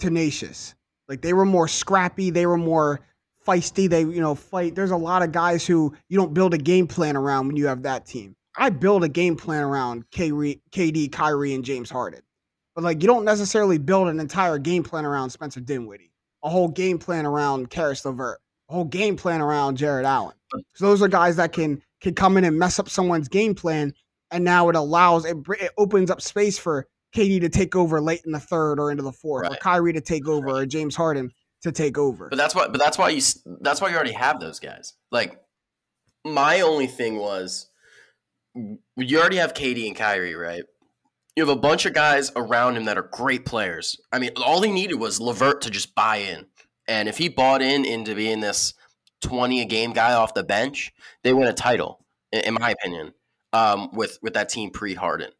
tenacious. 0.00 0.74
Like 1.08 1.20
they 1.20 1.34
were 1.34 1.44
more 1.44 1.68
scrappy, 1.68 2.30
they 2.30 2.46
were 2.46 2.56
more 2.56 3.00
feisty, 3.46 3.88
they 3.88 4.00
you 4.00 4.20
know 4.20 4.34
fight. 4.34 4.74
There's 4.74 4.90
a 4.90 4.96
lot 4.96 5.22
of 5.22 5.32
guys 5.32 5.66
who 5.66 5.94
you 6.08 6.18
don't 6.18 6.34
build 6.34 6.54
a 6.54 6.58
game 6.58 6.86
plan 6.86 7.16
around 7.16 7.46
when 7.46 7.56
you 7.56 7.66
have 7.66 7.82
that 7.82 8.06
team. 8.06 8.34
I 8.56 8.70
build 8.70 9.02
a 9.04 9.08
game 9.08 9.36
plan 9.36 9.62
around 9.62 10.04
Kyrie, 10.12 10.62
KD, 10.70 11.10
Kyrie, 11.10 11.54
and 11.54 11.64
James 11.64 11.90
Harden. 11.90 12.22
But 12.74 12.84
like 12.84 13.02
you 13.02 13.06
don't 13.06 13.24
necessarily 13.24 13.78
build 13.78 14.08
an 14.08 14.20
entire 14.20 14.58
game 14.58 14.82
plan 14.82 15.04
around 15.04 15.30
Spencer 15.30 15.60
Dinwiddie, 15.60 16.10
a 16.42 16.48
whole 16.48 16.68
game 16.68 16.98
plan 16.98 17.26
around 17.26 17.70
Karis 17.70 18.04
LeVert, 18.04 18.40
a 18.68 18.74
whole 18.74 18.84
game 18.84 19.16
plan 19.16 19.40
around 19.40 19.76
Jarrett 19.76 20.06
Allen. 20.06 20.34
So 20.74 20.86
those 20.86 21.02
are 21.02 21.08
guys 21.08 21.36
that 21.36 21.52
can 21.52 21.82
can 22.00 22.14
come 22.14 22.36
in 22.36 22.44
and 22.44 22.58
mess 22.58 22.78
up 22.78 22.88
someone's 22.88 23.28
game 23.28 23.54
plan, 23.54 23.92
and 24.30 24.44
now 24.44 24.68
it 24.68 24.76
allows 24.76 25.24
it, 25.24 25.36
it 25.60 25.72
opens 25.78 26.10
up 26.10 26.20
space 26.20 26.58
for 26.58 26.86
KD 27.14 27.40
to 27.40 27.48
take 27.48 27.76
over 27.76 28.00
late 28.00 28.22
in 28.26 28.32
the 28.32 28.40
third 28.40 28.78
or 28.80 28.90
into 28.90 29.02
the 29.02 29.12
fourth, 29.12 29.50
or 29.50 29.56
Kyrie 29.56 29.92
to 29.92 30.00
take 30.00 30.28
over, 30.28 30.50
or 30.50 30.66
James 30.66 30.96
Harden 30.96 31.30
to 31.64 31.72
take 31.72 31.98
over. 31.98 32.28
But 32.28 32.36
that's 32.36 32.54
why. 32.54 32.68
But 32.68 32.78
that's 32.78 32.96
why 32.96 33.10
you. 33.10 33.20
That's 33.60 33.80
why 33.80 33.88
you 33.88 33.96
already 33.96 34.12
have 34.12 34.38
those 34.38 34.60
guys. 34.60 34.92
Like 35.10 35.40
my 36.24 36.60
only 36.60 36.86
thing 36.86 37.18
was, 37.18 37.68
you 38.54 39.18
already 39.18 39.36
have 39.36 39.54
KD 39.54 39.86
and 39.86 39.96
Kyrie, 39.96 40.34
right? 40.34 40.62
You 41.36 41.44
have 41.44 41.54
a 41.54 41.60
bunch 41.60 41.84
of 41.84 41.92
guys 41.92 42.30
around 42.36 42.76
him 42.76 42.84
that 42.84 42.96
are 42.96 43.10
great 43.12 43.44
players. 43.44 44.00
I 44.12 44.20
mean, 44.20 44.30
all 44.36 44.62
he 44.62 44.70
needed 44.70 44.94
was 44.94 45.20
LeVert 45.20 45.62
to 45.62 45.70
just 45.70 45.94
buy 45.94 46.18
in, 46.18 46.46
and 46.86 47.08
if 47.08 47.18
he 47.18 47.28
bought 47.28 47.62
in 47.62 47.84
into 47.84 48.14
being 48.14 48.40
this 48.40 48.74
twenty 49.20 49.60
a 49.60 49.64
game 49.64 49.92
guy 49.92 50.12
off 50.12 50.34
the 50.34 50.44
bench, 50.44 50.92
they 51.24 51.32
win 51.32 51.48
a 51.48 51.54
title, 51.54 52.04
in, 52.30 52.40
in 52.40 52.54
my 52.54 52.70
opinion. 52.70 53.12
Um, 53.52 53.90
with 53.92 54.18
with 54.20 54.34
that 54.34 54.48
team 54.48 54.70
pre 54.70 54.94
Harden. 54.94 55.30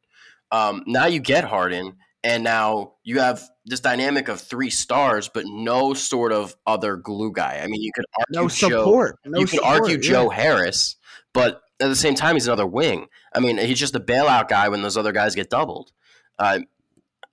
Um, 0.52 0.84
now 0.86 1.06
you 1.06 1.18
get 1.18 1.44
Harden, 1.44 1.96
and 2.24 2.42
now 2.42 2.94
you 3.04 3.20
have 3.20 3.42
this 3.66 3.80
dynamic 3.80 4.28
of 4.28 4.40
three 4.40 4.70
stars, 4.70 5.28
but 5.28 5.44
no 5.46 5.92
sort 5.94 6.32
of 6.32 6.56
other 6.66 6.96
glue 6.96 7.30
guy. 7.30 7.60
I 7.62 7.66
mean, 7.66 7.82
you 7.82 7.92
could 7.94 8.06
argue 8.18 8.40
No 8.40 8.48
Joe, 8.48 8.78
support. 8.80 9.18
No 9.24 9.38
you 9.38 9.46
could 9.46 9.56
support, 9.56 9.80
argue 9.82 9.96
yeah. 9.96 10.00
Joe 10.00 10.28
Harris, 10.30 10.96
but 11.34 11.60
at 11.80 11.88
the 11.88 11.96
same 11.96 12.14
time, 12.14 12.34
he's 12.34 12.46
another 12.46 12.66
wing. 12.66 13.06
I 13.34 13.40
mean, 13.40 13.58
he's 13.58 13.78
just 13.78 13.94
a 13.94 14.00
bailout 14.00 14.48
guy 14.48 14.68
when 14.70 14.80
those 14.80 14.96
other 14.96 15.12
guys 15.12 15.34
get 15.34 15.50
doubled. 15.50 15.92
Uh, 16.38 16.60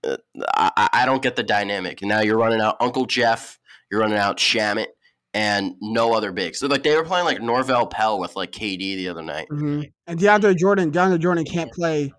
uh, 0.04 0.18
I, 0.56 0.89
I 0.94 1.06
don't 1.06 1.22
get 1.22 1.36
the 1.36 1.44
dynamic. 1.44 2.02
Now 2.02 2.20
you're 2.20 2.38
running 2.38 2.60
out 2.60 2.76
Uncle 2.80 3.06
Jeff, 3.06 3.60
you're 3.89 4.02
running 4.02 4.18
out 4.18 4.38
Shamet, 4.38 4.88
and 5.34 5.76
no 5.80 6.14
other 6.14 6.34
bigs. 6.34 6.60
So 6.60 6.68
like 6.68 6.84
they 6.84 6.96
were 6.96 7.06
playing 7.06 7.26
like 7.26 7.39
Norvel 7.39 7.89
Pelle 7.89 8.20
with 8.20 8.36
like 8.36 8.52
KD 8.52 8.98
the 8.98 9.08
other 9.08 9.22
night. 9.22 9.48
Mhm. 9.50 9.92
And 10.08 10.20
DeAndre 10.20 10.58
Jordan, 10.58 10.92
DeAndre 10.92 11.20
Jordan 11.20 11.46
can't 11.46 11.72
play. 11.72 12.12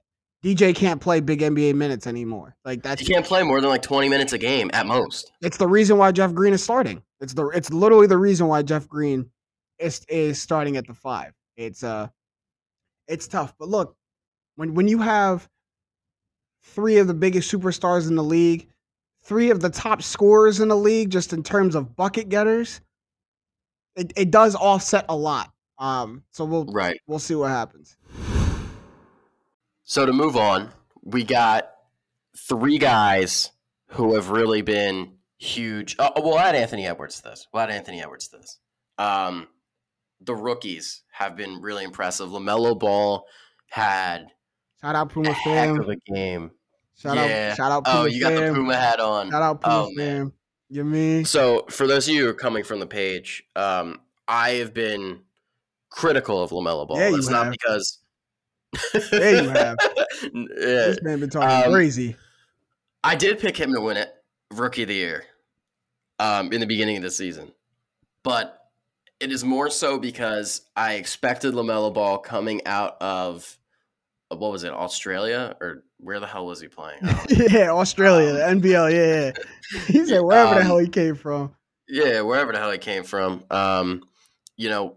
DJ 0.42 0.74
can't 0.74 1.00
play 1.00 1.20
big 1.20 1.40
NBA 1.40 1.74
minutes 1.74 2.06
anymore. 2.06 2.56
Like 2.64 2.82
that's 2.82 3.00
He 3.00 3.06
can't 3.12 3.24
play 3.24 3.42
more 3.44 3.60
than 3.60 3.70
like 3.70 3.82
20 3.82 4.08
minutes 4.08 4.32
a 4.32 4.38
game 4.38 4.70
at 4.72 4.86
most. 4.86 5.30
it's 5.40 5.56
the 5.56 5.68
reason 5.68 5.98
why 5.98 6.10
Jeff 6.12 6.34
Green 6.34 6.52
is 6.52 6.62
starting. 6.62 7.02
It's 7.20 7.32
the 7.34 7.46
it's 7.48 7.70
literally 7.70 8.06
the 8.08 8.18
reason 8.18 8.48
why 8.48 8.62
Jeff 8.62 8.88
Green 8.88 9.30
is 9.78 10.04
is 10.08 10.40
starting 10.42 10.76
at 10.76 10.86
the 10.86 10.94
five. 10.94 11.32
It's 11.56 11.84
uh 11.84 12.08
it's 13.06 13.28
tough. 13.28 13.54
But 13.58 13.68
look, 13.68 13.96
when 14.56 14.74
when 14.74 14.88
you 14.88 14.98
have 14.98 15.48
three 16.64 16.98
of 16.98 17.06
the 17.06 17.14
biggest 17.14 17.52
superstars 17.52 18.08
in 18.08 18.16
the 18.16 18.24
league, 18.24 18.68
three 19.22 19.50
of 19.50 19.60
the 19.60 19.70
top 19.70 20.02
scorers 20.02 20.58
in 20.60 20.68
the 20.68 20.76
league, 20.76 21.10
just 21.10 21.32
in 21.32 21.42
terms 21.42 21.74
of 21.76 21.94
bucket 21.94 22.28
getters, 22.28 22.80
it, 23.96 24.12
it 24.16 24.30
does 24.32 24.54
offset 24.56 25.04
a 25.08 25.16
lot. 25.16 25.52
Um, 25.78 26.24
so 26.30 26.44
we'll 26.44 26.64
Right. 26.66 27.00
we'll 27.06 27.18
see 27.20 27.34
what 27.36 27.50
happens. 27.50 27.96
So 29.84 30.06
to 30.06 30.12
move 30.12 30.36
on, 30.36 30.70
we 31.02 31.24
got 31.24 31.70
three 32.36 32.78
guys 32.78 33.50
who 33.88 34.14
have 34.14 34.30
really 34.30 34.62
been 34.62 35.14
huge. 35.38 35.96
Oh, 35.98 36.10
we'll 36.16 36.38
add 36.38 36.54
Anthony 36.54 36.86
Edwards 36.86 37.16
to 37.16 37.24
this. 37.30 37.48
We'll 37.52 37.62
add 37.62 37.70
Anthony 37.70 38.00
Edwards 38.02 38.28
to 38.28 38.38
this. 38.38 38.58
Um, 38.98 39.48
the 40.20 40.34
rookies 40.34 41.02
have 41.10 41.36
been 41.36 41.60
really 41.60 41.84
impressive. 41.84 42.30
LaMelo 42.30 42.78
Ball 42.78 43.26
had 43.68 44.26
Shout 44.80 44.94
out 44.94 45.10
a 45.10 45.14
Puma 45.14 45.32
heck 45.32 45.66
fam. 45.66 45.80
of 45.80 45.88
a 45.88 45.96
game. 46.12 46.52
Shout 46.96 47.16
yeah. 47.16 47.50
out 47.50 47.56
shout 47.56 47.72
out 47.72 47.84
Puma 47.84 48.00
Oh, 48.00 48.04
you 48.04 48.20
got 48.20 48.30
the. 48.34 48.52
Puma 48.52 48.76
hat 48.76 49.00
on. 49.00 49.30
Shout 49.30 49.42
out 49.42 49.60
Puma 49.60 49.86
Oh, 49.88 49.90
man. 49.94 50.32
You 50.70 50.84
mean? 50.84 51.24
So, 51.24 51.66
for 51.68 51.86
those 51.86 52.08
of 52.08 52.14
you 52.14 52.24
who 52.24 52.30
are 52.30 52.34
coming 52.34 52.64
from 52.64 52.80
the 52.80 52.86
page, 52.86 53.44
um, 53.56 54.00
I 54.26 54.50
have 54.52 54.72
been 54.72 55.20
critical 55.90 56.42
of 56.42 56.50
LaMelo 56.50 56.86
Ball. 56.88 56.98
Yeah, 56.98 57.16
it's 57.16 57.28
not 57.28 57.50
because. 57.50 57.98
Yeah, 59.12 59.42
you 59.42 59.48
have. 59.50 59.76
yeah, 60.22 60.38
This 60.56 61.02
man 61.02 61.20
been 61.20 61.30
talking 61.30 61.66
um, 61.66 61.72
crazy. 61.72 62.16
I 63.04 63.14
did 63.16 63.38
pick 63.38 63.56
him 63.56 63.72
to 63.74 63.80
win 63.80 63.96
it, 63.96 64.12
rookie 64.52 64.82
of 64.82 64.88
the 64.88 64.94
year, 64.94 65.24
um, 66.18 66.52
in 66.52 66.60
the 66.60 66.66
beginning 66.66 66.96
of 66.96 67.02
the 67.02 67.10
season, 67.10 67.52
but 68.22 68.58
it 69.20 69.30
is 69.32 69.44
more 69.44 69.70
so 69.70 69.98
because 69.98 70.62
I 70.76 70.94
expected 70.94 71.54
LaMelo 71.54 71.92
Ball 71.92 72.18
coming 72.18 72.64
out 72.66 72.96
of 73.00 73.58
uh, 74.30 74.36
what 74.36 74.52
was 74.52 74.64
it, 74.64 74.72
Australia 74.72 75.56
or 75.60 75.84
where 75.98 76.18
the 76.20 76.26
hell 76.26 76.46
was 76.46 76.60
he 76.60 76.68
playing? 76.68 76.98
I 77.02 77.12
don't 77.12 77.38
know. 77.38 77.46
yeah, 77.58 77.70
Australia, 77.70 78.32
the 78.32 78.40
NBL. 78.40 78.92
Yeah, 78.92 79.32
yeah. 79.76 79.82
He 79.86 80.04
said 80.06 80.20
wherever 80.20 80.54
the 80.54 80.60
Um, 80.60 80.66
hell 80.66 80.78
he 80.78 80.88
came 80.88 81.14
from. 81.14 81.54
Yeah, 81.88 82.22
wherever 82.22 82.52
the 82.52 82.58
hell 82.58 82.70
he 82.70 82.78
came 82.78 83.02
from. 83.04 83.44
Um, 83.50 84.02
you 84.56 84.68
know, 84.70 84.96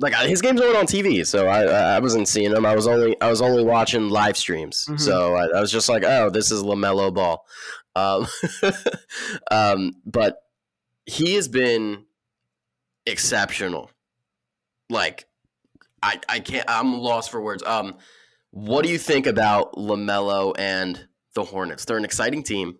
like 0.00 0.14
his 0.14 0.40
games 0.40 0.60
weren't 0.60 0.76
on 0.76 0.86
TV, 0.86 1.26
so 1.26 1.48
I 1.48 1.62
I 1.96 1.98
wasn't 1.98 2.28
seeing 2.28 2.52
him. 2.52 2.64
I 2.64 2.74
was 2.74 2.86
only 2.86 3.20
I 3.20 3.28
was 3.28 3.42
only 3.42 3.64
watching 3.64 4.08
live 4.08 4.36
streams. 4.36 4.86
Mhm. 4.88 5.00
So 5.00 5.34
I, 5.34 5.46
I 5.46 5.60
was 5.60 5.72
just 5.72 5.88
like, 5.88 6.04
oh, 6.04 6.30
this 6.30 6.50
is 6.50 6.62
LaMelo 6.62 7.12
Ball. 7.12 7.44
Um, 7.96 8.26
um, 9.50 9.92
but 10.06 10.38
he 11.06 11.34
has 11.34 11.48
been 11.48 12.04
exceptional. 13.06 13.90
Like, 14.88 15.26
I 16.02 16.20
I 16.28 16.40
can't. 16.40 16.68
I'm 16.68 16.98
lost 16.98 17.30
for 17.30 17.40
words. 17.40 17.62
Um, 17.64 17.96
what 18.50 18.84
do 18.84 18.90
you 18.90 18.98
think 18.98 19.26
about 19.26 19.74
LaMelo 19.74 20.54
and 20.58 21.08
the 21.34 21.44
Hornets? 21.44 21.84
They're 21.84 21.98
an 21.98 22.04
exciting 22.04 22.42
team. 22.42 22.78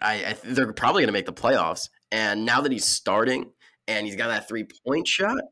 I, 0.00 0.14
I 0.14 0.36
they're 0.44 0.72
probably 0.72 1.02
going 1.02 1.08
to 1.08 1.12
make 1.12 1.26
the 1.26 1.32
playoffs. 1.32 1.88
And 2.12 2.44
now 2.44 2.60
that 2.60 2.70
he's 2.70 2.84
starting 2.84 3.50
and 3.88 4.06
he's 4.06 4.16
got 4.16 4.28
that 4.28 4.46
three 4.48 4.66
point 4.86 5.08
shot, 5.08 5.42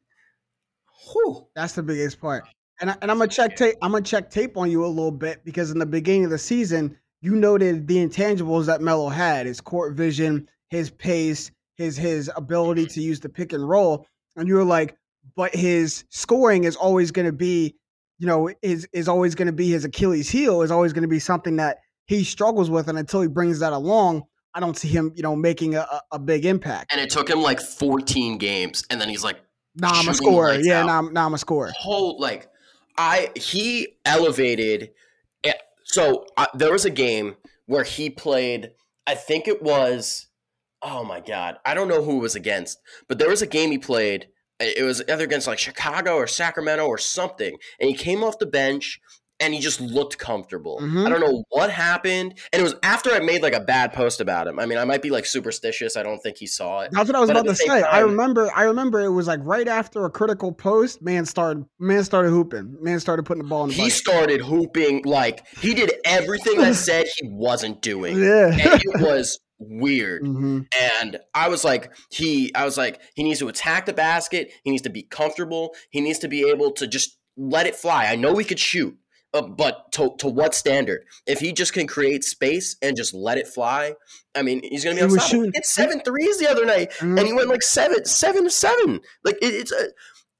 whew, 1.10 1.46
That's 1.54 1.72
the 1.74 1.82
biggest 1.82 2.20
part. 2.20 2.44
And 2.80 2.90
I, 2.90 2.96
and 3.02 3.10
I'm 3.10 3.18
gonna 3.18 3.28
check 3.30 3.56
tape. 3.56 3.76
I'm 3.82 3.92
gonna 3.92 4.04
check 4.04 4.30
tape 4.30 4.56
on 4.56 4.70
you 4.70 4.84
a 4.84 4.88
little 4.88 5.12
bit 5.12 5.44
because 5.44 5.70
in 5.70 5.78
the 5.78 5.86
beginning 5.86 6.24
of 6.24 6.30
the 6.30 6.38
season, 6.38 6.96
you 7.20 7.36
noted 7.36 7.86
the 7.86 7.96
intangibles 7.96 8.66
that 8.66 8.80
Melo 8.80 9.08
had: 9.08 9.46
his 9.46 9.60
court 9.60 9.94
vision, 9.94 10.48
his 10.70 10.90
pace, 10.90 11.50
his 11.76 11.96
his 11.96 12.30
ability 12.34 12.86
to 12.86 13.00
use 13.00 13.20
the 13.20 13.28
pick 13.28 13.52
and 13.52 13.68
roll. 13.68 14.06
And 14.36 14.48
you 14.48 14.54
were 14.54 14.64
like, 14.64 14.96
but 15.36 15.54
his 15.54 16.04
scoring 16.08 16.64
is 16.64 16.74
always 16.74 17.10
going 17.12 17.26
to 17.26 17.32
be, 17.32 17.76
you 18.18 18.26
know, 18.26 18.50
is 18.62 18.88
is 18.92 19.06
always 19.08 19.34
going 19.34 19.46
to 19.46 19.52
be 19.52 19.70
his 19.70 19.84
Achilles 19.84 20.28
heel. 20.30 20.62
Is 20.62 20.70
always 20.72 20.92
going 20.92 21.02
to 21.02 21.08
be 21.08 21.20
something 21.20 21.56
that 21.56 21.78
he 22.06 22.24
struggles 22.24 22.68
with, 22.68 22.88
and 22.88 22.98
until 22.98 23.20
he 23.20 23.28
brings 23.28 23.60
that 23.60 23.72
along, 23.72 24.24
I 24.54 24.60
don't 24.60 24.76
see 24.76 24.88
him, 24.88 25.12
you 25.14 25.22
know, 25.22 25.36
making 25.36 25.76
a- 25.76 26.00
a 26.10 26.18
big 26.18 26.44
impact. 26.44 26.90
and 26.92 27.00
it 27.00 27.10
took 27.10 27.30
him 27.30 27.40
like 27.42 27.60
14 27.60 28.38
games. 28.38 28.84
And 28.90 29.00
then 29.00 29.08
he's 29.08 29.22
like, 29.22 29.36
Nah, 29.74 29.90
I'm 29.90 30.08
a 30.08 30.14
scorer. 30.14 30.54
Yeah, 30.54 30.82
nah, 30.84 30.94
I'm- 30.96 31.12
nah, 31.12 31.26
I'm 31.26 31.34
a 31.34 31.38
scorer. 31.38 31.72
whole 31.78 32.18
like 32.20 32.48
I 32.98 33.30
he 33.36 33.96
elevated. 34.04 34.90
eh, 35.44 35.52
So 35.84 36.26
uh, 36.36 36.46
there 36.54 36.72
was 36.72 36.84
a 36.84 36.90
game 36.90 37.36
where 37.66 37.84
he 37.84 38.10
played. 38.10 38.72
I 39.06 39.14
think 39.14 39.48
it 39.48 39.62
was. 39.62 40.26
Oh 40.82 41.04
my 41.04 41.20
god, 41.20 41.58
I 41.64 41.74
don't 41.74 41.88
know 41.88 42.02
who 42.02 42.18
it 42.18 42.22
was 42.22 42.34
against, 42.34 42.78
but 43.08 43.18
there 43.18 43.28
was 43.30 43.40
a 43.42 43.46
game 43.46 43.70
he 43.70 43.78
played. 43.78 44.28
eh, 44.60 44.72
It 44.76 44.82
was 44.82 45.00
either 45.08 45.24
against 45.24 45.46
like 45.46 45.58
Chicago 45.58 46.16
or 46.16 46.26
Sacramento 46.26 46.86
or 46.86 46.98
something, 46.98 47.56
and 47.80 47.88
he 47.88 47.94
came 47.96 48.22
off 48.24 48.38
the 48.38 48.46
bench 48.46 49.00
and 49.42 49.52
he 49.52 49.60
just 49.60 49.80
looked 49.80 50.16
comfortable. 50.18 50.78
Mhm. 50.80 51.04
I 51.06 51.10
don't 51.10 51.20
know 51.20 51.44
what 51.50 51.70
happened, 51.70 52.34
and 52.52 52.60
it 52.60 52.62
was 52.62 52.74
after 52.82 53.10
I 53.10 53.18
made 53.20 53.42
like 53.42 53.52
a 53.54 53.60
bad 53.60 53.92
post 53.92 54.20
about 54.20 54.46
him. 54.46 54.58
I 54.58 54.64
mean, 54.66 54.78
I 54.78 54.84
might 54.84 55.02
be 55.02 55.10
like 55.10 55.26
superstitious. 55.26 55.96
I 55.96 56.02
don't 56.02 56.22
think 56.22 56.38
he 56.38 56.46
saw 56.46 56.80
it. 56.80 56.90
That's 56.92 57.08
what 57.08 57.16
I 57.16 57.20
was 57.20 57.28
But 57.28 57.36
about 57.38 57.50
to 57.50 57.54
say. 57.56 57.82
I 57.82 57.98
remember. 58.00 58.50
I 58.54 58.62
remember 58.64 59.00
it 59.00 59.10
was 59.10 59.26
like 59.26 59.40
right 59.42 59.68
after 59.68 60.04
a 60.06 60.10
critical 60.10 60.52
post. 60.52 61.02
Man 61.02 61.26
started. 61.26 61.64
Man 61.78 62.04
started 62.04 62.30
hooping. 62.30 62.76
Man 62.80 63.00
started 63.00 63.24
putting 63.24 63.42
the 63.42 63.48
ball 63.48 63.64
in 63.64 63.68
the 63.70 63.74
He 63.74 63.82
bucket. 63.82 63.92
started 63.94 64.40
hooping 64.40 65.02
like 65.04 65.46
he 65.58 65.74
did 65.74 65.92
everything 66.04 66.58
that 66.58 66.74
said 66.88 67.06
he 67.20 67.28
wasn't 67.28 67.82
doing. 67.82 68.18
Yeah. 68.18 68.46
and 68.52 68.80
it 68.82 69.00
was 69.02 69.38
weird. 69.58 70.22
hmm 70.26 70.60
And 70.80 71.18
I 71.34 71.48
was 71.48 71.64
like, 71.64 71.92
he, 72.10 72.52
I 72.54 72.64
was 72.64 72.76
like, 72.76 73.00
he 73.14 73.22
needs 73.22 73.38
to 73.40 73.48
attack 73.48 73.86
the 73.86 73.92
basket. 73.92 74.50
He 74.64 74.70
needs 74.70 74.82
to 74.82 74.90
be 74.90 75.02
comfortable. 75.02 75.74
He 75.90 76.00
needs 76.00 76.18
to 76.20 76.28
be 76.28 76.48
able 76.48 76.72
to 76.72 76.86
just 76.86 77.18
let 77.36 77.66
it 77.66 77.76
fly. 77.76 78.06
I 78.06 78.16
know 78.16 78.36
he 78.36 78.44
could 78.44 78.58
shoot, 78.58 78.96
uh, 79.34 79.42
but 79.42 79.90
to, 79.92 80.14
to 80.18 80.28
what 80.28 80.54
standard? 80.54 81.04
If 81.26 81.40
he 81.40 81.52
just 81.52 81.72
can 81.72 81.86
create 81.86 82.24
space 82.24 82.76
and 82.82 82.96
just 82.96 83.14
let 83.14 83.38
it 83.38 83.46
fly, 83.48 83.94
I 84.34 84.42
mean, 84.42 84.62
he's 84.62 84.84
gonna 84.84 84.96
be 84.96 85.00
He 85.00 85.04
was 85.06 85.14
unstoppable. 85.14 85.44
He 85.44 85.50
hit 85.54 85.66
seven 85.66 86.00
threes 86.00 86.38
the 86.38 86.50
other 86.50 86.64
night, 86.66 86.92
and 87.00 87.18
he 87.18 87.32
went 87.32 87.48
like 87.48 87.62
seven, 87.62 88.04
seven 88.04 88.44
to 88.44 88.50
seven. 88.50 89.00
Like 89.24 89.36
it, 89.42 89.54
it's, 89.54 89.72
a, 89.72 89.88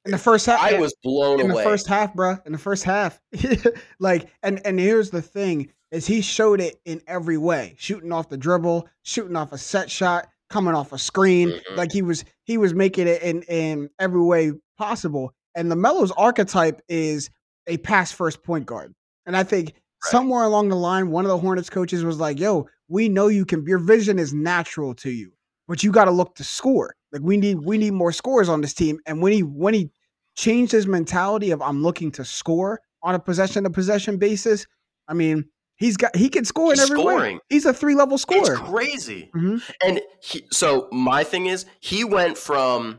In 0.05 0.11
the 0.13 0.19
first 0.19 0.47
half, 0.47 0.61
I 0.61 0.79
was 0.79 0.95
blown 1.03 1.41
in 1.41 1.51
away. 1.51 1.63
the 1.63 1.71
first 1.71 1.87
half, 1.87 2.15
bruh. 2.15 2.45
In 2.47 2.53
the 2.53 2.59
first 2.59 2.85
half, 2.85 3.21
like, 3.99 4.29
and 4.43 4.61
and 4.65 4.79
here's 4.79 5.11
the 5.11 5.23
thing: 5.23 5.71
is 5.91 6.07
he 6.07 6.21
showed 6.23 6.61
it 6.61 6.81
in 6.85 7.01
every 7.07 7.39
way, 7.39 7.75
shooting 7.79 8.13
off 8.13 8.29
the 8.29 8.37
dribble, 8.37 8.89
shooting 9.03 9.37
off 9.37 9.53
a 9.53 9.59
set 9.59 9.91
shot, 9.91 10.27
coming 10.51 10.75
off 10.75 10.93
a 10.93 10.99
screen. 10.99 11.49
Mhm. 11.51 11.77
Like 11.77 11.93
he 11.93 12.03
was 12.03 12.25
he 12.45 12.59
was 12.59 12.75
making 12.75 13.09
it 13.09 13.23
in 13.23 13.43
in 13.43 13.91
every 13.99 14.23
way 14.23 14.53
possible. 14.79 15.33
And 15.55 15.71
the 15.71 15.77
Melo's 15.77 16.11
archetype 16.13 16.81
is 16.89 17.29
a 17.67 17.77
pass 17.79 18.13
first 18.13 18.43
point 18.43 18.67
guard, 18.67 18.95
and 19.27 19.37
I 19.37 19.43
think 19.45 19.75
somewhere 20.03 20.45
along 20.45 20.69
the 20.69 20.77
line, 20.77 21.11
one 21.11 21.25
of 21.25 21.29
the 21.31 21.39
Hornets 21.39 21.71
coaches 21.71 22.05
was 22.05 22.19
like, 22.19 22.39
"Yo, 22.39 22.69
we 22.89 23.09
know 23.09 23.29
you 23.29 23.45
can. 23.45 23.65
Your 23.67 23.79
vision 23.79 24.19
is 24.19 24.33
natural 24.33 24.95
to 24.97 25.11
you, 25.11 25.33
but 25.69 25.83
you 25.83 25.93
got 25.93 26.07
to 26.07 26.11
look 26.11 26.35
to 26.37 26.45
score. 26.45 26.95
Like 27.13 27.23
we 27.23 27.37
need 27.37 27.61
we 27.61 27.79
need 27.79 27.93
more 27.93 28.13
scores 28.13 28.49
on 28.49 28.61
this 28.61 28.75
team." 28.75 28.99
And 29.07 29.23
when 29.23 29.33
he 29.33 29.43
when 29.43 29.75
he 29.75 29.91
changed 30.37 30.73
his 30.73 30.87
mentality 30.87 31.51
of 31.51 31.61
I'm 31.63 31.83
looking 31.83 32.11
to 32.13 32.25
score 32.25 32.81
on 33.03 33.15
a 33.15 33.19
possession 33.19 33.65
to 33.65 33.71
possession 33.71 34.17
basis, 34.17 34.67
I 35.09 35.15
mean, 35.15 35.45
he's 35.77 35.97
got 35.97 36.17
he 36.17 36.29
can 36.29 36.45
score 36.45 36.73
in 36.73 36.79
He's 36.79 36.91
every 36.91 37.05
way. 37.05 37.39
He's 37.49 37.65
a 37.67 37.73
three 37.75 37.95
level 37.95 38.19
scorer. 38.19 38.53
it's 38.53 38.61
crazy. 38.61 39.31
Mhm. 39.37 39.63
And 39.85 40.01
he, 40.23 40.45
so 40.51 40.89
my 40.91 41.23
thing 41.25 41.47
is, 41.47 41.67
he 41.81 42.03
went 42.05 42.39
from 42.39 42.99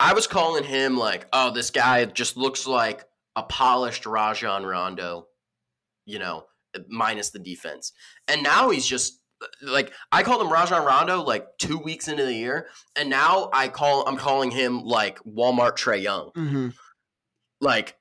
I 0.00 0.12
was 0.12 0.26
calling 0.28 0.62
him 0.62 0.96
like, 0.96 1.26
oh, 1.32 1.50
this 1.50 1.70
guy 1.70 2.04
just 2.04 2.36
looks 2.36 2.66
like 2.68 3.04
a 3.38 3.42
polished 3.44 4.04
Rajon 4.06 4.64
Rondo, 4.66 5.26
you 6.06 6.18
know, 6.18 6.44
minus 6.88 7.30
the 7.30 7.38
defense. 7.38 7.92
And 8.26 8.42
now 8.42 8.70
he's 8.70 8.86
just 8.86 9.20
like 9.62 9.92
I 10.10 10.22
called 10.24 10.42
him 10.42 10.52
Rajon 10.52 10.84
Rondo 10.84 11.22
like 11.22 11.46
two 11.58 11.78
weeks 11.78 12.08
into 12.08 12.24
the 12.24 12.34
year, 12.34 12.66
and 12.96 13.08
now 13.08 13.50
I 13.52 13.68
call 13.68 14.06
I'm 14.08 14.16
calling 14.16 14.50
him 14.50 14.82
like 14.82 15.18
Walmart 15.20 15.76
Trae 15.78 16.02
Young. 16.02 16.30
Mhm. 16.36 16.74
Like 17.60 17.96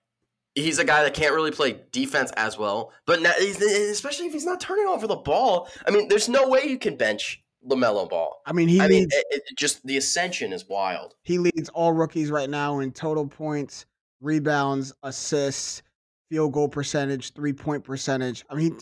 he's 0.55 0.79
a 0.79 0.83
guy 0.83 1.03
that 1.03 1.13
can't 1.13 1.35
really 1.35 1.51
play 1.51 1.81
defense 1.91 2.31
as 2.35 2.57
well. 2.57 2.91
But 3.05 3.21
now, 3.21 3.33
especially 3.39 4.25
if 4.25 4.33
he's 4.33 4.45
not 4.45 4.59
turning 4.59 4.87
over 4.87 5.05
the 5.05 5.15
ball, 5.15 5.69
I 5.85 5.91
mean, 5.91 6.07
there's 6.07 6.27
no 6.29 6.47
way 6.49 6.61
you 6.65 6.79
can 6.79 6.95
bench 6.97 7.43
LaMelo 7.69 8.09
Ball. 8.09 8.35
I 8.45 8.53
mean, 8.53 8.67
he 8.67 8.79
I 8.79 8.87
leads. 8.87 9.13
mean, 9.13 9.19
it, 9.29 9.43
it, 9.49 9.57
just 9.57 9.85
the 9.85 9.97
ascension 9.97 10.53
is 10.53 10.67
wild. 10.67 11.13
he 11.23 11.37
leads 11.37 11.69
all 11.69 11.93
rookies 11.93 12.31
right 12.31 12.49
now 12.49 12.79
in 12.79 12.91
total 12.91 13.27
points, 13.27 13.85
rebounds, 14.21 14.93
assists, 15.03 15.81
field 16.29 16.53
goal 16.53 16.67
percentage, 16.69 17.33
three 17.33 17.53
point 17.53 17.83
percentage. 17.83 18.43
I 18.49 18.55
mean, 18.55 18.77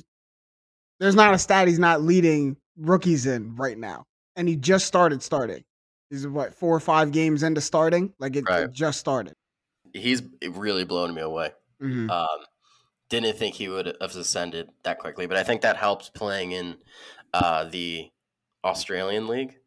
there's 1.00 1.16
not 1.16 1.34
a 1.34 1.38
stat 1.38 1.68
he's 1.68 1.80
not 1.80 2.02
leading 2.02 2.58
rookies 2.78 3.26
in 3.26 3.56
right 3.56 3.78
now, 3.78 4.06
and 4.36 4.48
he 4.48 4.56
just 4.56 4.86
started 4.86 5.22
starting. 5.22 5.64
He's 6.10 6.28
what 6.28 6.54
four 6.54 6.76
or 6.76 6.80
five 6.80 7.12
games 7.12 7.44
into 7.44 7.62
starting, 7.62 8.14
like 8.20 8.36
it, 8.36 8.46
Right. 8.48 8.64
it 8.64 8.72
just 8.72 9.00
started. 9.00 9.34
He's 9.94 10.22
really 10.48 10.84
blown 10.86 11.14
me 11.14 11.22
away. 11.22 11.52
Mhm. 11.82 12.10
Um, 12.10 12.46
didn't 13.10 13.38
think 13.38 13.56
he 13.56 13.68
would 13.70 13.96
have 14.02 14.16
ascended 14.16 14.70
that 14.84 15.00
quickly, 15.00 15.26
but 15.26 15.38
I 15.38 15.44
think 15.44 15.62
that 15.62 15.78
helps 15.78 16.10
playing 16.10 16.52
in 16.52 16.78
uh, 17.34 17.66
the 17.66 18.10
Australian 18.64 19.28
league. 19.28 19.58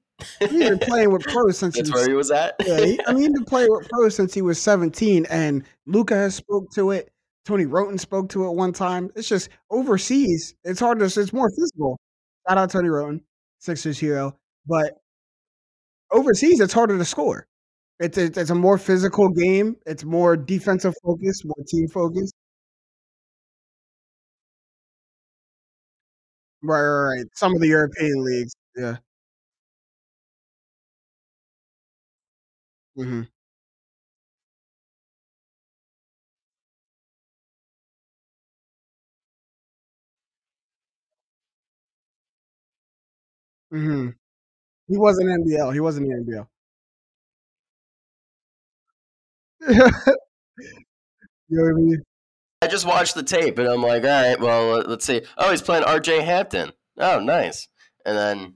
He's 0.41 0.69
been 0.69 0.79
playing 0.79 1.13
with 1.13 1.23
pros 1.23 1.59
since 1.59 1.77
he 1.77 1.83
was 1.83 1.93
where 1.93 2.09
he 2.09 2.15
was 2.15 2.31
at. 2.31 2.57
Yeah, 2.65 2.81
he, 2.85 3.01
I 3.07 3.13
mean, 3.13 3.23
he's 3.23 3.33
been 3.33 3.45
playing 3.45 3.69
with 3.71 3.89
pros 3.89 4.17
since 4.17 4.35
he 4.35 4.43
was 4.43 4.61
17, 4.61 5.27
and 5.31 5.65
Luka 5.87 6.15
has 6.15 6.35
spoke 6.35 6.71
to 6.75 6.91
it. 6.91 7.11
Tony 7.45 7.67
Wroten 7.67 7.99
spoke 7.99 8.29
to 8.31 8.47
it 8.47 8.53
one 8.53 8.73
time. 8.73 9.11
It's 9.15 9.29
just 9.29 9.49
overseas. 9.71 10.55
It's 10.65 10.81
hard 10.81 10.99
to. 10.99 11.05
It's 11.07 11.33
more 11.33 11.51
physical. 11.51 11.99
Shout 12.49 12.59
out 12.59 12.71
Tony 12.71 12.89
Wroten, 12.89 13.23
Sixers 13.61 13.99
hero. 13.99 14.37
But 14.67 14.99
overseas, 16.11 16.61
it's 16.61 16.73
harder 16.73 16.99
to 16.99 17.05
score. 17.05 17.47
It's 18.01 18.19
it's, 18.19 18.39
it's 18.39 18.51
a 18.51 18.55
more 18.55 18.79
physical 18.79 19.29
game. 19.31 19.77
It's 19.87 20.05
more 20.05 20.37
defensive 20.37 20.95
focused, 21.05 21.45
more 21.45 21.65
team 21.69 21.89
focused. 21.89 22.35
Right, 26.63 26.81
right, 26.83 27.17
right. 27.19 27.27
Some 27.35 27.55
of 27.55 27.61
the 27.61 27.69
European 27.69 28.25
leagues. 28.25 28.53
Yeah. 28.77 28.97
Hmm 32.99 33.23
hmm 43.71 44.09
He 44.89 44.99
wasn't 44.99 45.31
NBL. 45.31 45.73
He 45.73 45.81
wasn't 45.81 46.09
the 46.09 46.15
NBL. 46.15 46.49
you 49.69 49.77
know 51.51 51.63
what 51.65 51.71
I 51.71 51.73
mean? 51.75 52.03
I 52.63 52.69
just 52.69 52.87
watched 52.87 53.15
the 53.17 53.25
tape 53.25 53.59
and 53.59 53.69
I'm 53.69 53.83
like, 53.83 54.05
all 54.05 54.11
right, 54.11 54.41
well, 54.41 54.69
let- 54.79 54.89
let's 54.89 55.05
see. 55.07 55.23
Oh, 55.39 55.51
he's 55.51 55.63
playing 55.63 55.85
RJ 55.85 56.21
Hampton. 56.21 56.73
Oh, 56.99 57.21
nice. 57.21 57.69
And 58.07 58.17
then 58.19 58.55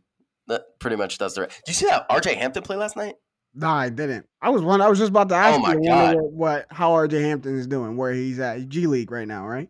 that 0.48 0.62
pretty 0.80 0.96
much 0.96 1.18
does 1.18 1.34
the. 1.34 1.46
Do 1.46 1.52
you 1.68 1.74
see 1.74 1.86
that 1.86 2.06
RJ 2.10 2.34
Hampton 2.34 2.62
play 2.64 2.76
last 2.76 2.96
night? 2.96 3.16
No, 3.54 3.68
I 3.68 3.88
didn't. 3.90 4.26
I 4.40 4.50
was 4.50 4.62
one. 4.62 4.80
I 4.80 4.88
was 4.88 4.98
just 4.98 5.10
about 5.10 5.28
to 5.28 5.34
ask 5.34 5.58
Oh 5.58 5.62
my 5.62 5.74
you 5.74 5.84
God. 5.86 6.16
what, 6.16 6.32
what 6.32 6.66
how 6.70 6.92
RJ 6.92 7.20
Hampton 7.20 7.58
is 7.58 7.66
doing, 7.66 7.96
where 7.96 8.12
he's 8.12 8.38
at 8.38 8.68
G 8.68 8.86
League 8.86 9.10
right 9.10 9.28
now, 9.28 9.46
right? 9.46 9.68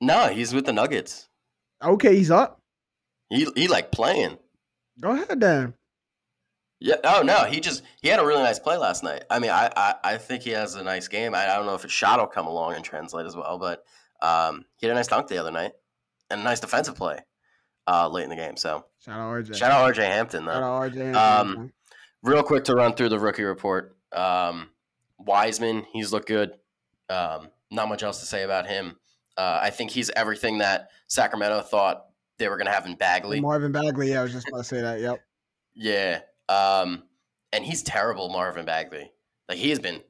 No, 0.00 0.28
he's 0.28 0.54
with 0.54 0.64
the 0.66 0.72
Nuggets. 0.72 1.28
Okay, 1.82 2.14
he's 2.16 2.30
up. 2.30 2.60
He 3.30 3.46
he 3.56 3.66
like 3.68 3.90
playing. 3.90 4.38
Go 5.00 5.10
ahead 5.10 5.40
then. 5.40 5.74
Yeah. 6.80 6.96
Oh 7.02 7.22
no, 7.22 7.44
he 7.44 7.58
just 7.60 7.82
he 8.00 8.08
had 8.08 8.20
a 8.20 8.24
really 8.26 8.42
nice 8.42 8.58
play 8.60 8.76
last 8.76 9.02
night. 9.02 9.24
I 9.28 9.38
mean, 9.40 9.50
I 9.50 9.70
I, 9.76 9.94
I 10.04 10.16
think 10.18 10.44
he 10.44 10.50
has 10.50 10.76
a 10.76 10.84
nice 10.84 11.08
game. 11.08 11.34
I, 11.34 11.44
I 11.50 11.56
don't 11.56 11.66
know 11.66 11.74
if 11.74 11.82
his 11.82 11.92
shot 11.92 12.20
will 12.20 12.26
come 12.28 12.46
along 12.46 12.74
and 12.74 12.84
translate 12.84 13.26
as 13.26 13.34
well, 13.36 13.58
but 13.58 13.82
um, 14.22 14.64
he 14.76 14.86
had 14.86 14.92
a 14.92 14.94
nice 14.96 15.08
dunk 15.08 15.26
the 15.26 15.38
other 15.38 15.50
night 15.50 15.72
and 16.30 16.40
a 16.40 16.44
nice 16.44 16.60
defensive 16.60 16.94
play 16.94 17.18
uh, 17.88 18.08
late 18.08 18.24
in 18.24 18.30
the 18.30 18.36
game. 18.36 18.56
So 18.56 18.84
Shout 19.00 19.18
out 19.18 19.32
RJ. 19.44 19.54
shout 19.56 19.72
out 19.72 19.92
RJ 19.94 19.98
Hampton 20.06 20.44
though. 20.44 20.52
Shout 20.52 20.62
out 20.62 20.92
RJ. 20.92 21.14
Hampton, 21.14 21.58
Um. 21.62 21.72
Real 22.22 22.42
quick 22.42 22.64
to 22.64 22.74
run 22.74 22.94
through 22.94 23.10
the 23.10 23.18
rookie 23.18 23.44
report. 23.44 23.96
Um, 24.12 24.70
Wiseman, 25.18 25.86
he's 25.92 26.12
looked 26.12 26.28
good. 26.28 26.52
Um, 27.08 27.48
not 27.70 27.88
much 27.88 28.02
else 28.02 28.20
to 28.20 28.26
say 28.26 28.42
about 28.42 28.66
him. 28.66 28.96
Uh, 29.36 29.60
I 29.62 29.70
think 29.70 29.90
he's 29.90 30.10
everything 30.10 30.58
that 30.58 30.88
Sacramento 31.06 31.60
thought 31.62 32.06
they 32.38 32.48
were 32.48 32.56
going 32.56 32.66
to 32.66 32.72
have 32.72 32.86
in 32.86 32.96
Bagley. 32.96 33.40
Marvin 33.40 33.72
Bagley. 33.72 34.10
Yeah, 34.10 34.20
I 34.20 34.22
was 34.24 34.32
just 34.32 34.48
about 34.48 34.58
to 34.58 34.64
say 34.64 34.80
that. 34.80 35.00
Yep. 35.00 35.20
Yeah. 35.74 36.20
Um, 36.48 37.04
and 37.52 37.64
he's 37.64 37.82
terrible, 37.82 38.30
Marvin 38.30 38.64
Bagley. 38.64 39.12
Like 39.48 39.58
he's 39.58 39.78
been, 39.78 40.00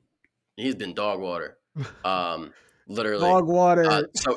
he's 0.56 0.74
been 0.74 0.94
dog 0.94 1.20
water. 1.20 1.58
Um, 2.04 2.52
literally. 2.88 3.20
Dog 3.20 3.46
water. 3.46 3.84
Uh, 3.84 4.02
so 4.14 4.36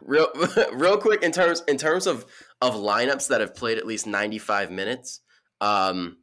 real, 0.00 0.28
real 0.72 0.96
quick 0.96 1.22
in 1.22 1.30
terms 1.30 1.62
in 1.68 1.76
terms 1.76 2.08
of 2.08 2.26
of 2.60 2.74
lineups 2.74 3.28
that 3.28 3.40
have 3.40 3.54
played 3.54 3.78
at 3.78 3.86
least 3.86 4.08
ninety 4.08 4.38
five 4.38 4.70
minutes. 4.70 5.20
Um, 5.60 6.16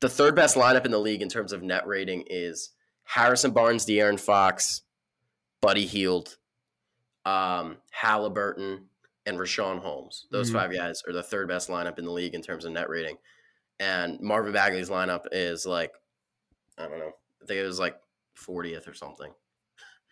the 0.00 0.08
third 0.08 0.34
best 0.34 0.56
lineup 0.56 0.84
in 0.84 0.90
the 0.90 0.98
league 0.98 1.22
in 1.22 1.28
terms 1.28 1.52
of 1.52 1.62
net 1.62 1.86
rating 1.86 2.24
is 2.28 2.70
Harrison 3.04 3.50
Barnes, 3.52 3.84
De'Aaron 3.86 4.18
Fox, 4.18 4.82
Buddy 5.60 5.86
Hield, 5.86 6.36
um, 7.26 7.76
Halliburton, 7.90 8.86
and 9.26 9.38
Richaun 9.38 9.78
Holmes. 9.80 10.26
Those 10.30 10.50
Mhm. 10.50 10.54
five 10.54 10.72
guys 10.72 11.02
are 11.06 11.12
the 11.12 11.22
third 11.22 11.48
best 11.48 11.68
lineup 11.68 11.98
in 11.98 12.04
the 12.04 12.10
league 12.10 12.34
in 12.34 12.42
terms 12.42 12.64
of 12.64 12.72
net 12.72 12.88
rating. 12.88 13.18
And 13.78 14.18
Marvin 14.20 14.52
Bagley's 14.52 14.88
lineup 14.90 15.26
is 15.32 15.66
like, 15.66 15.92
I 16.78 16.86
don't 16.88 16.98
know, 16.98 17.12
I 17.42 17.46
think 17.46 17.58
it 17.60 17.66
was 17.66 17.78
like 17.78 18.00
40th 18.34 18.88
or 18.88 18.94
something. 18.94 19.32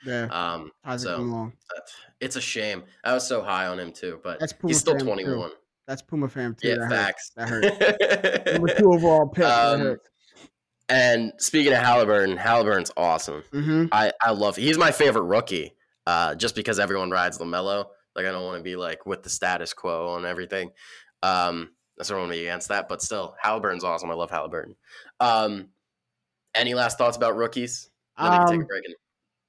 yeah. 0.04 0.26
Um, 0.26 0.70
How's 0.84 1.02
it 1.02 1.06
so 1.08 1.16
along? 1.16 1.56
it's 2.20 2.36
a 2.36 2.40
shame. 2.40 2.84
I 3.04 3.14
was 3.14 3.26
so 3.26 3.42
high 3.42 3.66
on 3.66 3.78
him 3.80 3.92
too, 3.92 4.20
but 4.22 4.38
That's 4.38 4.54
he's 4.66 4.78
still 4.78 4.94
fam, 4.98 5.18
too. 5.18 5.50
21. 5.88 5.96
That's 5.96 6.02
Puma 6.02 6.28
fam 6.28 6.54
too. 6.54 6.68
Yeah, 6.68 6.74
that 6.76 6.88
hurts. 6.88 6.94
facts. 6.94 7.32
That 7.36 7.48
hurts. 7.48 8.52
Number 8.52 8.74
two 8.74 8.92
overall 8.92 9.28
pick. 9.28 9.44
Um, 9.44 9.96
and 10.88 11.32
speaking 11.38 11.72
of 11.72 11.78
Halliburton, 11.80 12.36
Halliburton's 12.36 12.90
awesome. 12.96 13.42
Mm-hmm. 13.52 13.86
I, 13.92 14.12
I 14.22 14.30
love 14.30 14.56
he's 14.56 14.78
my 14.78 14.90
favorite 14.90 15.22
rookie. 15.24 15.74
Uh, 16.06 16.34
just 16.34 16.54
because 16.54 16.78
everyone 16.78 17.10
rides 17.10 17.36
LaMelo, 17.38 17.84
like 18.16 18.24
I 18.24 18.30
don't 18.30 18.44
want 18.44 18.58
to 18.58 18.62
be 18.62 18.76
like 18.76 19.04
with 19.04 19.22
the 19.22 19.28
status 19.28 19.74
quo 19.74 20.08
on 20.14 20.24
everything. 20.24 20.70
Um, 21.22 21.70
I 22.00 22.04
don't 22.04 22.18
want 22.20 22.32
to 22.32 22.38
be 22.38 22.42
against 22.46 22.68
that, 22.68 22.88
but 22.88 23.02
still, 23.02 23.34
Halliburton's 23.42 23.84
awesome. 23.84 24.10
I 24.10 24.14
love 24.14 24.30
Halliburton. 24.30 24.74
Um, 25.20 25.68
any 26.54 26.72
last 26.72 26.96
thoughts 26.96 27.16
about 27.18 27.36
rookies? 27.36 27.90
Then 28.18 28.30
we 28.30 28.36
can 28.38 28.46
take 28.46 28.54
a 28.56 28.60
Um, 28.60 28.66
break. 28.66 28.84
And, 28.86 28.94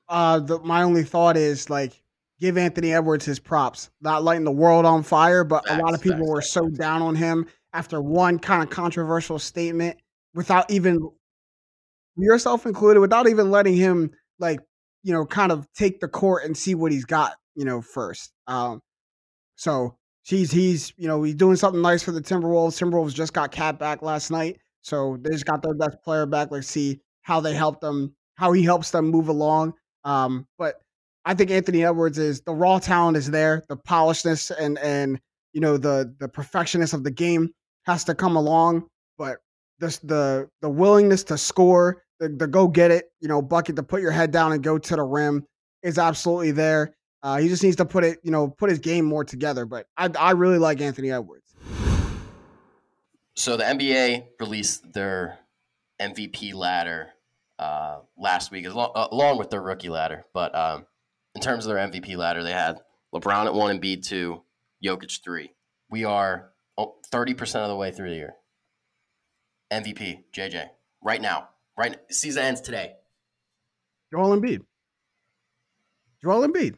Uh, 0.09 0.39
the, 0.39 0.59
my 0.59 0.83
only 0.83 1.03
thought 1.03 1.37
is 1.37 1.69
like 1.69 2.01
give 2.39 2.57
Anthony 2.57 2.93
Edwards 2.93 3.25
his 3.25 3.39
props. 3.39 3.89
Not 4.01 4.23
lighting 4.23 4.45
the 4.45 4.51
world 4.51 4.85
on 4.85 5.03
fire, 5.03 5.43
but 5.43 5.69
a 5.69 5.77
lot 5.77 5.93
of 5.93 6.01
people 6.01 6.19
facts, 6.19 6.29
were 6.29 6.41
facts, 6.41 6.51
so 6.51 6.69
down 6.69 7.01
on 7.01 7.15
him 7.15 7.47
after 7.73 8.01
one 8.01 8.39
kind 8.39 8.63
of 8.63 8.69
controversial 8.69 9.39
statement 9.39 9.97
without 10.33 10.69
even 10.71 10.99
yourself 12.17 12.65
included, 12.65 12.99
without 12.99 13.27
even 13.27 13.51
letting 13.51 13.75
him 13.75 14.11
like 14.39 14.59
you 15.03 15.13
know 15.13 15.25
kind 15.25 15.51
of 15.51 15.67
take 15.73 15.99
the 15.99 16.07
court 16.07 16.45
and 16.45 16.57
see 16.57 16.75
what 16.75 16.91
he's 16.91 17.05
got 17.05 17.33
you 17.55 17.65
know 17.65 17.81
first. 17.81 18.31
Um, 18.47 18.81
so 19.55 19.97
he's 20.23 20.51
he's 20.51 20.93
you 20.97 21.07
know 21.07 21.23
he's 21.23 21.35
doing 21.35 21.55
something 21.55 21.81
nice 21.81 22.03
for 22.03 22.11
the 22.11 22.21
Timberwolves. 22.21 22.79
Timberwolves 22.79 23.13
just 23.13 23.33
got 23.33 23.51
KAT 23.51 23.79
back 23.79 24.01
last 24.01 24.31
night, 24.31 24.57
so 24.81 25.17
they 25.21 25.31
just 25.31 25.45
got 25.45 25.61
their 25.61 25.75
best 25.75 25.97
player 26.03 26.25
back. 26.25 26.51
Let's 26.51 26.67
see 26.67 27.01
how 27.21 27.39
they 27.39 27.53
help 27.53 27.81
them, 27.81 28.15
how 28.35 28.53
he 28.53 28.63
helps 28.63 28.91
them 28.91 29.07
move 29.09 29.27
along. 29.27 29.73
Um, 30.03 30.47
but 30.57 30.75
I 31.25 31.33
think 31.33 31.51
Anthony 31.51 31.83
Edwards 31.83 32.17
is 32.17 32.41
the 32.41 32.53
raw 32.53 32.79
talent 32.79 33.17
is 33.17 33.29
there, 33.29 33.63
the 33.69 33.77
polishedness 33.77 34.51
and 34.51 34.77
and 34.79 35.19
you 35.53 35.61
know 35.61 35.77
the 35.77 36.13
the 36.19 36.27
perfectionist 36.27 36.93
of 36.93 37.03
the 37.03 37.11
game 37.11 37.49
has 37.85 38.03
to 38.05 38.15
come 38.15 38.35
along, 38.35 38.87
but 39.17 39.37
this 39.79 39.97
the 39.99 40.49
the 40.61 40.69
willingness 40.69 41.23
to 41.25 41.37
score, 41.37 42.03
the, 42.19 42.29
the 42.29 42.47
go 42.47 42.67
get 42.67 42.91
it, 42.91 43.11
you 43.19 43.27
know, 43.27 43.41
bucket 43.41 43.75
to 43.77 43.83
put 43.83 44.01
your 44.01 44.11
head 44.11 44.31
down 44.31 44.51
and 44.51 44.63
go 44.63 44.77
to 44.77 44.95
the 44.95 45.03
rim 45.03 45.45
is 45.83 45.97
absolutely 45.97 46.51
there. 46.51 46.93
Uh, 47.21 47.37
he 47.37 47.49
just 47.49 47.63
needs 47.63 47.75
to 47.75 47.85
put 47.85 48.03
it, 48.03 48.19
you 48.23 48.31
know, 48.31 48.47
put 48.47 48.69
his 48.69 48.79
game 48.79 49.05
more 49.05 49.23
together. 49.23 49.65
But 49.65 49.87
I 49.97 50.09
I 50.17 50.31
really 50.31 50.57
like 50.57 50.81
Anthony 50.81 51.11
Edwards. 51.11 51.53
so 53.35 53.57
the 53.57 53.63
NBA 53.63 54.25
released 54.39 54.93
their 54.93 55.39
MVP 56.01 56.53
ladder 56.53 57.09
uh, 57.57 57.99
last 58.17 58.51
week, 58.51 58.65
along, 58.65 58.91
along 59.11 59.37
with 59.37 59.49
their 59.49 59.61
rookie 59.61 59.89
ladder. 59.89 60.25
But 60.33 60.55
um, 60.55 60.85
in 61.39 61.43
terms 61.43 61.65
of 61.65 61.73
their 61.73 61.87
MVP 61.87 62.17
ladder, 62.17 62.43
they 62.43 62.51
had 62.51 62.81
LeBron 63.13 63.45
at 63.45 63.53
one 63.53 63.71
and 63.71 63.79
B 63.79 63.95
two, 63.95 64.43
Jokic 64.83 65.23
three. 65.23 65.53
We 65.89 66.03
are 66.03 66.49
thirty 67.13 67.33
percent 67.33 67.63
of 67.63 67.69
the 67.69 67.77
way 67.77 67.91
through 67.91 68.09
the 68.09 68.17
year. 68.17 68.33
MVP 69.71 70.25
JJ 70.35 70.65
right 71.01 71.21
now, 71.21 71.47
right 71.77 71.95
season 72.11 72.43
ends 72.43 72.59
today. 72.59 72.91
Joel 74.11 74.37
Embiid. 74.37 74.65
Joel 76.21 76.45
Embiid. 76.45 76.75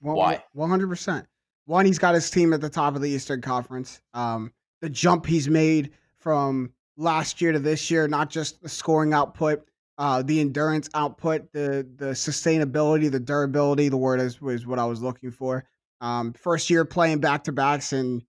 Why? 0.00 0.42
One 0.54 0.70
hundred 0.70 0.88
percent. 0.88 1.28
One, 1.66 1.86
he's 1.86 2.00
got 2.00 2.14
his 2.14 2.28
team 2.32 2.52
at 2.52 2.60
the 2.60 2.70
top 2.70 2.96
of 2.96 3.00
the 3.00 3.10
Eastern 3.10 3.40
Conference. 3.40 4.00
Um, 4.12 4.52
the 4.80 4.90
jump 4.90 5.24
he's 5.24 5.48
made 5.48 5.92
from 6.18 6.72
last 6.96 7.40
year 7.40 7.52
to 7.52 7.60
this 7.60 7.92
year, 7.92 8.08
not 8.08 8.28
just 8.28 8.60
the 8.60 8.68
scoring 8.68 9.12
output, 9.12 9.67
uh, 9.98 10.22
the 10.22 10.40
endurance 10.40 10.88
output, 10.94 11.52
the 11.52 11.86
the 11.96 12.12
sustainability, 12.12 13.10
the 13.10 13.20
durability. 13.20 13.88
The 13.88 13.96
word 13.96 14.20
is 14.20 14.40
was 14.40 14.66
what 14.66 14.78
I 14.78 14.84
was 14.84 15.02
looking 15.02 15.30
for. 15.30 15.64
Um, 16.00 16.32
first 16.32 16.70
year 16.70 16.84
playing 16.84 17.18
back 17.18 17.44
to 17.44 17.52
backs 17.52 17.92
and 17.92 18.22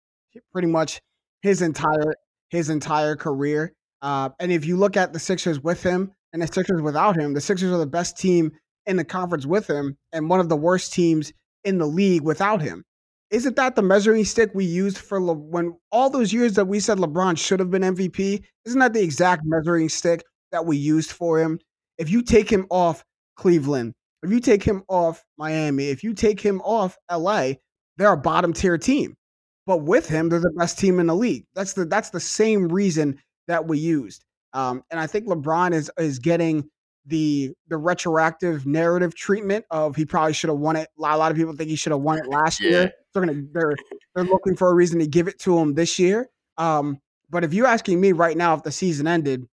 pretty 0.51 0.67
much 0.67 0.99
his 1.41 1.61
entire 1.61 2.15
his 2.49 2.70
entire 2.70 3.15
career. 3.15 3.74
Uh, 4.01 4.30
and 4.39 4.51
if 4.51 4.65
you 4.65 4.78
look 4.78 4.97
at 4.97 5.13
the 5.13 5.20
Sixers 5.20 5.61
with 5.61 5.84
him 5.84 6.11
and 6.34 6.41
the 6.41 6.47
Sixers 6.47 6.82
without 6.82 7.15
him, 7.15 7.34
the 7.34 7.41
Sixers 7.41 7.72
are 7.72 7.78
the 7.78 7.86
best 7.86 8.17
team 8.17 8.51
in 8.86 8.97
the 8.97 9.03
conference 9.03 9.45
with 9.45 9.67
him 9.67 9.97
and 10.11 10.30
one 10.30 10.39
of 10.39 10.49
the 10.49 10.55
worst 10.55 10.93
teams 10.93 11.32
in 11.63 11.78
the 11.78 11.86
league 11.86 12.24
without 12.24 12.61
him. 12.61 12.84
Isn't 13.30 13.57
that 13.57 13.76
the 13.76 13.84
measuring 13.84 14.26
stick 14.26 14.49
we 14.55 14.65
used 14.65 14.97
for 14.97 15.22
Le- 15.22 15.34
when 15.34 15.78
all 15.91 16.09
those 16.09 16.34
years 16.34 16.53
that 16.53 16.65
we 16.65 16.80
said 16.80 16.97
LeBron 16.97 17.38
should 17.38 17.59
have 17.59 17.70
been 17.70 17.84
MVP? 17.84 18.43
Isn't 18.65 18.80
that 18.80 18.93
the 18.93 19.03
exact 19.03 19.43
measuring 19.45 19.89
stick 19.89 20.24
that 20.51 20.65
we 20.65 20.77
used 20.77 21.11
for 21.11 21.39
him? 21.39 21.59
If 21.97 22.09
you 22.09 22.21
take 22.21 22.49
him 22.49 22.65
off 22.69 23.03
Cleveland, 23.35 23.93
if 24.23 24.31
you 24.31 24.39
take 24.39 24.63
him 24.63 24.83
off 24.87 25.23
Miami, 25.37 25.89
if 25.89 26.03
you 26.03 26.13
take 26.13 26.39
him 26.39 26.61
off 26.61 26.97
LA, 27.11 27.53
they're 27.97 28.11
a 28.11 28.17
bottom 28.17 28.53
tier 28.53 28.77
team. 28.77 29.15
But 29.65 29.83
with 29.83 30.07
him, 30.07 30.29
they're 30.29 30.39
the 30.39 30.51
best 30.57 30.79
team 30.79 30.99
in 30.99 31.07
the 31.07 31.15
league. 31.15 31.45
That's 31.53 31.73
the 31.73 31.85
that's 31.85 32.09
the 32.09 32.19
same 32.19 32.69
reason 32.69 33.19
that 33.47 33.67
we 33.67 33.77
used. 33.77 34.25
Um, 34.53 34.83
and 34.89 34.99
I 34.99 35.07
think 35.07 35.27
LeBron 35.27 35.73
is 35.73 35.91
is 35.97 36.19
getting 36.19 36.69
the 37.05 37.51
the 37.67 37.77
retroactive 37.77 38.65
narrative 38.65 39.15
treatment 39.15 39.65
of 39.69 39.95
he 39.95 40.05
probably 40.05 40.33
should 40.33 40.49
have 40.49 40.59
won 40.59 40.75
it. 40.75 40.89
A 40.97 41.01
lot 41.01 41.31
of 41.31 41.37
people 41.37 41.55
think 41.55 41.69
he 41.69 41.75
should 41.75 41.91
have 41.91 42.01
won 42.01 42.17
it 42.17 42.27
last 42.27 42.61
yeah. 42.61 42.69
year. 42.69 42.93
They're 43.13 43.25
gonna 43.25 43.41
they're 43.51 43.75
they're 44.15 44.25
looking 44.25 44.55
for 44.55 44.69
a 44.69 44.73
reason 44.73 44.99
to 44.99 45.07
give 45.07 45.27
it 45.27 45.39
to 45.39 45.57
him 45.57 45.75
this 45.75 45.99
year. 45.99 46.29
Um, 46.57 46.99
but 47.29 47.43
if 47.43 47.53
you're 47.53 47.67
asking 47.67 48.01
me 48.01 48.11
right 48.11 48.35
now 48.35 48.55
if 48.55 48.63
the 48.63 48.71
season 48.71 49.07
ended, 49.07 49.45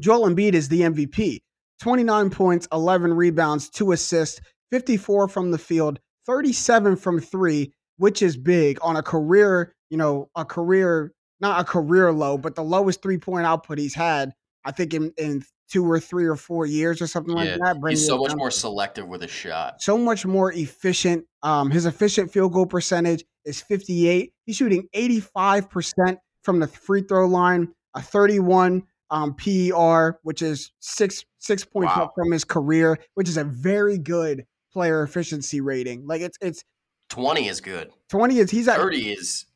Joel 0.00 0.28
Embiid 0.28 0.54
is 0.54 0.68
the 0.68 0.82
MVP. 0.82 1.40
29 1.80 2.30
points, 2.30 2.68
11 2.72 3.14
rebounds, 3.14 3.68
two 3.68 3.92
assists, 3.92 4.40
54 4.70 5.28
from 5.28 5.50
the 5.50 5.58
field, 5.58 6.00
37 6.26 6.96
from 6.96 7.20
three, 7.20 7.72
which 7.98 8.22
is 8.22 8.36
big 8.36 8.78
on 8.82 8.96
a 8.96 9.02
career, 9.02 9.74
you 9.90 9.96
know, 9.96 10.28
a 10.34 10.44
career, 10.44 11.12
not 11.40 11.60
a 11.60 11.64
career 11.64 12.12
low, 12.12 12.38
but 12.38 12.54
the 12.54 12.64
lowest 12.64 13.02
three 13.02 13.18
point 13.18 13.46
output 13.46 13.78
he's 13.78 13.94
had, 13.94 14.32
I 14.64 14.72
think, 14.72 14.94
in, 14.94 15.12
in 15.18 15.44
two 15.70 15.88
or 15.88 16.00
three 16.00 16.26
or 16.26 16.36
four 16.36 16.66
years 16.66 17.02
or 17.02 17.06
something 17.06 17.36
yeah. 17.36 17.56
like 17.56 17.80
that. 17.80 17.90
He's 17.90 18.06
so 18.06 18.18
much 18.18 18.34
more 18.36 18.50
selective 18.50 19.06
with 19.06 19.22
a 19.22 19.28
shot. 19.28 19.82
So 19.82 19.98
much 19.98 20.24
more 20.24 20.52
efficient. 20.52 21.24
Um, 21.42 21.70
his 21.70 21.86
efficient 21.86 22.32
field 22.32 22.52
goal 22.52 22.66
percentage 22.66 23.24
is 23.44 23.60
58. 23.62 24.32
He's 24.44 24.56
shooting 24.56 24.88
85% 24.94 26.18
from 26.42 26.60
the 26.60 26.68
free 26.68 27.02
throw 27.02 27.26
line, 27.26 27.68
a 27.94 28.00
31 28.00 28.84
um, 29.10 29.34
PER, 29.34 30.18
which 30.22 30.42
is 30.42 30.72
six 30.80 31.24
six 31.38 31.64
points 31.64 31.96
wow. 31.96 32.04
up 32.04 32.12
from 32.14 32.32
his 32.32 32.44
career, 32.44 32.98
which 33.14 33.28
is 33.28 33.36
a 33.36 33.44
very 33.44 33.98
good 33.98 34.44
player 34.72 35.02
efficiency 35.02 35.60
rating. 35.60 36.06
Like 36.06 36.20
it's 36.20 36.36
it's 36.40 36.64
20 37.10 37.48
is 37.48 37.60
good. 37.60 37.90
20 38.10 38.38
is 38.38 38.50
he's 38.50 38.68
at 38.68 38.76
30 38.76 39.12
is 39.12 39.46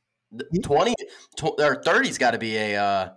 20 0.63 0.95
or 1.43 1.83
30's 1.83 2.19
got 2.19 2.31
to 2.33 2.39
be 2.39 2.57
a 2.57 2.77
uh 2.77 3.11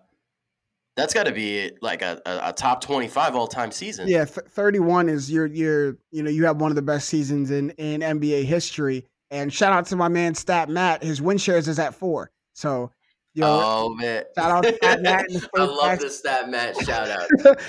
that's 0.95 1.13
got 1.13 1.23
to 1.23 1.31
be 1.31 1.71
like 1.81 2.03
a, 2.03 2.21
a, 2.25 2.49
a, 2.49 2.53
top 2.53 2.79
25 2.79 3.35
all-time 3.35 3.71
season. 3.71 4.07
Yeah, 4.07 4.25
th- 4.25 4.45
31 4.47 5.09
is 5.09 5.31
your 5.31 5.47
your 5.47 5.97
you 6.11 6.21
know, 6.21 6.29
you 6.29 6.45
have 6.45 6.61
one 6.61 6.71
of 6.71 6.75
the 6.75 6.83
best 6.83 7.09
seasons 7.09 7.51
in 7.51 7.71
in 7.71 8.01
NBA 8.01 8.45
history. 8.45 9.05
And 9.31 9.51
shout 9.51 9.73
out 9.73 9.87
to 9.87 9.95
my 9.95 10.07
man 10.07 10.35
Stat 10.35 10.69
Matt, 10.69 11.03
his 11.03 11.21
win 11.21 11.37
shares 11.37 11.67
is 11.67 11.79
at 11.79 11.95
4. 11.95 12.29
So 12.53 12.91
Yo, 13.35 13.47
oh 13.47 13.95
man! 13.95 14.23
Shout 14.37 14.51
out 14.51 14.75
Stat 14.75 15.01
Matt. 15.01 15.25
I 15.55 15.63
love 15.63 15.99
the 15.99 16.09
Stat 16.09 16.49
Matt 16.49 16.77
shout 16.85 17.09
out. 17.09 17.27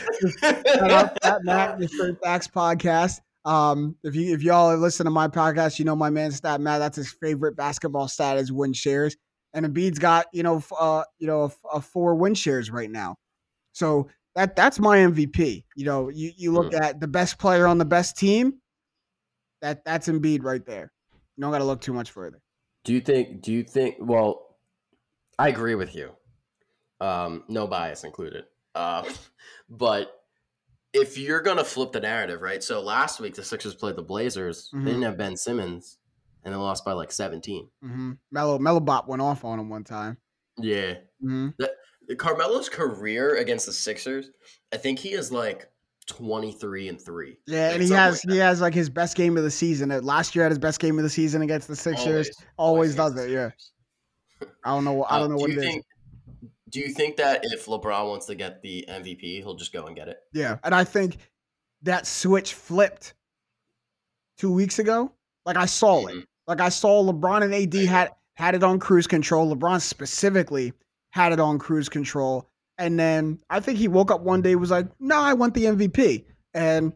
shout 0.41 0.91
out 0.91 1.17
Stat 1.17 1.39
Matt, 1.43 1.79
the 1.79 1.89
Straight 1.89 2.17
Facts 2.23 2.49
podcast. 2.49 3.21
Um, 3.47 3.97
if 4.05 4.15
you 4.15 4.35
if 4.35 4.43
y'all 4.43 4.77
listen 4.77 5.05
to 5.05 5.11
my 5.11 5.27
podcast, 5.27 5.79
you 5.79 5.87
know 5.87 5.97
my 5.97 6.11
man 6.11 6.33
Stat 6.33 6.61
Matt. 6.61 6.81
That's 6.81 6.97
his 6.97 7.13
favorite 7.13 7.57
basketball 7.57 8.09
stat 8.09 8.37
is 8.37 8.53
win 8.53 8.75
shares, 8.75 9.17
and 9.55 9.65
Embiid's 9.65 9.99
got 9.99 10.27
you 10.35 10.43
know 10.43 10.63
uh 10.79 11.05
you 11.19 11.27
know 11.27 11.45
a, 11.45 11.77
a 11.77 11.81
four 11.81 12.15
win 12.15 12.35
shares 12.35 12.71
right 12.71 12.91
now. 12.91 13.17
So 13.73 14.09
that 14.35 14.57
that's 14.57 14.79
my 14.79 14.99
MVP. 14.99 15.65
You 15.77 15.85
know, 15.87 16.11
you 16.11 16.33
you 16.37 16.53
look 16.53 16.73
mm. 16.73 16.81
at 16.81 17.01
the 17.01 17.09
best 17.09 17.39
player 17.39 17.67
on 17.67 17.79
the 17.79 17.85
best 17.87 18.19
team. 18.19 18.55
That 19.63 19.83
that's 19.85 20.09
Embiid 20.09 20.43
right 20.43 20.65
there. 20.67 20.93
You 21.37 21.43
don't 21.43 21.53
got 21.53 21.59
to 21.59 21.65
look 21.65 21.81
too 21.81 21.95
much 21.95 22.11
further. 22.11 22.41
Do 22.85 22.93
you 22.93 23.01
think? 23.01 23.41
Do 23.43 23.53
you 23.53 23.63
think? 23.63 23.97
Well, 23.99 24.44
I 25.39 25.49
agree 25.49 25.75
with 25.75 25.95
you. 25.95 26.11
Um, 27.01 27.45
no 27.49 27.67
bias 27.67 28.05
included. 28.05 28.45
Uh, 28.75 29.05
but 29.69 30.25
if 30.93 31.19
you're 31.19 31.43
gonna 31.43 31.65
flip 31.65 31.93
the 31.93 32.01
narrative, 32.01 32.41
right? 32.41 32.63
So 32.63 32.81
last 32.81 33.21
week 33.21 33.35
the 33.35 33.45
Sixers 33.45 33.75
played 33.75 33.97
the 33.97 34.03
Blazers. 34.03 34.71
Mm-hmm. 34.75 34.85
They 34.85 34.91
didn't 34.93 35.05
have 35.05 35.19
Ben 35.19 35.37
Simmons, 35.37 35.99
and 36.45 36.55
they 36.55 36.59
lost 36.59 36.85
by 36.85 36.93
like 36.93 37.13
17. 37.13 37.69
Mm-hmm. 37.85 38.13
Melo 38.31 38.59
Melo 38.59 38.81
Bop 38.81 39.09
went 39.09 39.23
off 39.23 39.45
on 39.45 39.59
him 39.59 39.69
one 39.69 39.85
time. 39.85 40.17
Yeah. 40.57 40.95
Mm-hmm. 41.23 41.49
The, 41.59 41.71
Carmelo's 42.17 42.69
career 42.69 43.37
against 43.37 43.65
the 43.65 43.73
Sixers, 43.73 44.31
I 44.75 44.77
think 44.77 44.99
he 44.99 45.15
is 45.15 45.33
like 45.33 45.71
23 46.07 46.89
and 46.89 47.01
3. 47.01 47.39
Yeah, 47.47 47.71
and 47.71 47.83
he 47.83 47.89
has 47.93 48.23
like 48.27 48.35
he 48.35 48.39
has 48.39 48.61
like 48.61 48.75
his 48.75 48.91
best 48.91 49.17
game 49.17 49.39
of 49.39 49.43
the 49.43 49.51
season. 49.51 49.89
Last 50.05 50.35
year 50.35 50.45
had 50.45 50.53
his 50.53 50.59
best 50.59 50.81
game 50.81 50.99
of 50.99 51.03
the 51.03 51.11
season 51.11 51.41
against 51.41 51.67
the 51.67 51.75
Sixers. 51.75 52.31
Always, 52.59 52.97
always, 52.97 52.99
always 52.99 53.15
does 53.15 53.25
it, 53.25 53.31
yeah. 53.31 53.51
I 54.65 54.71
don't 54.71 54.85
know 54.85 55.05
I 55.05 55.19
don't 55.19 55.31
know 55.31 55.37
uh, 55.37 55.41
what 55.41 55.51
do 55.51 55.59
it 55.59 55.61
think, 55.61 55.85
is. 56.43 56.51
Do 56.71 56.81
you 56.81 56.89
think 56.89 57.17
that 57.17 57.41
if 57.45 57.67
LeBron 57.67 58.09
wants 58.09 58.27
to 58.27 58.35
get 58.35 58.63
the 58.63 58.85
MVP, 58.89 59.39
he'll 59.39 59.55
just 59.55 59.73
go 59.73 59.87
and 59.87 59.95
get 59.95 60.09
it? 60.09 60.19
Yeah, 60.33 60.59
and 60.65 60.75
I 60.75 60.85
think 60.85 61.19
that 61.83 62.07
switch 62.07 62.55
flipped 62.55 63.15
two 64.39 64.53
weeks 64.53 64.79
ago. 64.79 65.13
Like 65.47 65.57
I 65.57 65.67
saw 65.67 66.03
mm-hmm. 66.03 66.19
it. 66.19 66.27
Like 66.47 66.61
I 66.61 66.69
saw 66.69 67.03
LeBron 67.05 67.43
and 67.43 67.55
AD 67.55 67.89
had 67.89 68.11
had 68.35 68.55
it 68.55 68.63
on 68.63 68.79
cruise 68.79 69.07
control. 69.07 69.55
LeBron 69.55 69.81
specifically 69.81 70.73
had 71.11 71.33
it 71.33 71.41
on 71.41 71.59
cruise 71.59 71.89
control. 71.89 72.49
And 72.77 72.99
then 72.99 73.39
I 73.49 73.61
think 73.61 73.79
he 73.79 73.89
woke 73.89 74.11
up 74.11 74.23
one 74.23 74.43
day 74.43 74.57
was 74.57 74.71
like, 74.71 74.89
"No, 74.99 75.21
I 75.21 75.35
want 75.35 75.55
the 75.55 75.67
MVP." 75.67 76.25
And 76.55 76.93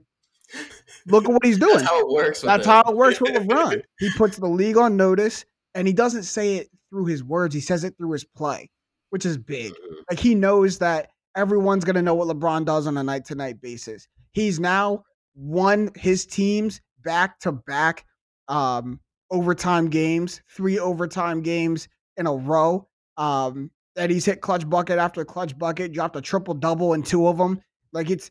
look 1.07 1.25
at 1.25 1.31
what 1.31 1.45
he's 1.45 1.59
doing. 1.61 1.77
That's 1.77 1.89
how 1.89 2.01
it 2.01 2.09
works. 2.09 2.41
That's 2.41 2.67
how 2.67 2.83
it 2.83 2.97
works 2.97 3.21
with 3.21 3.33
LeBron. 3.35 3.83
he 3.99 4.11
puts 4.17 4.37
the 4.37 4.49
league 4.49 4.77
on 4.77 4.97
notice, 4.97 5.45
and 5.75 5.87
he 5.87 5.93
doesn't 5.93 6.25
say 6.25 6.57
it 6.57 6.69
through 6.91 7.07
his 7.07 7.23
words. 7.23 7.55
He 7.55 7.61
says 7.61 7.85
it 7.85 7.97
through 7.97 8.13
his 8.13 8.25
play 8.25 8.71
which 9.11 9.27
is 9.27 9.39
big. 9.39 9.73
Mm-hmm. 9.73 9.95
Like 10.11 10.19
he 10.19 10.35
knows 10.35 10.79
that 10.79 11.11
everyone's 11.37 11.85
going 11.85 11.97
to 11.97 12.03
know 12.03 12.15
what 12.15 12.29
LeBron 12.29 12.65
does 12.65 12.87
on 12.87 12.97
a 12.97 13.03
night 13.03 13.25
to 13.27 13.35
night 13.35 13.61
basis. 13.61 14.09
He's 14.33 14.61
now 14.61 15.05
won 15.35 15.91
his 15.97 16.27
teams 16.27 16.81
back 17.05 17.39
to 17.41 17.53
back 17.53 18.05
um, 18.49 19.01
overtime 19.31 19.89
games, 19.89 20.43
three 20.49 20.79
overtime 20.79 21.43
games 21.43 21.89
in 22.17 22.27
a 22.27 22.35
row. 22.35 22.87
Um, 23.17 23.71
that 23.97 24.11
he's 24.11 24.25
hit 24.25 24.41
clutch 24.41 24.69
bucket 24.69 24.99
after 24.99 25.25
clutch 25.25 25.59
bucket, 25.59 25.93
dropped 25.93 26.15
a 26.15 26.21
triple 26.21 26.55
double 26.55 26.95
in 26.95 27.03
two 27.03 27.27
of 27.27 27.37
them. 27.37 27.61
Like 27.93 28.11
it's 28.11 28.31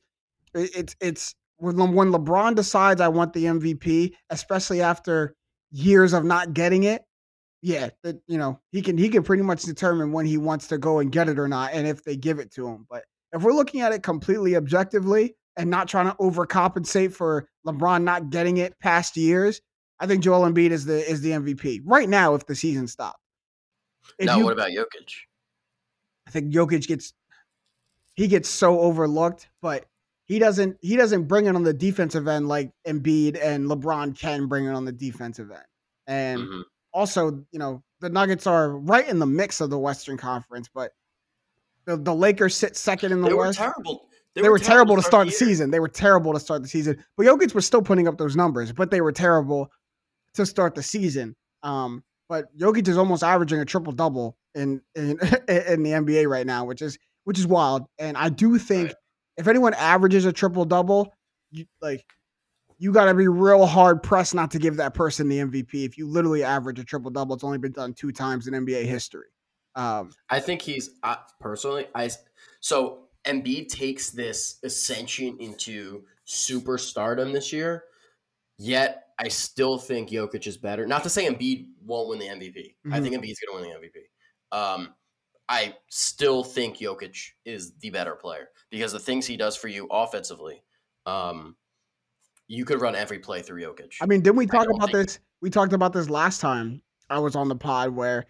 it's 0.53 0.95
it's 1.01 1.35
when 1.57 1.75
when 1.93 2.11
LeBron 2.11 2.55
decides 2.55 3.01
I 3.01 3.09
want 3.09 3.33
the 3.33 3.45
MVP, 3.45 4.13
especially 4.29 4.81
after 4.81 5.35
years 5.71 6.13
of 6.13 6.23
not 6.23 6.53
getting 6.53 6.83
it, 6.83 7.01
yeah, 7.61 7.89
that 8.03 8.21
you 8.27 8.37
know 8.37 8.59
he 8.71 8.81
can 8.81 8.97
he 8.97 9.09
can 9.09 9.23
pretty 9.23 9.43
much 9.43 9.63
determine 9.63 10.11
when 10.11 10.25
he 10.25 10.37
wants 10.37 10.67
to 10.67 10.77
go 10.77 10.99
and 10.99 11.11
get 11.11 11.29
it 11.29 11.39
or 11.39 11.47
not, 11.47 11.71
and 11.73 11.87
if 11.87 12.03
they 12.03 12.15
give 12.15 12.39
it 12.39 12.51
to 12.51 12.67
him. 12.67 12.85
But 12.89 13.03
if 13.33 13.41
we're 13.41 13.53
looking 13.53 13.81
at 13.81 13.93
it 13.93 14.03
completely 14.03 14.55
objectively 14.55 15.35
and 15.55 15.69
not 15.69 15.87
trying 15.87 16.09
to 16.09 16.15
overcompensate 16.17 17.13
for 17.13 17.49
LeBron 17.65 18.03
not 18.03 18.29
getting 18.29 18.57
it 18.57 18.77
past 18.79 19.17
years, 19.17 19.61
I 19.99 20.05
think 20.05 20.23
Joel 20.23 20.49
Embiid 20.49 20.69
is 20.69 20.85
the 20.85 21.09
is 21.09 21.21
the 21.21 21.31
MVP 21.31 21.81
right 21.83 22.07
now. 22.07 22.35
If 22.35 22.45
the 22.45 22.55
season 22.55 22.87
stopped. 22.87 23.19
now, 24.19 24.37
you, 24.37 24.43
what 24.43 24.53
about 24.53 24.69
Jokic? 24.69 25.13
I 26.27 26.31
think 26.31 26.53
Jokic 26.53 26.87
gets 26.87 27.13
he 28.15 28.27
gets 28.27 28.49
so 28.49 28.79
overlooked, 28.81 29.49
but 29.63 29.85
he 30.25 30.37
doesn't 30.37 30.77
he 30.81 30.95
doesn't 30.95 31.23
bring 31.23 31.47
it 31.47 31.55
on 31.55 31.63
the 31.63 31.73
defensive 31.73 32.27
end 32.27 32.47
like 32.47 32.71
Embiid 32.87 33.43
and 33.43 33.67
LeBron 33.67 34.17
can 34.17 34.45
bring 34.45 34.65
it 34.65 34.73
on 34.73 34.85
the 34.85 34.91
defensive 34.91 35.49
end, 35.49 35.65
and. 36.05 36.41
Mm-hmm 36.41 36.61
also, 36.97 37.45
you 37.51 37.59
know, 37.59 37.83
the 38.01 38.09
Nuggets 38.09 38.47
are 38.47 38.71
right 38.71 39.07
in 39.07 39.19
the 39.19 39.25
mix 39.25 39.61
of 39.61 39.69
the 39.69 39.77
Western 39.77 40.17
Conference, 40.17 40.67
but 40.73 40.93
the, 41.85 41.95
the 41.95 42.13
Lakers 42.13 42.55
sit 42.55 42.75
second 42.75 43.11
in 43.11 43.21
the 43.21 43.29
they 43.29 43.33
West. 43.35 43.59
Were 43.59 43.65
terrible. 43.65 44.09
They, 44.33 44.41
they 44.41 44.49
were, 44.49 44.53
were, 44.53 44.59
terrible, 44.59 44.95
to 44.95 45.03
start, 45.03 45.27
the, 45.27 45.31
the 45.31 45.37
season. 45.37 45.69
They 45.71 45.79
were 45.79 45.87
terrible 45.87 46.33
to 46.33 46.39
start 46.39 46.63
the 46.63 46.67
season. 46.67 47.03
But 47.15 47.27
Jokic 47.27 47.53
was 47.53 47.65
still 47.65 47.83
putting 47.83 48.07
up 48.07 48.17
those 48.17 48.35
numbers, 48.35 48.71
but 48.71 48.89
they 48.89 49.01
were 49.01 49.11
terrible 49.11 49.71
to 50.33 50.45
start 50.45 50.73
the 50.73 50.83
season. 50.83 51.35
Um, 51.61 52.03
but 52.29 52.55
Jokic 52.57 52.87
is 52.87 52.97
almost 52.97 53.23
averaging 53.23 53.59
a 53.59 53.65
triple 53.65 53.93
double 53.93 54.35
in, 54.55 54.81
in 54.95 55.11
in 55.47 55.83
the 55.83 55.91
NBA 55.91 56.27
right 56.27 56.45
now, 56.45 56.65
which 56.65 56.81
is 56.81 56.97
which 57.25 57.37
is 57.37 57.45
wild. 57.45 57.85
And 57.99 58.17
I 58.17 58.29
do 58.29 58.57
think 58.57 58.87
right. 58.87 58.95
if 59.37 59.47
anyone 59.47 59.75
averages 59.75 60.25
a 60.25 60.33
triple 60.33 60.65
double, 60.65 61.13
like 61.79 62.03
you 62.77 62.91
got 62.91 63.05
to 63.05 63.13
be 63.13 63.27
real 63.27 63.65
hard 63.65 64.03
pressed 64.03 64.35
not 64.35 64.51
to 64.51 64.59
give 64.59 64.75
that 64.77 64.93
person 64.93 65.27
the 65.27 65.39
MVP. 65.39 65.85
If 65.85 65.97
you 65.97 66.07
literally 66.07 66.43
average 66.43 66.79
a 66.79 66.83
triple 66.83 67.11
double, 67.11 67.35
it's 67.35 67.43
only 67.43 67.57
been 67.57 67.71
done 67.71 67.93
two 67.93 68.11
times 68.11 68.47
in 68.47 68.53
NBA 68.53 68.85
history. 68.85 69.27
Um, 69.75 70.11
I 70.29 70.39
think 70.39 70.61
he's 70.61 70.91
uh, 71.03 71.17
personally. 71.39 71.87
I 71.93 72.09
so 72.59 73.07
Embiid 73.25 73.69
takes 73.69 74.09
this 74.09 74.59
ascension 74.63 75.37
into 75.39 76.03
superstardom 76.27 77.31
this 77.31 77.53
year, 77.53 77.85
yet 78.57 79.07
I 79.19 79.27
still 79.27 79.77
think 79.77 80.09
Jokic 80.09 80.47
is 80.47 80.57
better. 80.57 80.85
Not 80.85 81.03
to 81.03 81.09
say 81.09 81.27
Embiid 81.27 81.67
won't 81.85 82.09
win 82.09 82.19
the 82.19 82.25
MVP. 82.25 82.57
Mm-hmm. 82.57 82.93
I 82.93 83.01
think 83.01 83.15
Embiid's 83.15 83.39
going 83.39 83.63
to 83.63 83.69
win 83.69 83.79
the 83.81 83.87
MVP. 83.87 84.57
Um, 84.57 84.93
I 85.49 85.75
still 85.89 86.43
think 86.43 86.77
Jokic 86.77 87.17
is 87.45 87.73
the 87.79 87.89
better 87.89 88.15
player 88.15 88.49
because 88.69 88.91
the 88.91 88.99
things 88.99 89.25
he 89.25 89.37
does 89.37 89.55
for 89.55 89.67
you 89.67 89.87
offensively, 89.89 90.61
um, 91.05 91.55
you 92.47 92.65
could 92.65 92.81
run 92.81 92.95
every 92.95 93.19
play 93.19 93.41
through 93.41 93.61
Jokic. 93.61 93.95
I 94.01 94.05
mean, 94.05 94.21
didn't 94.21 94.37
we 94.37 94.45
talk 94.45 94.67
about 94.73 94.91
this? 94.91 95.19
We 95.41 95.49
talked 95.49 95.73
about 95.73 95.93
this 95.93 96.09
last 96.09 96.41
time 96.41 96.81
I 97.09 97.19
was 97.19 97.35
on 97.35 97.47
the 97.47 97.55
pod 97.55 97.89
where 97.89 98.25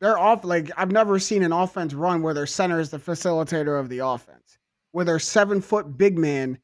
they're 0.00 0.18
off. 0.18 0.44
Like 0.44 0.70
I've 0.76 0.90
never 0.90 1.18
seen 1.18 1.42
an 1.42 1.52
offense 1.52 1.94
run 1.94 2.22
where 2.22 2.34
their 2.34 2.46
center 2.46 2.80
is 2.80 2.90
the 2.90 2.98
facilitator 2.98 3.78
of 3.78 3.88
the 3.88 3.98
offense, 3.98 4.58
where 4.92 5.04
their 5.04 5.18
seven 5.18 5.60
foot 5.60 5.96
big 5.96 6.18
man 6.18 6.58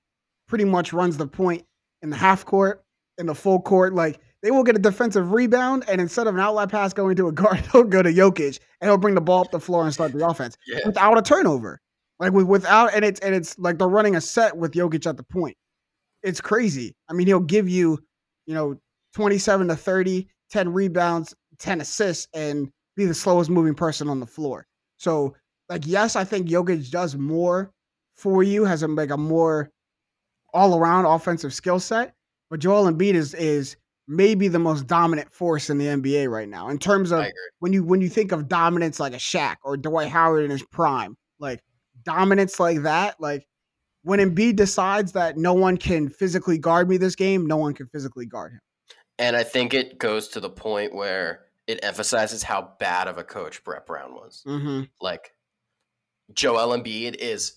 pretty 0.49 0.65
much 0.65 0.93
runs 0.93 1.17
the 1.17 1.27
point 1.27 1.65
in 2.03 2.11
the 2.11 2.17
half 2.17 2.45
court, 2.45 2.85
in 3.19 3.27
the 3.27 3.35
full 3.35 3.61
court. 3.61 3.95
Like 3.95 4.21
they 4.43 4.51
will 4.51 4.65
get 4.65 4.77
a 4.77 4.81
defensive 4.81 5.33
rebound, 5.33 5.85
and 5.89 6.01
instead 6.01 6.27
of 6.27 6.35
an 6.35 6.41
outlet 6.41 6.71
pass 6.71 6.93
going 6.93 7.17
to 7.17 7.29
a 7.29 7.33
guard, 7.33 7.67
he'll 7.73 7.85
go 7.85 8.03
to 8.03 8.13
Jokic 8.13 8.59
and 8.81 8.89
he'll 8.91 8.99
bring 8.99 9.15
the 9.15 9.21
ball 9.21 9.43
up 9.43 9.51
the 9.51 9.61
floor 9.61 9.85
and 9.85 9.93
start 9.93 10.13
the 10.13 10.27
offense 10.27 10.57
yeah. 10.67 10.81
without 10.87 11.19
a 11.19 11.23
turnover. 11.23 11.81
Like 12.21 12.33
with, 12.33 12.47
without 12.47 12.95
and 12.95 13.05
it's 13.05 13.21
and 13.21 13.35
it's 13.35 13.59
like 13.59 13.79
they're 13.79 13.89
running 13.89 14.17
a 14.17 14.21
set 14.21 14.57
with 14.57 14.73
Jokic 14.73 15.07
at 15.07 15.17
the 15.17 15.23
point. 15.23 15.57
It's 16.25 16.41
crazy. 16.41 16.97
I 17.09 17.13
mean, 17.13 17.27
he'll 17.27 17.41
give 17.41 17.69
you, 17.69 17.99
you 18.47 18.55
know, 18.55 18.77
27 19.15 19.69
to 19.69 19.77
30, 19.77 20.29
10 20.51 20.73
rebounds, 20.73 21.35
10 21.59 21.81
assists, 21.81 22.27
and 22.35 22.71
be 22.97 23.05
the 23.05 23.15
slowest 23.15 23.51
moving 23.51 23.75
person 23.75 24.09
on 24.09 24.21
the 24.21 24.27
floor. 24.27 24.67
So, 24.97 25.37
like, 25.69 25.87
yes, 25.87 26.17
I 26.17 26.25
think 26.25 26.49
Jokic 26.49 26.91
does 26.91 27.15
more 27.15 27.71
for 28.17 28.43
you, 28.43 28.65
has 28.65 28.83
a 28.83 28.89
like 28.89 29.11
a 29.11 29.17
more 29.17 29.71
all 30.53 30.79
around 30.79 31.05
offensive 31.05 31.53
skill 31.53 31.79
set. 31.79 32.15
But 32.51 32.61
Joel 32.61 32.91
Embiid 32.91 33.15
is 33.15 33.35
is 33.35 33.77
maybe 34.07 34.49
the 34.49 34.59
most 34.59 34.87
dominant 34.87 35.33
force 35.33 35.71
in 35.71 35.79
the 35.79 35.87
NBA 35.87 36.31
right 36.31 36.49
now 36.49 36.69
in 36.69 36.79
terms 36.79 37.11
of 37.11 37.25
when 37.61 37.73
you 37.73 37.85
when 37.85 38.01
you 38.01 38.09
think 38.09 38.33
of 38.33 38.49
dominance 38.49 39.01
like 39.01 39.15
a 39.15 39.17
Shaq 39.17 39.57
or 39.65 39.77
Dwight 39.77 40.09
Howard 40.09 40.45
in 40.45 40.51
his 40.51 40.63
prime, 40.63 41.17
like 41.39 41.61
dominance 42.05 42.61
like 42.61 42.83
that, 42.83 43.21
like 43.21 43.47
when 44.05 44.21
Embiid 44.21 44.57
decides 44.57 45.13
that 45.13 45.37
no 45.37 45.55
one 45.55 45.77
can 45.77 46.09
physically 46.09 46.59
guard 46.59 46.89
me 46.89 46.99
this 46.99 47.17
game, 47.17 47.47
no 47.47 47.57
one 47.57 47.75
can 47.75 47.87
physically 47.89 48.27
guard 48.27 48.53
him. 48.53 48.61
And 49.19 49.35
I 49.35 49.43
think 49.43 49.75
it 49.75 49.99
goes 49.99 50.29
to 50.29 50.41
the 50.41 50.51
point 50.51 50.95
where 50.95 51.47
it 51.67 51.81
emphasizes 51.83 52.43
how 52.43 52.73
bad 52.79 53.09
of 53.09 53.17
a 53.17 53.25
coach 53.25 53.65
Brett 53.65 53.87
Brown 53.87 54.13
was. 54.13 54.45
Mm-hmm. 54.47 54.83
Like 55.01 55.33
Joel 56.33 56.79
Embiid 56.79 57.17
is. 57.17 57.57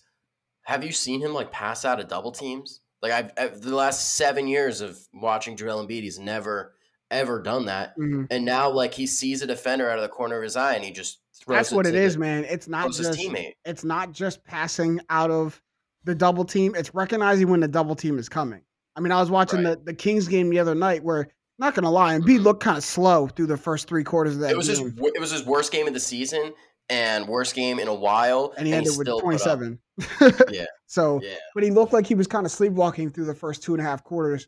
Have 0.64 0.84
you 0.84 0.92
seen 0.92 1.22
him 1.22 1.34
like 1.34 1.52
pass 1.52 1.86
out 1.86 2.00
of 2.00 2.08
double 2.08 2.32
teams? 2.32 2.82
Like 3.02 3.12
I've, 3.12 3.32
I've, 3.38 3.62
the 3.62 3.76
last 3.76 4.16
seven 4.16 4.48
years 4.48 4.82
of 4.82 5.00
watching 5.14 5.56
Joel 5.56 5.86
Embiid, 5.86 6.04
he's 6.04 6.20
never 6.20 6.76
ever 7.10 7.42
done 7.42 7.66
that. 7.66 7.98
Mm-hmm. 7.98 8.26
And 8.30 8.46
now 8.46 8.70
like 8.70 8.94
he 8.94 9.08
sees 9.08 9.42
a 9.42 9.48
defender 9.48 9.90
out 9.90 9.98
of 9.98 10.04
the 10.04 10.10
corner 10.10 10.38
of 10.38 10.44
his 10.44 10.56
eye 10.56 10.76
and 10.76 10.84
he 10.84 10.92
just 10.92 11.20
That's 11.48 11.72
what 11.72 11.86
it 11.86 11.96
is, 11.96 12.14
the, 12.14 12.20
man. 12.20 12.46
It's 12.46 12.68
not 12.68 12.92
just 12.94 13.20
it's 13.66 13.84
not 13.84 14.12
just 14.12 14.44
passing 14.44 15.00
out 15.10 15.32
of 15.32 15.62
the 16.08 16.16
double 16.16 16.44
team. 16.44 16.74
It's 16.76 16.96
recognizing 16.96 17.50
when 17.50 17.60
the 17.60 17.68
double 17.68 17.96
team 17.96 18.18
is 18.18 18.28
coming. 18.28 18.62
I 18.96 19.00
mean, 19.00 19.12
I 19.12 19.20
was 19.20 19.30
watching 19.30 19.64
right. 19.64 19.78
the, 19.78 19.92
the 19.92 19.94
Kings 19.94 20.28
game 20.28 20.50
the 20.50 20.58
other 20.58 20.74
night 20.74 21.04
where 21.04 21.28
not 21.60 21.76
gonna 21.76 21.92
lie, 21.92 22.18
Embiid 22.18 22.24
mm-hmm. 22.24 22.44
looked 22.44 22.64
kind 22.64 22.78
of 22.78 22.84
slow 22.84 23.28
through 23.28 23.48
the 23.48 23.58
first 23.58 23.88
three 23.88 24.04
quarters 24.04 24.36
of 24.36 24.42
that. 24.42 24.52
It 24.52 24.58
was 24.58 24.68
game. 24.68 24.92
his 24.92 25.12
it 25.16 25.20
was 25.20 25.32
his 25.32 25.46
worst 25.46 25.72
game 25.72 25.88
of 25.88 25.94
the 25.94 26.00
season 26.00 26.54
and 26.90 27.28
worst 27.28 27.56
game 27.56 27.80
in 27.80 27.88
a 27.88 27.94
while. 27.94 28.54
And 28.58 28.66
he 28.66 28.74
and 28.74 28.80
ended 28.80 28.94
he 28.94 28.98
with 28.98 29.22
twenty 29.22 29.38
seven. 29.38 29.80
yeah. 30.52 30.66
So, 30.88 31.20
yeah. 31.22 31.36
but 31.54 31.64
he 31.64 31.72
looked 31.72 31.94
like 31.94 32.08
he 32.08 32.16
was 32.16 32.28
kind 32.28 32.46
of 32.46 32.52
sleepwalking 32.52 33.12
through 33.12 33.26
the 33.26 33.36
first 33.36 33.64
two 33.64 33.74
and 33.74 33.82
a 33.82 33.84
half 33.84 34.04
quarters 34.04 34.48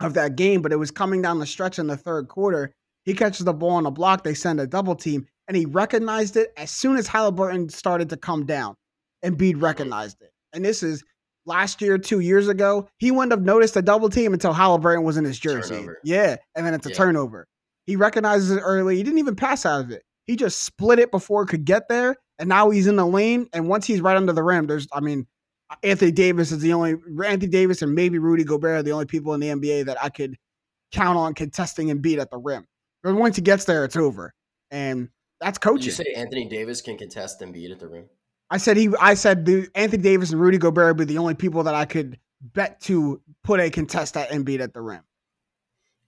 of 0.00 0.14
that 0.14 0.36
game. 0.36 0.62
But 0.62 0.72
it 0.72 0.76
was 0.76 0.90
coming 0.90 1.22
down 1.22 1.38
the 1.38 1.46
stretch 1.46 1.78
in 1.78 1.86
the 1.86 1.96
third 1.96 2.28
quarter. 2.28 2.74
He 3.04 3.14
catches 3.14 3.44
the 3.44 3.52
ball 3.52 3.70
on 3.70 3.86
a 3.86 3.90
block. 3.90 4.22
They 4.22 4.34
send 4.34 4.60
a 4.60 4.66
double 4.66 4.94
team, 4.94 5.26
and 5.48 5.56
he 5.56 5.66
recognized 5.66 6.36
it 6.36 6.52
as 6.56 6.70
soon 6.70 6.96
as 6.96 7.06
Halliburton 7.06 7.68
started 7.68 8.10
to 8.10 8.16
come 8.16 8.46
down. 8.46 8.76
Embiid 9.24 9.52
mm-hmm. 9.52 9.64
recognized 9.64 10.20
it. 10.22 10.31
And 10.52 10.64
this 10.64 10.82
is 10.82 11.02
last 11.46 11.80
year, 11.80 11.98
two 11.98 12.20
years 12.20 12.48
ago. 12.48 12.88
He 12.98 13.10
wouldn't 13.10 13.32
have 13.32 13.42
noticed 13.42 13.76
a 13.76 13.82
double 13.82 14.08
team 14.08 14.32
until 14.32 14.52
Halliburton 14.52 15.04
was 15.04 15.16
in 15.16 15.24
his 15.24 15.38
jersey. 15.38 15.74
Turnover. 15.74 15.98
Yeah, 16.04 16.36
and 16.54 16.66
then 16.66 16.74
it's 16.74 16.86
a 16.86 16.90
yeah. 16.90 16.96
turnover. 16.96 17.48
He 17.86 17.96
recognizes 17.96 18.50
it 18.50 18.60
early. 18.60 18.96
He 18.96 19.02
didn't 19.02 19.18
even 19.18 19.36
pass 19.36 19.66
out 19.66 19.80
of 19.80 19.90
it. 19.90 20.02
He 20.26 20.36
just 20.36 20.62
split 20.62 20.98
it 20.98 21.10
before 21.10 21.42
it 21.42 21.48
could 21.48 21.64
get 21.64 21.88
there, 21.88 22.16
and 22.38 22.48
now 22.48 22.70
he's 22.70 22.86
in 22.86 22.96
the 22.96 23.06
lane. 23.06 23.48
And 23.52 23.68
once 23.68 23.86
he's 23.86 24.00
right 24.00 24.16
under 24.16 24.32
the 24.32 24.42
rim, 24.42 24.66
there's, 24.66 24.86
I 24.92 25.00
mean, 25.00 25.26
Anthony 25.82 26.12
Davis 26.12 26.52
is 26.52 26.60
the 26.60 26.72
only 26.72 26.96
Anthony 27.24 27.50
Davis 27.50 27.82
and 27.82 27.94
maybe 27.94 28.18
Rudy 28.18 28.44
Gobert 28.44 28.78
are 28.78 28.82
the 28.82 28.92
only 28.92 29.06
people 29.06 29.34
in 29.34 29.40
the 29.40 29.48
NBA 29.48 29.86
that 29.86 30.02
I 30.02 30.10
could 30.10 30.36
count 30.92 31.18
on 31.18 31.34
contesting 31.34 31.90
and 31.90 32.02
beat 32.02 32.18
at 32.18 32.30
the 32.30 32.38
rim. 32.38 32.66
But 33.02 33.14
once 33.14 33.36
he 33.36 33.42
gets 33.42 33.64
there, 33.64 33.84
it's 33.84 33.96
over, 33.96 34.32
and 34.70 35.08
that's 35.40 35.58
coaching. 35.58 35.78
Did 35.78 35.86
you 35.86 35.92
say 35.92 36.12
Anthony 36.14 36.48
Davis 36.48 36.80
can 36.80 36.96
contest 36.96 37.42
and 37.42 37.52
beat 37.52 37.70
at 37.70 37.80
the 37.80 37.88
rim? 37.88 38.04
I 38.52 38.58
said 38.58 38.76
he. 38.76 38.90
I 39.00 39.14
said 39.14 39.46
the, 39.46 39.66
Anthony 39.74 40.02
Davis 40.02 40.30
and 40.30 40.38
Rudy 40.38 40.58
Gobert 40.58 40.88
would 40.88 41.08
be 41.08 41.14
the 41.14 41.18
only 41.18 41.32
people 41.32 41.62
that 41.62 41.74
I 41.74 41.86
could 41.86 42.18
bet 42.42 42.82
to 42.82 43.22
put 43.42 43.60
a 43.60 43.70
contest 43.70 44.14
at 44.14 44.28
Embiid 44.28 44.60
at 44.60 44.74
the 44.74 44.82
rim. 44.82 45.00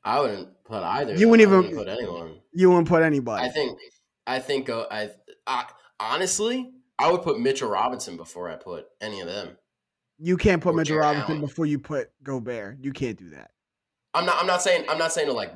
I 0.04 0.20
wouldn't 0.20 0.62
put 0.64 0.82
either. 0.82 1.14
You 1.14 1.30
wouldn't 1.30 1.48
even 1.48 1.56
wouldn't 1.62 1.74
put 1.74 1.88
anyone. 1.88 2.40
You 2.52 2.68
wouldn't 2.68 2.88
put 2.88 3.02
anybody. 3.02 3.46
I 3.46 3.48
think. 3.48 3.78
I 4.26 4.40
think. 4.40 4.68
Uh, 4.68 4.84
I, 4.90 5.08
I 5.46 5.64
honestly, 5.98 6.70
I 6.98 7.10
would 7.10 7.22
put 7.22 7.40
Mitchell 7.40 7.70
Robinson 7.70 8.18
before 8.18 8.50
I 8.50 8.56
put 8.56 8.88
any 9.00 9.22
of 9.22 9.26
them. 9.26 9.56
You 10.18 10.36
can't 10.36 10.62
put 10.62 10.74
Mitchell 10.74 10.98
Robinson 10.98 11.30
Allen. 11.30 11.40
before 11.40 11.64
you 11.64 11.78
put 11.78 12.10
Gobert. 12.22 12.76
You 12.82 12.92
can't 12.92 13.16
do 13.16 13.30
that. 13.30 13.52
I'm 14.12 14.26
not. 14.26 14.36
I'm 14.38 14.46
not 14.46 14.60
saying. 14.60 14.84
I'm 14.90 14.98
not 14.98 15.14
saying 15.14 15.28
to 15.28 15.32
like 15.32 15.54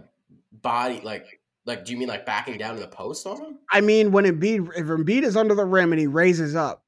body 0.53 1.03
like 1.05 1.38
like. 1.69 1.85
Do 1.85 1.93
you 1.93 1.99
mean 1.99 2.09
like 2.09 2.27
backing 2.27 2.59
down 2.59 2.75
to 2.75 2.81
the 2.81 2.89
post 2.89 3.27
on 3.27 3.41
him? 3.41 3.59
I 3.71 3.81
mean, 3.81 4.11
when 4.11 4.25
Embiid 4.25 4.71
if 4.77 4.87
Embiid 4.87 5.23
is 5.23 5.37
under 5.37 5.55
the 5.55 5.65
rim 5.65 5.93
and 5.93 6.01
he 6.01 6.07
raises 6.07 6.57
up, 6.57 6.83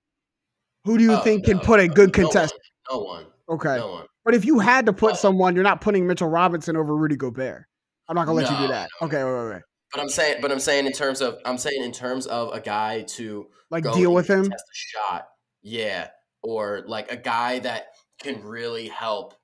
who 0.84 0.98
do 0.98 1.04
you 1.04 1.12
oh, 1.12 1.20
think 1.20 1.46
no, 1.46 1.54
can 1.54 1.60
put 1.64 1.78
a 1.78 1.86
good 1.86 2.08
no 2.16 2.24
contest? 2.24 2.54
One, 2.88 2.98
no 2.98 3.04
one. 3.04 3.26
Okay. 3.48 3.76
No 3.76 3.92
one. 3.92 4.06
But 4.24 4.34
if 4.34 4.44
you 4.44 4.58
had 4.58 4.86
to 4.86 4.92
put 4.92 5.16
someone, 5.16 5.54
you're 5.54 5.64
not 5.64 5.80
putting 5.80 6.06
Mitchell 6.06 6.28
Robinson 6.28 6.76
over 6.76 6.94
Rudy 6.94 7.16
Gobert. 7.16 7.64
I'm 8.08 8.14
not 8.16 8.26
gonna 8.26 8.38
let 8.38 8.50
no, 8.50 8.60
you 8.60 8.66
do 8.66 8.72
that. 8.72 8.88
Okay, 9.02 9.22
wait, 9.22 9.32
wait, 9.32 9.50
wait. 9.50 9.62
But 9.92 10.00
I'm 10.00 10.08
saying, 10.08 10.38
but 10.40 10.52
I'm 10.52 10.60
saying 10.60 10.86
in 10.86 10.92
terms 10.92 11.20
of, 11.20 11.38
I'm 11.44 11.58
saying 11.58 11.82
in 11.82 11.92
terms 11.92 12.26
of 12.26 12.52
a 12.52 12.60
guy 12.60 13.02
to 13.02 13.46
like 13.70 13.84
deal 13.92 14.12
with 14.12 14.28
him, 14.28 14.44
test 14.50 14.64
a 14.64 14.74
shot, 14.74 15.28
yeah, 15.62 16.08
or 16.42 16.84
like 16.86 17.10
a 17.10 17.16
guy 17.16 17.60
that 17.60 17.86
can 18.20 18.42
really 18.42 18.88
help 18.88 19.34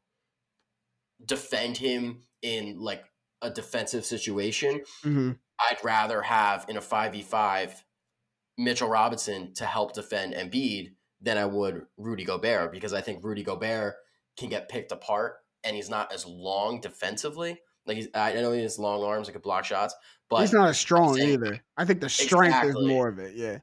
defend 1.24 1.76
him 1.76 2.22
in 2.42 2.78
like 2.78 3.04
a 3.42 3.50
defensive 3.50 4.04
situation. 4.04 4.80
Mm-hmm. 5.04 5.32
I'd 5.60 5.84
rather 5.84 6.22
have 6.22 6.66
in 6.68 6.76
a 6.76 6.80
five 6.80 7.12
v 7.12 7.22
five 7.22 7.82
Mitchell 8.58 8.88
Robinson 8.88 9.54
to 9.54 9.64
help 9.64 9.94
defend 9.94 10.34
Embiid 10.34 10.92
than 11.20 11.38
I 11.38 11.46
would 11.46 11.82
Rudy 11.96 12.24
Gobert 12.24 12.72
because 12.72 12.92
I 12.92 13.00
think 13.00 13.24
Rudy 13.24 13.42
Gobert 13.42 13.94
can 14.38 14.48
get 14.48 14.68
picked 14.68 14.92
apart 14.92 15.36
and 15.64 15.74
he's 15.74 15.90
not 15.90 16.12
as 16.12 16.26
long 16.26 16.80
defensively. 16.80 17.58
Like 17.86 17.96
he's, 17.96 18.08
I 18.14 18.32
know 18.34 18.52
he 18.52 18.62
has 18.62 18.78
long 18.78 19.02
arms, 19.02 19.28
like 19.28 19.34
could 19.34 19.42
block 19.42 19.64
shots, 19.64 19.94
but 20.28 20.40
he's 20.40 20.52
not 20.52 20.68
as 20.68 20.78
strong 20.78 21.18
either. 21.18 21.60
I 21.76 21.84
think 21.84 22.00
the 22.00 22.08
strength 22.08 22.56
exactly. 22.56 22.84
is 22.84 22.88
more 22.88 23.08
of 23.08 23.18
it. 23.18 23.34
Yeah. 23.34 23.58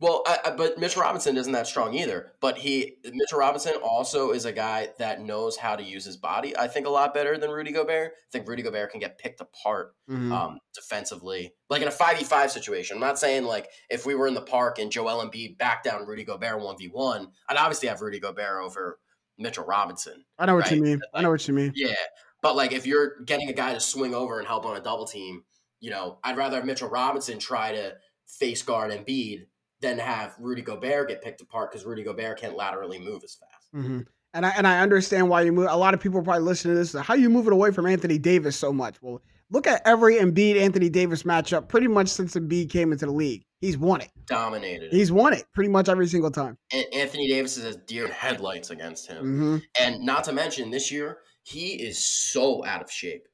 Well, 0.00 0.22
I, 0.26 0.38
I, 0.46 0.50
but 0.50 0.78
Mitchell 0.78 1.02
Robinson 1.02 1.36
isn't 1.36 1.52
that 1.52 1.66
strong 1.66 1.94
either. 1.94 2.32
But 2.40 2.58
he, 2.58 2.96
Mitchell 3.04 3.38
Robinson, 3.38 3.74
also 3.82 4.32
is 4.32 4.44
a 4.44 4.52
guy 4.52 4.88
that 4.98 5.22
knows 5.22 5.56
how 5.56 5.76
to 5.76 5.82
use 5.82 6.04
his 6.04 6.16
body. 6.16 6.56
I 6.56 6.66
think 6.66 6.86
a 6.86 6.90
lot 6.90 7.14
better 7.14 7.38
than 7.38 7.50
Rudy 7.50 7.70
Gobert. 7.70 8.12
I 8.12 8.30
think 8.32 8.48
Rudy 8.48 8.62
Gobert 8.62 8.90
can 8.90 9.00
get 9.00 9.18
picked 9.18 9.40
apart 9.40 9.94
mm-hmm. 10.10 10.32
um, 10.32 10.58
defensively, 10.74 11.54
like 11.70 11.80
in 11.80 11.88
a 11.88 11.92
five 11.92 12.18
v 12.18 12.24
five 12.24 12.50
situation. 12.50 12.96
I'm 12.96 13.00
not 13.00 13.18
saying 13.18 13.44
like 13.44 13.68
if 13.88 14.04
we 14.04 14.14
were 14.14 14.26
in 14.26 14.34
the 14.34 14.42
park 14.42 14.78
and 14.78 14.90
Joel 14.90 15.24
Embiid 15.24 15.58
back 15.58 15.84
down 15.84 16.06
Rudy 16.06 16.24
Gobert 16.24 16.60
one 16.60 16.76
v 16.76 16.88
one, 16.88 17.28
I'd 17.48 17.56
obviously 17.56 17.88
have 17.88 18.00
Rudy 18.00 18.18
Gobert 18.18 18.62
over 18.62 18.98
Mitchell 19.38 19.64
Robinson. 19.64 20.24
I 20.38 20.46
know 20.46 20.56
what 20.56 20.64
right? 20.64 20.76
you 20.76 20.82
mean. 20.82 21.00
I 21.14 21.22
know 21.22 21.30
what 21.30 21.46
you 21.46 21.54
mean. 21.54 21.72
Yeah, 21.74 21.94
but 22.42 22.56
like 22.56 22.72
if 22.72 22.84
you're 22.84 23.20
getting 23.22 23.48
a 23.48 23.54
guy 23.54 23.72
to 23.72 23.80
swing 23.80 24.14
over 24.14 24.38
and 24.38 24.46
help 24.46 24.66
on 24.66 24.76
a 24.76 24.80
double 24.82 25.06
team, 25.06 25.44
you 25.78 25.90
know, 25.90 26.18
I'd 26.24 26.36
rather 26.36 26.56
have 26.56 26.66
Mitchell 26.66 26.88
Robinson 26.88 27.38
try 27.38 27.72
to 27.72 27.94
face 28.26 28.62
guard 28.62 28.90
and 28.90 29.06
Embiid 29.06 29.46
than 29.84 29.98
have 29.98 30.34
Rudy 30.38 30.62
Gobert 30.62 31.08
get 31.08 31.22
picked 31.22 31.40
apart 31.40 31.70
because 31.70 31.84
Rudy 31.84 32.02
Gobert 32.02 32.40
can't 32.40 32.56
laterally 32.56 32.98
move 32.98 33.22
as 33.22 33.34
fast. 33.34 33.74
Mm-hmm. 33.74 34.00
And 34.32 34.46
I 34.46 34.50
and 34.50 34.66
I 34.66 34.80
understand 34.80 35.28
why 35.28 35.42
you 35.42 35.52
move. 35.52 35.68
A 35.70 35.76
lot 35.76 35.94
of 35.94 36.00
people 36.00 36.22
probably 36.22 36.42
listening 36.42 36.74
to 36.74 36.78
this. 36.78 36.92
How 36.94 37.14
you 37.14 37.30
moving 37.30 37.52
away 37.52 37.70
from 37.70 37.86
Anthony 37.86 38.18
Davis 38.18 38.56
so 38.56 38.72
much? 38.72 38.96
Well, 39.00 39.22
look 39.50 39.66
at 39.66 39.82
every 39.86 40.16
Embiid 40.16 40.60
Anthony 40.60 40.88
Davis 40.88 41.22
matchup. 41.22 41.68
Pretty 41.68 41.86
much 41.86 42.08
since 42.08 42.34
Embiid 42.34 42.70
came 42.70 42.90
into 42.90 43.06
the 43.06 43.12
league, 43.12 43.44
he's 43.60 43.78
won 43.78 44.00
it. 44.00 44.10
Dominated. 44.26 44.90
He's 44.90 45.12
won 45.12 45.34
it 45.34 45.44
pretty 45.54 45.70
much 45.70 45.88
every 45.88 46.08
single 46.08 46.30
time. 46.30 46.58
And 46.72 46.84
Anthony 46.92 47.28
Davis 47.28 47.62
has 47.62 47.76
deer 47.86 48.08
headlights 48.08 48.70
against 48.70 49.06
him. 49.06 49.24
Mm-hmm. 49.24 49.56
And 49.78 50.00
not 50.00 50.24
to 50.24 50.32
mention 50.32 50.70
this 50.70 50.90
year, 50.90 51.18
he 51.44 51.74
is 51.74 52.02
so 52.02 52.64
out 52.64 52.82
of 52.82 52.90
shape. 52.90 53.28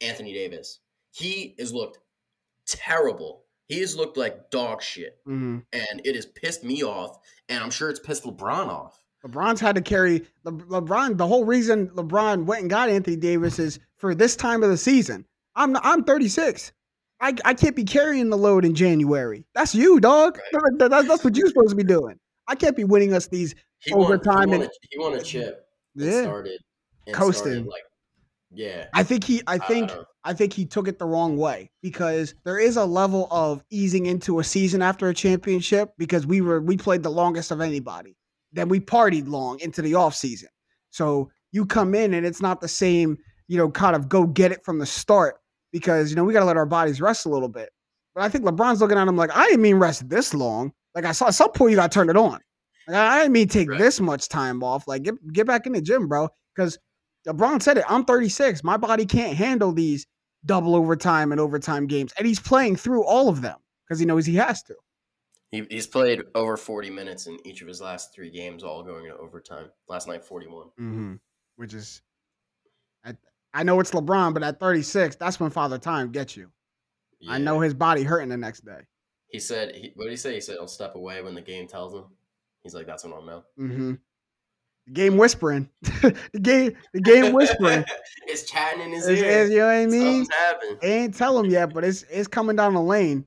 Anthony 0.00 0.32
Davis. 0.32 0.80
He 1.10 1.54
has 1.58 1.72
looked 1.72 1.98
terrible 2.66 3.45
he 3.68 3.80
has 3.80 3.96
looked 3.96 4.16
like 4.16 4.50
dog 4.50 4.82
shit, 4.82 5.18
mm-hmm. 5.26 5.58
and 5.72 6.00
it 6.04 6.14
has 6.14 6.26
pissed 6.26 6.64
me 6.64 6.82
off, 6.84 7.18
and 7.48 7.62
I'm 7.62 7.70
sure 7.70 7.90
it's 7.90 8.00
pissed 8.00 8.24
LeBron 8.24 8.68
off. 8.68 9.02
LeBron's 9.24 9.60
had 9.60 9.74
to 9.74 9.80
carry 9.82 10.22
Le- 10.44 10.52
LeBron. 10.52 11.16
The 11.16 11.26
whole 11.26 11.44
reason 11.44 11.88
LeBron 11.88 12.44
went 12.44 12.60
and 12.62 12.70
got 12.70 12.88
Anthony 12.88 13.16
Davis 13.16 13.58
is 13.58 13.80
for 13.96 14.14
this 14.14 14.36
time 14.36 14.62
of 14.62 14.70
the 14.70 14.76
season. 14.76 15.24
I'm 15.56 15.76
I'm 15.78 16.04
36. 16.04 16.72
I, 17.20 17.34
I 17.46 17.54
can't 17.54 17.74
be 17.74 17.84
carrying 17.84 18.28
the 18.28 18.36
load 18.36 18.64
in 18.64 18.74
January. 18.74 19.46
That's 19.54 19.74
you, 19.74 20.00
dog. 20.00 20.38
That- 20.52 20.90
that- 20.90 21.08
that's 21.08 21.24
what 21.24 21.34
you're 21.36 21.48
supposed 21.48 21.70
to 21.70 21.76
be 21.76 21.82
doing. 21.82 22.20
I 22.46 22.54
can't 22.54 22.76
be 22.76 22.84
winning 22.84 23.14
us 23.14 23.26
these. 23.26 23.54
He 23.80 23.94
won, 23.94 24.04
Overtime 24.04 24.48
he 24.48 24.52
won, 24.52 24.62
and- 24.62 24.64
a, 24.64 24.86
he 24.90 24.98
won 24.98 25.14
a 25.14 25.22
chip. 25.22 25.66
Yeah, 25.94 26.22
started 26.22 26.60
and 27.06 27.16
Coasting. 27.16 27.64
like, 27.64 27.82
yeah. 28.52 28.86
I 28.94 29.02
think 29.02 29.24
he. 29.24 29.42
I 29.46 29.58
think 29.58 29.88
don't. 29.88 30.06
I 30.24 30.32
think 30.34 30.52
he 30.52 30.64
took 30.66 30.88
it 30.88 30.98
the 30.98 31.06
wrong 31.06 31.36
way 31.36 31.70
because 31.82 32.34
there 32.44 32.58
is 32.58 32.76
a 32.76 32.84
level 32.84 33.28
of 33.30 33.62
easing 33.70 34.06
into 34.06 34.40
a 34.40 34.44
season 34.44 34.82
after 34.82 35.08
a 35.08 35.14
championship 35.14 35.92
because 35.98 36.26
we 36.26 36.40
were 36.40 36.60
we 36.60 36.76
played 36.76 37.02
the 37.02 37.10
longest 37.10 37.50
of 37.50 37.60
anybody. 37.60 38.16
Then 38.52 38.68
we 38.68 38.80
partied 38.80 39.28
long 39.28 39.60
into 39.60 39.82
the 39.82 39.94
off 39.94 40.14
season. 40.14 40.48
So 40.90 41.30
you 41.52 41.66
come 41.66 41.94
in 41.94 42.14
and 42.14 42.26
it's 42.26 42.40
not 42.42 42.60
the 42.60 42.68
same, 42.68 43.18
you 43.48 43.58
know, 43.58 43.70
kind 43.70 43.94
of 43.94 44.08
go 44.08 44.26
get 44.26 44.52
it 44.52 44.64
from 44.64 44.78
the 44.78 44.86
start 44.86 45.36
because 45.72 46.10
you 46.10 46.16
know 46.16 46.24
we 46.24 46.32
got 46.32 46.40
to 46.40 46.46
let 46.46 46.56
our 46.56 46.66
bodies 46.66 47.00
rest 47.00 47.26
a 47.26 47.28
little 47.28 47.48
bit. 47.48 47.70
But 48.14 48.24
I 48.24 48.28
think 48.28 48.44
LeBron's 48.44 48.80
looking 48.80 48.96
at 48.98 49.06
him 49.06 49.16
like 49.16 49.30
I 49.36 49.46
didn't 49.46 49.62
mean 49.62 49.76
rest 49.76 50.08
this 50.08 50.32
long. 50.32 50.72
Like 50.94 51.04
I 51.04 51.12
saw 51.12 51.26
at 51.28 51.34
some 51.34 51.52
point 51.52 51.70
you 51.72 51.76
got 51.76 51.90
to 51.90 51.94
turn 51.94 52.08
it 52.08 52.16
on. 52.16 52.40
Like 52.88 52.96
I 52.96 53.16
I 53.16 53.18
didn't 53.20 53.32
mean 53.32 53.48
take 53.48 53.68
Right. 53.68 53.78
this 53.78 54.00
much 54.00 54.28
time 54.28 54.62
off. 54.62 54.88
Like 54.88 55.02
get 55.02 55.14
get 55.32 55.46
back 55.46 55.66
in 55.66 55.72
the 55.72 55.82
gym, 55.82 56.08
bro. 56.08 56.28
Because 56.54 56.78
LeBron 57.26 57.62
said 57.62 57.78
it. 57.78 57.84
I'm 57.88 58.04
36. 58.04 58.62
My 58.62 58.76
body 58.76 59.06
can't 59.06 59.36
handle 59.36 59.72
these 59.72 60.06
double 60.44 60.76
overtime 60.76 61.32
and 61.32 61.40
overtime 61.40 61.86
games, 61.86 62.12
and 62.18 62.26
he's 62.26 62.40
playing 62.40 62.76
through 62.76 63.04
all 63.04 63.28
of 63.28 63.42
them 63.42 63.58
because 63.84 63.98
he 63.98 64.06
knows 64.06 64.26
he 64.26 64.36
has 64.36 64.62
to. 64.64 64.74
He, 65.50 65.66
he's 65.70 65.86
played 65.86 66.22
over 66.34 66.56
40 66.56 66.90
minutes 66.90 67.26
in 67.26 67.38
each 67.44 67.62
of 67.62 67.68
his 67.68 67.80
last 67.80 68.14
three 68.14 68.30
games, 68.30 68.62
all 68.62 68.82
going 68.82 69.06
into 69.06 69.16
overtime. 69.16 69.70
Last 69.88 70.08
night, 70.08 70.24
41. 70.24 70.66
Mm-hmm. 70.66 71.14
Which 71.56 71.72
is, 71.72 72.02
I, 73.04 73.14
I 73.54 73.62
know 73.62 73.80
it's 73.80 73.92
LeBron, 73.92 74.34
but 74.34 74.42
at 74.42 74.60
36, 74.60 75.16
that's 75.16 75.40
when 75.40 75.50
Father 75.50 75.78
Time 75.78 76.10
gets 76.10 76.36
you. 76.36 76.50
I 77.28 77.38
know 77.38 77.60
his 77.60 77.74
body 77.74 78.02
hurting 78.02 78.28
the 78.28 78.36
next 78.36 78.64
day. 78.64 78.80
He 79.28 79.40
said, 79.40 79.74
he, 79.74 79.92
what 79.94 80.04
did 80.04 80.10
he 80.10 80.16
say? 80.16 80.34
He 80.34 80.40
said 80.40 80.56
he'll 80.56 80.68
step 80.68 80.94
away 80.94 81.22
when 81.22 81.34
the 81.34 81.40
game 81.40 81.66
tells 81.66 81.94
him. 81.94 82.04
He's 82.62 82.74
like, 82.74 82.86
that's 82.86 83.04
when 83.04 83.12
I'll 83.12 83.22
know. 83.22 83.44
Mm-hmm. 83.58 83.94
The 84.86 84.92
game 84.92 85.16
whispering, 85.16 85.68
the 85.82 86.16
game, 86.40 86.76
the 86.92 87.00
game 87.00 87.32
whispering. 87.32 87.84
it's 88.26 88.48
chatting 88.48 88.82
in 88.82 88.92
his 88.92 89.08
It's- 89.08 89.22
ear. 89.24 89.30
it's- 89.30 89.50
you 89.50 89.58
know 89.58 89.66
what 89.66 89.72
I 89.72 89.86
mean? 89.86 90.26
They 90.80 90.92
ain't 90.98 91.14
tell 91.14 91.38
him 91.38 91.46
yet, 91.50 91.74
but 91.74 91.82
it's 91.84 92.04
it's 92.08 92.28
coming 92.28 92.54
down 92.56 92.74
the 92.74 92.80
lane. 92.80 93.24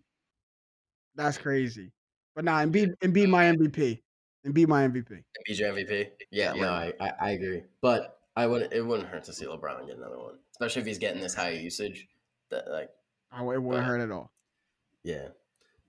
That's 1.16 1.38
crazy. 1.38 1.92
But 2.36 2.46
nah, 2.46 2.60
and 2.60 2.72
be 2.72 2.88
and 3.02 3.14
be 3.14 3.26
my 3.26 3.46
MVP. 3.46 4.02
And 4.46 4.54
be 4.54 4.66
my 4.66 4.88
MVP. 4.88 5.22
BJ 5.50 5.60
MVP. 5.64 6.08
Yeah, 6.32 6.54
Yeah, 6.54 6.62
no, 6.62 6.70
I, 6.70 6.94
I, 7.02 7.12
I 7.20 7.30
agree. 7.32 7.64
But 7.82 8.20
I 8.38 8.48
wouldn't. 8.48 8.72
It 8.72 8.82
wouldn't 8.82 9.10
hurt 9.10 9.26
to 9.26 9.34
see 9.34 9.46
LeBron 9.46 9.86
get 9.88 9.98
another 9.98 10.18
one, 10.18 10.36
especially 10.54 10.80
if 10.82 10.88
he's 10.88 10.98
getting 10.98 11.22
this 11.22 11.36
high 11.36 11.50
usage. 11.50 12.08
That 12.50 12.72
like, 12.72 12.90
Oh, 13.38 13.52
it 13.52 13.62
wouldn't 13.62 13.84
Right. 13.84 13.86
hurt 13.86 14.00
at 14.02 14.12
all. 14.12 14.32
yeah. 15.04 15.28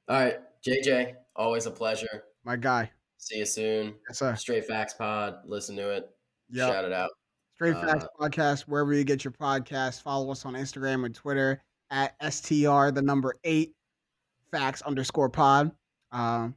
All 0.08 0.18
right, 0.20 0.40
JJ, 0.66 1.14
always 1.36 1.66
a 1.66 1.70
pleasure. 1.70 2.24
My 2.44 2.56
guy. 2.56 2.90
See 3.20 3.38
you 3.38 3.44
soon. 3.46 3.94
Yes, 4.08 4.18
sir. 4.18 4.34
Straight 4.34 4.64
Facts 4.64 4.94
Pod. 4.94 5.36
Listen 5.44 5.76
to 5.76 5.90
it. 5.90 6.08
Yeah. 6.50 6.68
Shout 6.68 6.84
it 6.84 6.92
out. 6.92 7.10
Straight 7.54 7.74
Facts 7.74 8.04
Uh, 8.04 8.28
Podcast, 8.28 8.62
wherever 8.62 8.92
you 8.94 9.04
get 9.04 9.22
your 9.24 9.32
podcast. 9.32 10.02
Follow 10.02 10.30
us 10.32 10.44
on 10.46 10.54
Instagram 10.54 11.04
and 11.04 11.14
Twitter 11.14 11.62
at 11.90 12.14
STR, 12.22 12.90
the 12.90 13.02
number 13.02 13.34
eight, 13.44 13.74
facts 14.50 14.80
underscore 14.82 15.28
pod. 15.28 15.70
Um, 16.12 16.56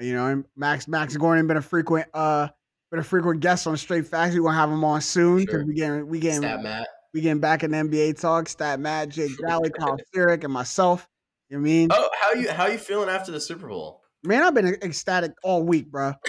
you 0.00 0.14
know, 0.14 0.42
Max 0.56 0.88
Max 0.88 1.16
Gordon 1.16 1.46
been 1.46 1.56
a 1.58 1.62
frequent 1.62 2.06
uh 2.12 2.48
been 2.90 2.98
a 3.00 3.04
frequent 3.04 3.40
guest 3.40 3.66
on 3.68 3.76
Straight 3.76 4.06
Facts. 4.06 4.34
We 4.34 4.40
gonna 4.40 4.56
have 4.56 4.70
him 4.70 4.82
on 4.84 5.00
soon 5.00 5.36
because 5.36 5.52
Sure. 5.60 5.64
we 5.66 5.74
getting 5.74 6.06
we 6.08 6.18
getting 6.18 6.40
Stat 6.40 6.62
Matt. 6.62 6.88
we 7.14 7.20
getting 7.20 7.40
back 7.40 7.62
in 7.62 7.70
NBA 7.70 8.20
talk. 8.20 8.48
Stat 8.48 8.80
Matt, 8.80 9.10
Jake 9.10 9.30
Galley, 9.38 9.70
Kyle 9.78 9.96
Furyk, 10.14 10.42
and 10.42 10.52
myself. 10.52 11.08
You 11.48 11.58
know 11.58 11.60
I 11.60 11.64
mean? 11.64 11.88
Oh, 11.92 12.10
how 12.20 12.32
you 12.32 12.50
how 12.50 12.66
you 12.66 12.78
feeling 12.78 13.08
after 13.08 13.30
the 13.30 13.40
Super 13.40 13.68
Bowl? 13.68 14.01
Man, 14.24 14.42
I've 14.42 14.54
been 14.54 14.76
ecstatic 14.82 15.32
all 15.42 15.62
week, 15.62 15.90
bro. 15.90 16.14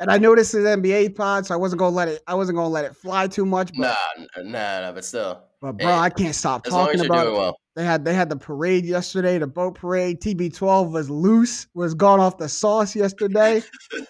And 0.00 0.10
I 0.10 0.18
know 0.18 0.34
this 0.34 0.54
NBA 0.54 1.14
pod, 1.14 1.46
so 1.46 1.54
I 1.54 1.56
wasn't 1.56 1.78
gonna 1.78 1.94
let 1.94 2.08
it. 2.08 2.22
I 2.26 2.34
wasn't 2.34 2.56
gonna 2.56 2.68
let 2.68 2.84
it 2.84 2.94
fly 2.94 3.26
too 3.26 3.46
much. 3.46 3.72
But, 3.76 3.96
nah, 4.36 4.42
nah, 4.42 4.80
nah, 4.80 4.92
but 4.92 5.04
still, 5.04 5.42
but 5.60 5.78
bro, 5.78 5.86
hey, 5.86 5.92
I 5.94 6.10
can't 6.10 6.34
stop 6.34 6.66
as 6.66 6.72
long 6.72 6.86
talking 6.86 7.00
as 7.00 7.06
you're 7.06 7.14
about. 7.14 7.24
doing 7.24 7.36
well. 7.36 7.56
They 7.76 7.84
had 7.84 8.04
they 8.04 8.14
had 8.14 8.28
the 8.28 8.36
parade 8.36 8.84
yesterday, 8.84 9.38
the 9.38 9.46
boat 9.46 9.74
parade. 9.74 10.20
TB12 10.20 10.92
was 10.92 11.10
loose, 11.10 11.66
was 11.74 11.94
gone 11.94 12.20
off 12.20 12.38
the 12.38 12.48
sauce 12.48 12.94
yesterday. 12.94 13.62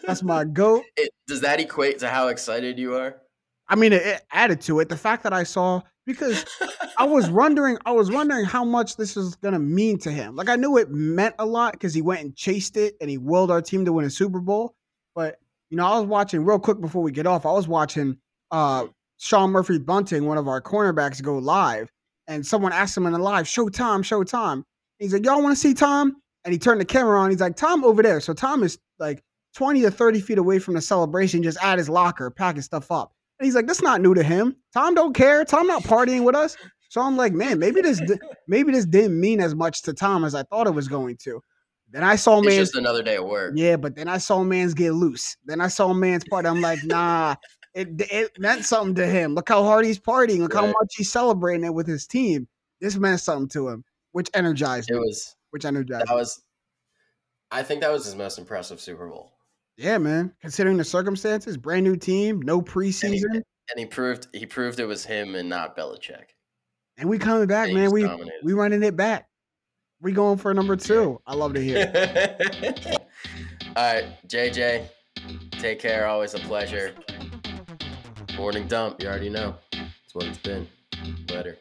That's 0.07 0.23
my 0.23 0.45
goat. 0.45 0.83
It, 0.97 1.11
does 1.27 1.41
that 1.43 1.61
equate 1.61 1.99
to 2.01 2.09
how 2.09 2.29
excited 2.29 2.79
you 2.79 2.95
are? 2.97 3.21
I 3.69 3.75
mean, 3.75 3.93
it, 3.93 4.03
it 4.05 4.23
added 4.33 4.61
to 4.63 4.81
it. 4.81 4.89
The 4.89 4.97
fact 4.97 5.23
that 5.25 5.33
I 5.33 5.43
saw 5.43 5.83
because 6.07 6.45
I 6.99 7.05
was 7.05 7.29
wondering, 7.29 7.79
I 7.85 7.93
was 7.93 8.11
wondering 8.11 8.45
how 8.45 8.65
much 8.65 8.97
this 8.97 9.17
was 9.17 9.35
gonna 9.37 9.59
mean 9.59 9.99
to 9.99 10.11
him. 10.11 10.37
Like 10.37 10.49
I 10.49 10.57
knew 10.57 10.79
it 10.79 10.91
meant 10.91 11.35
a 11.39 11.45
lot 11.45 11.73
because 11.73 11.93
he 11.93 12.03
went 12.03 12.21
and 12.21 12.35
chased 12.35 12.77
it 12.77 12.95
and 13.01 13.11
he 13.11 13.19
willed 13.19 13.51
our 13.51 13.61
team 13.61 13.85
to 13.85 13.93
win 13.93 14.05
a 14.07 14.11
Super 14.11 14.41
Bowl. 14.41 14.75
But 15.15 15.39
you 15.71 15.77
know, 15.77 15.87
I 15.87 15.99
was 15.99 16.07
watching 16.09 16.45
real 16.45 16.59
quick 16.59 16.81
before 16.81 17.03
we 17.03 17.13
get 17.13 17.27
off. 17.27 17.45
I 17.45 17.53
was 17.53 17.69
watching 17.69 18.17
uh 18.51 18.87
Sean 19.19 19.51
Murphy 19.51 19.79
Bunting, 19.79 20.27
one 20.27 20.39
of 20.39 20.47
our 20.49 20.61
cornerbacks, 20.61 21.23
go 21.23 21.39
live, 21.39 21.91
and 22.29 22.47
someone 22.47 22.73
asked 22.73 22.97
him 22.97 23.07
in 23.07 23.13
the 23.13 23.19
live, 23.19 23.49
"Show 23.49 23.69
Tom, 23.69 24.03
show 24.03 24.23
Tom." 24.25 24.65
He's 24.99 25.13
like, 25.13 25.25
"Y'all 25.25 25.43
want 25.43 25.55
to 25.55 25.61
see 25.61 25.75
Tom?" 25.75 26.17
And 26.45 26.53
he 26.53 26.59
turned 26.59 26.81
the 26.81 26.85
camera 26.85 27.21
on. 27.21 27.31
He's 27.31 27.41
like, 27.41 27.57
"Tom 27.57 27.85
over 27.85 28.03
there." 28.03 28.21
So 28.21 28.33
Tom 28.33 28.63
is 28.63 28.79
like 28.99 29.23
twenty 29.55 29.83
to 29.83 29.91
thirty 29.91 30.21
feet 30.21 30.39
away 30.39 30.59
from 30.59 30.75
the 30.75 30.81
celebration, 30.81 31.43
just 31.43 31.59
at 31.63 31.79
his 31.79 31.89
locker, 31.89 32.31
packing 32.31 32.63
stuff 32.63 32.91
up. 32.91 33.16
And 33.39 33.45
he's 33.47 33.55
like, 33.55 33.67
"That's 33.67 33.83
not 33.83 34.01
new 34.01 34.15
to 34.15 34.23
him. 34.23 34.57
Tom 34.73 34.95
don't 34.95 35.15
care. 35.15 35.45
Tom 35.45 35.67
not 35.67 35.83
partying 35.83 36.25
with 36.25 36.35
us." 36.35 36.57
So 36.89 37.01
I'm 37.03 37.17
like, 37.17 37.33
"Man, 37.33 37.59
maybe 37.59 37.81
this 37.83 38.01
maybe 38.49 38.73
this 38.73 38.87
didn't 38.87 39.19
mean 39.19 39.41
as 39.41 39.55
much 39.55 39.83
to 39.83 39.93
Tom 39.93 40.25
as 40.25 40.35
I 40.35 40.43
thought 40.45 40.67
it 40.67 40.75
was 40.75 40.89
going 40.89 41.17
to." 41.25 41.41
Then 41.91 42.03
I 42.03 42.17
saw 42.17 42.39
It's 42.39 42.47
man, 42.49 42.57
just 42.57 42.75
another 42.75 43.03
day 43.03 43.15
at 43.15 43.25
work. 43.27 43.53
yeah, 43.55 43.77
but 43.77 43.95
then 43.95 44.09
I 44.09 44.19
saw 44.19 44.43
man's 44.43 44.75
get 44.75 44.93
loose. 44.93 45.37
Then 45.45 45.61
I 45.61 45.69
saw 45.69 45.93
man's 45.93 46.25
party. 46.25 46.49
I'm 46.49 46.61
like, 46.61 46.83
nah, 46.85 47.37
it 47.75 47.89
it 48.11 48.33
meant 48.41 48.65
something 48.65 48.95
to 48.97 49.07
him. 49.07 49.35
Look 49.35 49.49
how 49.49 49.63
hard 49.63 49.85
he's 49.85 49.99
partying. 49.99 50.39
Look 50.41 50.55
how 50.55 50.67
much 50.67 50.95
he's 50.97 51.13
celebrating 51.13 51.65
it 51.65 51.73
with 51.75 51.87
his 51.87 52.07
team. 52.07 52.49
This 52.81 52.97
meant 52.97 53.21
something 53.21 53.49
to 53.51 53.69
him, 53.69 53.85
which 54.13 54.29
energized 54.35 54.91
It 54.91 54.95
me. 54.95 54.99
was 55.01 55.37
Which 55.51 55.65
energized 55.65 56.09
that 56.09 56.13
me. 56.13 56.17
was. 56.17 56.43
I 57.53 57.63
think 57.63 57.83
that 57.83 57.93
was 57.93 58.05
his 58.05 58.17
most 58.17 58.39
impressive 58.39 58.81
Super 58.81 59.07
Bowl, 59.07 59.33
Yeah, 59.77 59.99
man. 59.99 60.33
Considering 60.41 60.77
the 60.77 60.85
circumstances, 60.85 61.57
brand 61.57 61.85
new 61.85 61.97
team, 61.97 62.41
no 62.43 62.59
and 62.59 62.67
he, 62.69 62.73
preseason, 62.73 63.35
and 63.35 63.45
he 63.77 63.85
proved 63.87 64.29
he 64.33 64.47
proved 64.47 64.81
it 64.81 64.87
was 64.87 65.05
him 65.05 65.35
and 65.35 65.49
not 65.49 65.77
Belichick. 65.77 66.25
and 66.97 67.09
we 67.09 67.19
coming 67.19 67.47
back, 67.47 67.67
And 67.69 67.77
man. 67.77 67.91
We 67.91 68.03
dominated. 68.03 68.33
we 68.43 68.53
running 68.55 68.83
it 68.83 68.97
back. 68.97 69.29
We 70.01 70.13
going 70.13 70.39
for 70.39 70.53
number 70.55 70.77
two. 70.77 71.21
I 71.27 71.35
love 71.35 71.55
to 71.55 71.63
hear. 71.63 71.91
it. 71.95 72.87
All 73.77 73.95
right, 73.95 74.07
JJ, 74.29 74.87
take 75.53 75.79
care. 75.81 76.07
Always 76.07 76.35
a 76.35 76.39
pleasure. 76.39 76.95
Morning 78.37 78.67
dump, 78.69 79.03
you 79.03 79.09
already 79.09 79.31
know. 79.31 79.57
It's 79.73 80.15
what 80.15 80.27
it's 80.27 80.39
been. 80.39 80.67
Later. 81.31 81.57